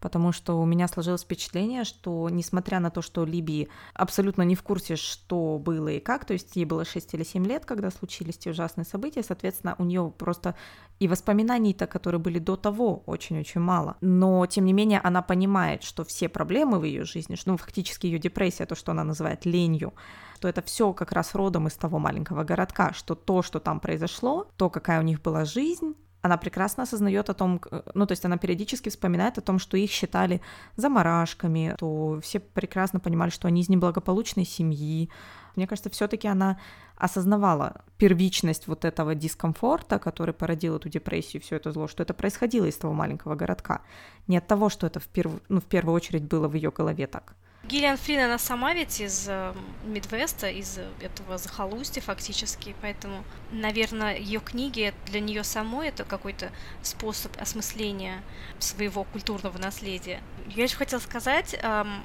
потому 0.00 0.32
что 0.32 0.60
у 0.60 0.64
меня 0.64 0.88
сложилось 0.88 1.22
впечатление, 1.22 1.84
что 1.84 2.28
несмотря 2.28 2.80
на 2.80 2.90
то, 2.90 3.02
что 3.02 3.24
Либи 3.24 3.68
абсолютно 3.94 4.42
не 4.42 4.54
в 4.54 4.62
курсе, 4.62 4.96
что 4.96 5.58
было 5.58 5.88
и 5.88 6.00
как, 6.00 6.24
то 6.24 6.32
есть 6.32 6.56
ей 6.56 6.64
было 6.64 6.84
6 6.84 7.14
или 7.14 7.24
7 7.24 7.46
лет, 7.46 7.64
когда 7.64 7.90
случились 7.90 8.36
эти 8.36 8.48
ужасные 8.48 8.84
события, 8.84 9.22
соответственно, 9.22 9.74
у 9.78 9.84
нее 9.84 10.12
просто 10.16 10.54
и 10.98 11.08
воспоминаний-то, 11.08 11.86
которые 11.86 12.20
были 12.20 12.38
до 12.38 12.56
того, 12.56 13.02
очень-очень 13.06 13.60
мало. 13.60 13.96
Но, 14.00 14.46
тем 14.46 14.64
не 14.64 14.72
менее, 14.72 15.00
она 15.00 15.22
понимает, 15.22 15.82
что 15.82 16.04
все 16.04 16.28
проблемы 16.28 16.78
в 16.78 16.84
ее 16.84 17.04
жизни, 17.04 17.36
ну, 17.46 17.56
фактически 17.56 18.06
ее 18.06 18.18
депрессия, 18.18 18.66
то, 18.66 18.74
что 18.74 18.92
она 18.92 19.04
называет 19.04 19.46
ленью, 19.46 19.94
что 20.36 20.48
это 20.48 20.62
все 20.62 20.92
как 20.92 21.12
раз 21.12 21.34
родом 21.34 21.66
из 21.66 21.74
того 21.74 21.98
маленького 21.98 22.44
городка, 22.44 22.92
что 22.92 23.14
то, 23.14 23.42
что 23.42 23.60
там 23.60 23.80
произошло, 23.80 24.48
то, 24.56 24.70
какая 24.70 25.00
у 25.00 25.02
них 25.02 25.20
была 25.22 25.44
жизнь, 25.44 25.94
она 26.20 26.36
прекрасно 26.36 26.82
осознает 26.82 27.30
о 27.30 27.34
том, 27.34 27.60
ну, 27.94 28.06
то 28.06 28.12
есть 28.12 28.24
она 28.24 28.36
периодически 28.36 28.88
вспоминает 28.88 29.38
о 29.38 29.40
том, 29.40 29.58
что 29.58 29.76
их 29.76 29.90
считали 29.90 30.40
заморашками, 30.76 31.74
то 31.78 32.20
все 32.22 32.40
прекрасно 32.40 33.00
понимали, 33.00 33.30
что 33.30 33.48
они 33.48 33.60
из 33.60 33.68
неблагополучной 33.68 34.44
семьи. 34.44 35.10
Мне 35.54 35.66
кажется, 35.66 35.90
все-таки 35.90 36.28
она 36.28 36.58
осознавала 36.96 37.82
первичность 37.96 38.66
вот 38.66 38.84
этого 38.84 39.14
дискомфорта, 39.14 39.98
который 39.98 40.34
породил 40.34 40.76
эту 40.76 40.88
депрессию, 40.88 41.40
все 41.40 41.56
это 41.56 41.70
зло, 41.70 41.86
что 41.86 42.02
это 42.02 42.14
происходило 42.14 42.64
из 42.66 42.76
того 42.76 42.92
маленького 42.92 43.36
городка. 43.36 43.82
Не 44.26 44.38
от 44.38 44.46
того, 44.46 44.68
что 44.68 44.86
это 44.86 44.98
в, 44.98 45.06
перв... 45.06 45.32
ну, 45.48 45.60
в 45.60 45.64
первую 45.64 45.94
очередь 45.94 46.24
было 46.24 46.48
в 46.48 46.54
ее 46.54 46.70
голове 46.70 47.06
так. 47.06 47.34
Гиллиан 47.68 47.98
Флинн, 47.98 48.20
она 48.20 48.38
сама 48.38 48.72
ведь 48.72 48.98
из 48.98 49.26
э, 49.28 49.54
Мидвеста, 49.84 50.48
из 50.48 50.78
этого 51.02 51.36
захолустья 51.36 52.00
фактически, 52.00 52.74
поэтому, 52.80 53.24
наверное, 53.52 54.16
ее 54.16 54.40
книги 54.40 54.94
для 55.04 55.20
нее 55.20 55.44
самой 55.44 55.88
это 55.88 56.04
какой-то 56.04 56.50
способ 56.82 57.30
осмысления 57.38 58.22
своего 58.58 59.04
культурного 59.04 59.58
наследия. 59.58 60.22
Я 60.46 60.64
еще 60.64 60.76
хотела 60.76 60.98
сказать, 60.98 61.58
эм, 61.60 62.02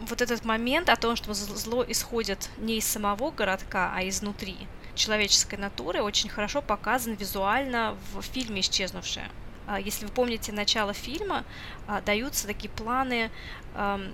вот 0.00 0.20
этот 0.20 0.44
момент 0.44 0.88
о 0.88 0.96
том, 0.96 1.14
что 1.14 1.32
зло 1.32 1.84
исходит 1.86 2.50
не 2.58 2.78
из 2.78 2.84
самого 2.84 3.30
городка, 3.30 3.92
а 3.94 4.06
изнутри 4.08 4.56
человеческой 4.96 5.60
натуры, 5.60 6.02
очень 6.02 6.28
хорошо 6.28 6.60
показан 6.60 7.14
визуально 7.14 7.96
в 8.14 8.22
фильме 8.22 8.62
«Исчезнувшая». 8.62 9.30
А, 9.68 9.78
если 9.78 10.06
вы 10.06 10.12
помните 10.12 10.50
начало 10.50 10.92
фильма, 10.92 11.44
а, 11.86 12.00
даются 12.00 12.48
такие 12.48 12.70
планы 12.70 13.30
эм, 13.76 14.12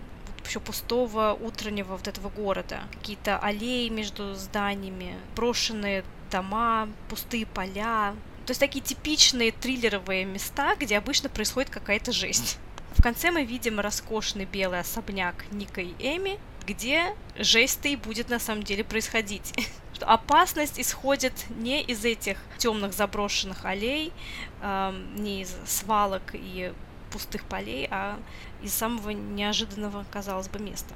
еще 0.48 0.60
пустого 0.60 1.36
утреннего 1.40 1.96
вот 1.96 2.08
этого 2.08 2.28
города. 2.28 2.80
Какие-то 2.92 3.38
аллеи 3.38 3.88
между 3.88 4.34
зданиями, 4.34 5.16
брошенные 5.36 6.04
дома, 6.30 6.88
пустые 7.08 7.46
поля. 7.46 8.14
То 8.46 8.50
есть 8.50 8.60
такие 8.60 8.84
типичные 8.84 9.52
триллеровые 9.52 10.24
места, 10.24 10.74
где 10.76 10.98
обычно 10.98 11.28
происходит 11.28 11.70
какая-то 11.70 12.12
жизнь. 12.12 12.56
В 12.96 13.02
конце 13.02 13.30
мы 13.30 13.44
видим 13.44 13.80
роскошный 13.80 14.44
белый 14.44 14.80
особняк 14.80 15.44
Ника 15.50 15.80
и 15.80 15.92
Эми, 15.98 16.38
где 16.66 17.14
жесть-то 17.38 17.88
и 17.88 17.96
будет 17.96 18.28
на 18.28 18.38
самом 18.38 18.62
деле 18.62 18.84
происходить. 18.84 19.52
Что 19.94 20.06
опасность 20.06 20.80
исходит 20.80 21.32
не 21.50 21.82
из 21.82 22.04
этих 22.04 22.38
темных 22.58 22.92
заброшенных 22.92 23.64
аллей, 23.64 24.12
э, 24.60 24.92
не 25.16 25.42
из 25.42 25.56
свалок 25.66 26.22
и 26.32 26.72
пустых 27.10 27.44
полей, 27.44 27.86
а 27.90 28.18
из 28.64 28.72
самого 28.72 29.10
неожиданного, 29.10 30.04
казалось 30.10 30.48
бы, 30.48 30.58
места. 30.58 30.94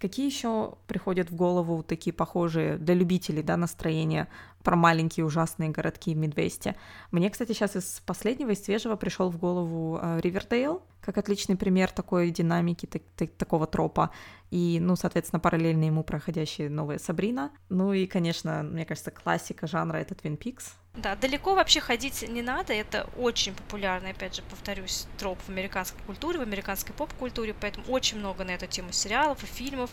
Какие 0.00 0.26
еще 0.26 0.74
приходят 0.86 1.30
в 1.30 1.34
голову 1.34 1.82
такие 1.82 2.12
похожие 2.12 2.76
для 2.76 2.94
любителей 2.94 3.42
да, 3.42 3.56
настроения 3.56 4.28
про 4.62 4.76
маленькие 4.76 5.26
ужасные 5.26 5.70
городки 5.70 6.14
в 6.14 6.16
Мидвесте? 6.16 6.76
Мне, 7.10 7.30
кстати, 7.30 7.52
сейчас 7.52 7.76
из 7.76 8.00
последнего, 8.06 8.50
из 8.50 8.64
свежего 8.64 8.96
пришел 8.96 9.30
в 9.30 9.38
голову 9.38 9.98
э, 10.00 10.20
Ривердейл, 10.20 10.82
как 11.00 11.18
отличный 11.18 11.56
пример 11.56 11.90
такой 11.90 12.30
динамики, 12.30 12.86
так, 12.86 13.02
так, 13.16 13.32
такого 13.32 13.66
тропа. 13.66 14.10
И, 14.50 14.78
ну, 14.80 14.96
соответственно, 14.96 15.40
параллельно 15.40 15.84
ему 15.84 16.04
проходящая 16.04 16.68
новая 16.68 16.98
Сабрина. 16.98 17.50
Ну 17.68 17.92
и, 17.92 18.06
конечно, 18.06 18.62
мне 18.62 18.84
кажется, 18.84 19.10
классика 19.10 19.66
жанра— 19.66 19.96
это 19.98 20.14
Твин 20.14 20.36
Пикс. 20.36 20.74
Да, 20.94 21.16
далеко 21.16 21.54
вообще 21.54 21.80
ходить 21.80 22.28
не 22.28 22.42
надо, 22.42 22.74
это 22.74 23.08
очень 23.16 23.54
популярный, 23.54 24.10
опять 24.10 24.36
же, 24.36 24.42
повторюсь, 24.42 25.06
троп 25.16 25.38
в 25.40 25.48
американской 25.48 25.98
культуре, 26.04 26.38
в 26.38 26.42
американской 26.42 26.94
поп-культуре, 26.94 27.54
поэтому 27.58 27.86
очень 27.86 28.18
много 28.18 28.44
на 28.44 28.50
эту 28.50 28.66
тему 28.66 28.92
сериалов 28.92 29.42
и 29.42 29.46
фильмов, 29.46 29.90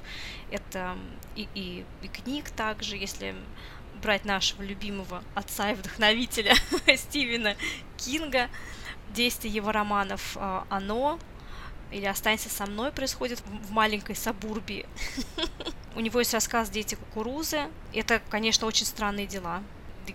это 0.52 0.98
и, 1.38 1.48
и, 1.56 1.86
и 2.02 2.08
книг 2.10 2.50
также, 2.50 2.98
если 2.98 3.34
брать 4.00 4.26
нашего 4.26 4.62
любимого 4.62 5.24
отца 5.36 5.72
и 5.72 5.76
вдохновителя 5.76 6.56
Стивена 6.95 7.56
Кинга, 7.97 8.50
действие 9.14 9.54
его 9.54 9.72
романов 9.72 10.36
а, 10.39 10.66
«Оно», 10.70 11.20
или 11.91 12.06
«Останься 12.06 12.50
со 12.50 12.66
мной» 12.68 12.91
происходит 12.91 13.41
в 13.45 13.72
маленькой 13.72 14.16
Сабурбии. 14.16 14.86
У 15.95 16.00
него 16.02 16.20
есть 16.20 16.34
рассказ 16.34 16.70
«Дети 16.70 16.95
кукурузы». 16.95 17.68
Это, 17.93 18.22
конечно, 18.30 18.68
очень 18.68 18.86
странные 18.86 19.26
дела 19.26 19.64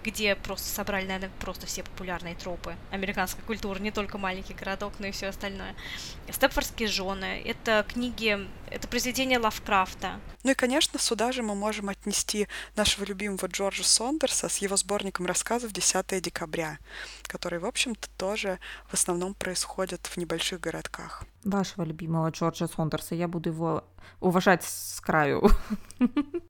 где 0.03 0.35
просто 0.35 0.69
собрали, 0.69 1.07
наверное, 1.07 1.31
просто 1.41 1.67
все 1.67 1.83
популярные 1.83 2.35
тропы 2.35 2.77
американской 2.91 3.43
культуры, 3.45 3.81
не 3.81 3.91
только 3.91 4.19
маленький 4.19 4.55
городок, 4.55 4.95
но 4.99 5.07
и 5.07 5.11
все 5.11 5.29
остальное. 5.29 5.75
Степфордские 6.31 6.89
жены, 6.89 7.43
это 7.45 7.85
книги, 7.89 8.39
это 8.71 8.89
произведения 8.89 9.39
Лавкрафта. 9.39 10.21
Ну 10.43 10.51
и, 10.51 10.55
конечно, 10.55 10.99
сюда 10.99 11.33
же 11.33 11.43
мы 11.43 11.55
можем 11.55 11.89
отнести 11.89 12.49
нашего 12.77 13.05
любимого 13.05 13.47
Джорджа 13.47 13.85
Сондерса 13.85 14.49
с 14.49 14.59
его 14.59 14.77
сборником 14.77 15.27
рассказов 15.27 15.73
«10 15.73 16.21
декабря», 16.21 16.79
который, 17.25 17.59
в 17.59 17.67
общем-то, 17.67 18.09
тоже 18.17 18.59
в 18.89 18.95
основном 18.95 19.35
происходит 19.35 20.07
в 20.07 20.17
небольших 20.17 20.61
городках. 20.61 21.25
Вашего 21.45 21.85
любимого 21.85 22.31
Джорджа 22.31 22.69
Сондерса, 22.69 23.15
я 23.15 23.29
буду 23.29 23.51
его 23.51 23.85
уважать 24.21 24.65
с 24.65 25.01
краю. 25.01 25.49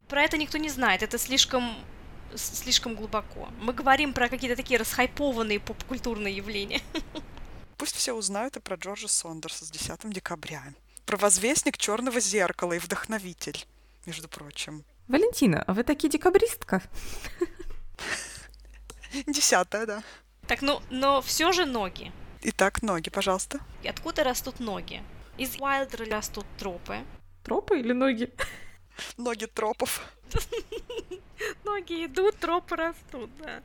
Про 0.09 0.22
это 0.22 0.36
никто 0.38 0.59
не 0.59 0.68
знает, 0.68 1.03
это 1.03 1.18
слишком 1.18 1.74
слишком 2.37 2.95
глубоко. 2.95 3.49
Мы 3.61 3.72
говорим 3.72 4.12
про 4.12 4.28
какие-то 4.28 4.57
такие 4.57 4.78
расхайпованные 4.78 5.61
поп-культурные 5.61 6.37
явления. 6.37 6.80
Пусть 7.76 7.97
все 7.97 8.12
узнают 8.12 8.57
и 8.57 8.61
про 8.61 8.76
Джорджа 8.76 9.09
Сондерса 9.09 9.64
с 9.64 9.70
10 9.70 10.11
декабря. 10.11 10.62
Про 11.07 11.16
возвестник 11.16 11.76
черного 11.76 12.20
зеркала 12.20 12.72
и 12.74 12.78
вдохновитель, 12.78 13.66
между 14.07 14.28
прочим. 14.28 14.85
Валентина, 15.09 15.62
а 15.66 15.74
вы 15.74 15.82
таки 15.82 16.09
декабристка? 16.09 16.82
Десятая, 19.26 19.87
да. 19.87 20.03
Так, 20.47 20.62
ну, 20.62 20.80
но 20.91 21.20
все 21.20 21.53
же 21.53 21.66
ноги. 21.66 22.11
Итак, 22.43 22.82
ноги, 22.82 23.11
пожалуйста. 23.11 23.61
И 23.82 23.89
откуда 23.89 24.24
растут 24.24 24.61
ноги? 24.61 25.03
Из 25.37 25.57
Уайлдера 25.61 26.05
растут 26.07 26.47
тропы. 26.59 26.99
Тропы 27.43 27.80
или 27.80 27.93
ноги? 27.93 28.30
Ноги 29.16 29.47
тропов. 29.47 30.03
Ноги 31.75 32.07
идут, 32.07 32.37
тропы 32.37 32.77
растут, 32.77 33.31
да. 33.39 33.61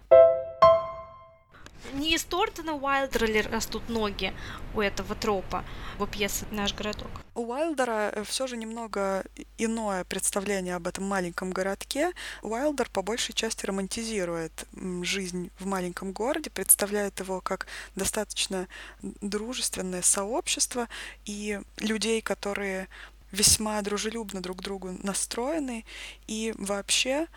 Не 1.94 2.16
из 2.16 2.24
Тортона 2.24 2.74
Уайлдера 2.74 3.28
ли 3.28 3.42
растут 3.42 3.88
ноги 3.88 4.34
у 4.74 4.82
этого 4.82 5.14
тропа 5.14 5.64
в 6.00 6.08
пьесе 6.08 6.48
«Наш 6.50 6.74
городок»? 6.74 7.12
У 7.36 7.52
Уайлдера 7.52 8.12
э, 8.16 8.24
все 8.24 8.48
же 8.48 8.58
немного 8.58 9.24
иное 9.60 10.06
представление 10.06 10.76
об 10.76 10.88
этом 10.88 11.04
маленьком 11.04 11.52
городке. 11.52 12.12
Уайлдер 12.42 12.90
по 12.90 13.04
большей 13.04 13.36
части 13.36 13.68
романтизирует 13.68 14.66
жизнь 15.04 15.52
в 15.60 15.68
маленьком 15.68 16.12
городе, 16.12 16.50
представляет 16.50 17.20
его 17.20 17.42
как 17.42 17.68
достаточно 17.96 18.68
дружественное 19.04 20.02
сообщество 20.02 20.88
и 21.26 21.62
людей, 21.78 22.24
которые 22.24 22.88
весьма 23.32 23.80
дружелюбно 23.84 24.42
друг 24.42 24.58
к 24.58 24.64
другу 24.64 24.98
настроены 25.04 25.86
и 26.26 26.56
вообще 26.58 27.28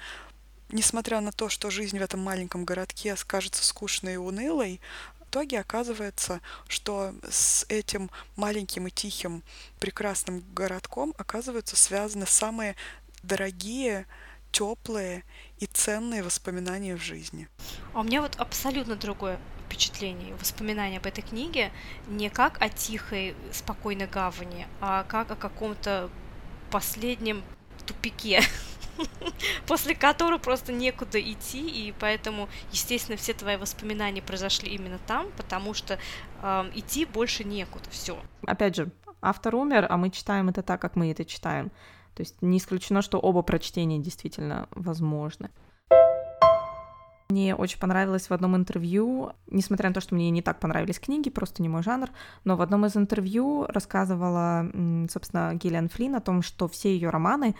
несмотря 0.72 1.20
на 1.20 1.32
то, 1.32 1.48
что 1.48 1.70
жизнь 1.70 1.98
в 1.98 2.02
этом 2.02 2.20
маленьком 2.20 2.64
городке 2.64 3.16
скажется 3.16 3.64
скучной 3.64 4.14
и 4.14 4.16
унылой, 4.16 4.80
в 5.20 5.24
итоге 5.24 5.60
оказывается, 5.60 6.40
что 6.68 7.14
с 7.30 7.64
этим 7.68 8.10
маленьким 8.36 8.86
и 8.86 8.90
тихим 8.90 9.42
прекрасным 9.80 10.42
городком 10.54 11.14
оказываются 11.16 11.76
связаны 11.76 12.26
самые 12.26 12.76
дорогие, 13.22 14.06
теплые 14.50 15.24
и 15.58 15.66
ценные 15.66 16.22
воспоминания 16.22 16.96
в 16.96 17.02
жизни. 17.02 17.48
А 17.94 18.00
у 18.00 18.02
меня 18.02 18.20
вот 18.20 18.36
абсолютно 18.36 18.96
другое 18.96 19.38
впечатление, 19.66 20.34
воспоминания 20.34 20.98
об 20.98 21.06
этой 21.06 21.22
книге 21.22 21.72
не 22.06 22.28
как 22.28 22.60
о 22.60 22.68
тихой, 22.68 23.34
спокойной 23.52 24.06
гавани, 24.06 24.66
а 24.80 25.04
как 25.04 25.30
о 25.30 25.36
каком-то 25.36 26.10
последнем 26.70 27.42
тупике. 27.86 28.42
после 29.66 29.94
которого 29.94 30.38
просто 30.38 30.72
некуда 30.72 31.20
идти, 31.20 31.66
и 31.68 31.94
поэтому, 31.98 32.48
естественно, 32.70 33.16
все 33.16 33.32
твои 33.34 33.56
воспоминания 33.56 34.22
произошли 34.22 34.70
именно 34.70 34.98
там, 35.06 35.26
потому 35.36 35.74
что 35.74 35.98
э, 36.42 36.70
идти 36.74 37.04
больше 37.04 37.44
некуда, 37.44 37.84
все. 37.90 38.18
Опять 38.46 38.76
же, 38.76 38.90
автор 39.20 39.54
умер, 39.54 39.86
а 39.88 39.96
мы 39.96 40.10
читаем 40.10 40.48
это 40.48 40.62
так, 40.62 40.80
как 40.80 40.96
мы 40.96 41.10
это 41.10 41.24
читаем. 41.24 41.70
То 42.14 42.20
есть 42.22 42.42
не 42.42 42.58
исключено, 42.58 43.00
что 43.02 43.18
оба 43.18 43.42
прочтения 43.42 43.98
действительно 43.98 44.68
возможны. 44.70 45.50
Мне 47.30 47.54
очень 47.54 47.78
понравилось 47.78 48.28
в 48.28 48.34
одном 48.34 48.56
интервью, 48.56 49.32
несмотря 49.46 49.88
на 49.88 49.94
то, 49.94 50.02
что 50.02 50.14
мне 50.14 50.28
не 50.28 50.42
так 50.42 50.60
понравились 50.60 50.98
книги, 50.98 51.30
просто 51.30 51.62
не 51.62 51.68
мой 51.70 51.82
жанр, 51.82 52.10
но 52.44 52.56
в 52.56 52.60
одном 52.60 52.84
из 52.84 52.94
интервью 52.94 53.64
рассказывала, 53.68 54.66
собственно, 55.10 55.54
Гиллиан 55.54 55.88
Флинн 55.88 56.16
о 56.16 56.20
том, 56.20 56.42
что 56.42 56.68
все 56.68 56.92
ее 56.94 57.08
романы 57.08 57.54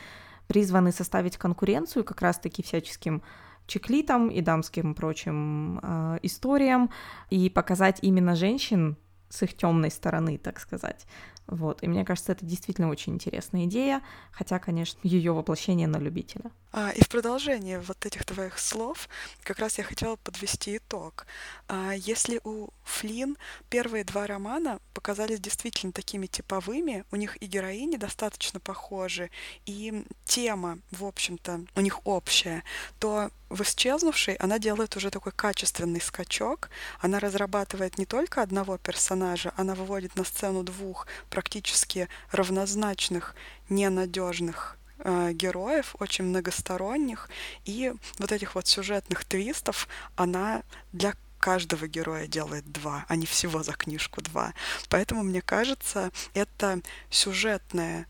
призваны 0.53 0.92
составить 0.92 1.38
конкуренцию 1.38 2.05
как 2.05 2.20
раз-таки 2.20 2.62
всяческим 2.62 3.22
чеклитам 3.66 4.28
и 4.28 4.42
дамским 4.42 4.94
прочим 4.94 5.80
э, 5.82 6.18
историям 6.24 6.90
и 7.30 7.48
показать 7.48 8.00
именно 8.03 8.36
женщин 8.36 8.98
с 9.30 9.42
их 9.42 9.55
темной 9.55 9.90
стороны, 9.90 10.36
так 10.36 10.61
сказать. 10.61 11.07
Вот. 11.47 11.82
И 11.82 11.88
мне 11.88 12.05
кажется, 12.05 12.32
это 12.32 12.45
действительно 12.47 12.88
очень 12.88 13.14
интересная 13.14 13.64
идея, 13.64 14.03
хотя, 14.30 14.59
конечно, 14.59 14.99
ее 15.03 15.32
воплощение 15.32 15.86
на 15.86 15.99
любителя. 15.99 16.51
А, 16.74 16.90
и 16.90 17.05
в 17.05 17.09
продолжение 17.09 17.80
вот 17.80 18.07
этих 18.07 18.24
твоих 18.24 18.59
слов 18.59 19.09
как 19.43 19.59
раз 19.59 19.76
я 19.76 19.84
хотела 19.84 20.16
подвести 20.16 20.78
итог. 20.78 21.26
А, 21.68 21.93
если 21.93 22.40
у 22.45 22.68
Флин 22.84 23.36
первые 23.68 24.05
два 24.05 24.26
романа 24.26 24.80
показались 24.95 25.40
действительно 25.40 25.93
такими 25.93 26.26
типовыми, 26.26 27.05
у 27.11 27.16
них 27.16 27.36
и 27.43 27.47
героини 27.47 27.97
достаточно 27.97 28.59
похожи, 28.59 29.30
и 29.66 30.05
тема, 30.24 30.78
в 30.90 31.05
общем-то, 31.05 31.61
у 31.74 31.80
них 31.80 32.07
общая, 32.07 32.64
то 32.99 33.30
в 33.53 33.61
«Исчезнувшей» 33.61 34.36
она 34.36 34.59
делает 34.59 34.97
уже 34.97 35.11
такой 35.11 35.32
качественный 35.32 36.01
скачок. 36.01 36.70
Она 37.01 37.20
разрабатывает 37.20 37.99
не 37.99 38.07
только 38.07 38.40
одного 38.40 38.78
персонажа, 38.78 39.53
она 39.57 39.74
выводит 39.74 40.16
на 40.16 40.24
сцену 40.24 40.62
двух 40.62 41.07
практически 41.32 42.08
равнозначных, 42.30 43.34
ненадежных 43.70 44.76
э, 44.98 45.32
героев, 45.32 45.96
очень 45.98 46.26
многосторонних, 46.26 47.30
и 47.64 47.94
вот 48.18 48.32
этих 48.32 48.54
вот 48.54 48.66
сюжетных 48.66 49.24
твистов 49.24 49.88
она 50.14 50.62
для 50.92 51.14
каждого 51.38 51.88
героя 51.88 52.26
делает 52.26 52.70
два, 52.70 53.06
а 53.08 53.16
не 53.16 53.24
всего 53.24 53.62
за 53.62 53.72
книжку 53.72 54.20
два. 54.20 54.52
Поэтому, 54.90 55.22
мне 55.22 55.40
кажется, 55.40 56.10
это 56.34 56.80
сюжетная 57.10 58.06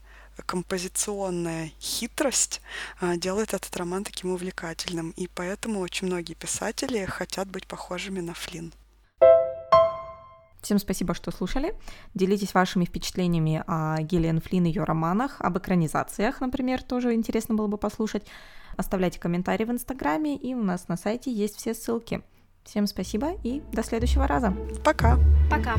композиционная 0.46 1.70
хитрость 1.80 2.60
а, 3.00 3.16
делает 3.16 3.54
этот 3.54 3.76
роман 3.76 4.02
таким 4.02 4.32
увлекательным. 4.32 5.10
И 5.10 5.28
поэтому 5.28 5.80
очень 5.80 6.08
многие 6.08 6.34
писатели 6.34 7.04
хотят 7.04 7.48
быть 7.48 7.66
похожими 7.66 8.20
на 8.20 8.34
Флинн. 8.34 8.72
Всем 10.62 10.78
спасибо, 10.78 11.12
что 11.12 11.32
слушали. 11.32 11.74
Делитесь 12.14 12.54
вашими 12.54 12.84
впечатлениями 12.84 13.62
о 13.66 14.00
Гиллиан 14.00 14.40
Флинн 14.40 14.66
и 14.66 14.68
ее 14.68 14.84
романах, 14.84 15.36
об 15.40 15.58
экранизациях, 15.58 16.40
например, 16.40 16.82
тоже 16.82 17.14
интересно 17.14 17.54
было 17.56 17.66
бы 17.66 17.76
послушать. 17.76 18.26
Оставляйте 18.76 19.20
комментарии 19.20 19.64
в 19.64 19.72
Инстаграме, 19.72 20.36
и 20.36 20.54
у 20.54 20.62
нас 20.62 20.88
на 20.88 20.96
сайте 20.96 21.32
есть 21.32 21.56
все 21.56 21.74
ссылки. 21.74 22.22
Всем 22.64 22.86
спасибо 22.86 23.32
и 23.42 23.60
до 23.72 23.82
следующего 23.82 24.26
раза. 24.26 24.54
Пока. 24.84 25.18
Пока. 25.50 25.74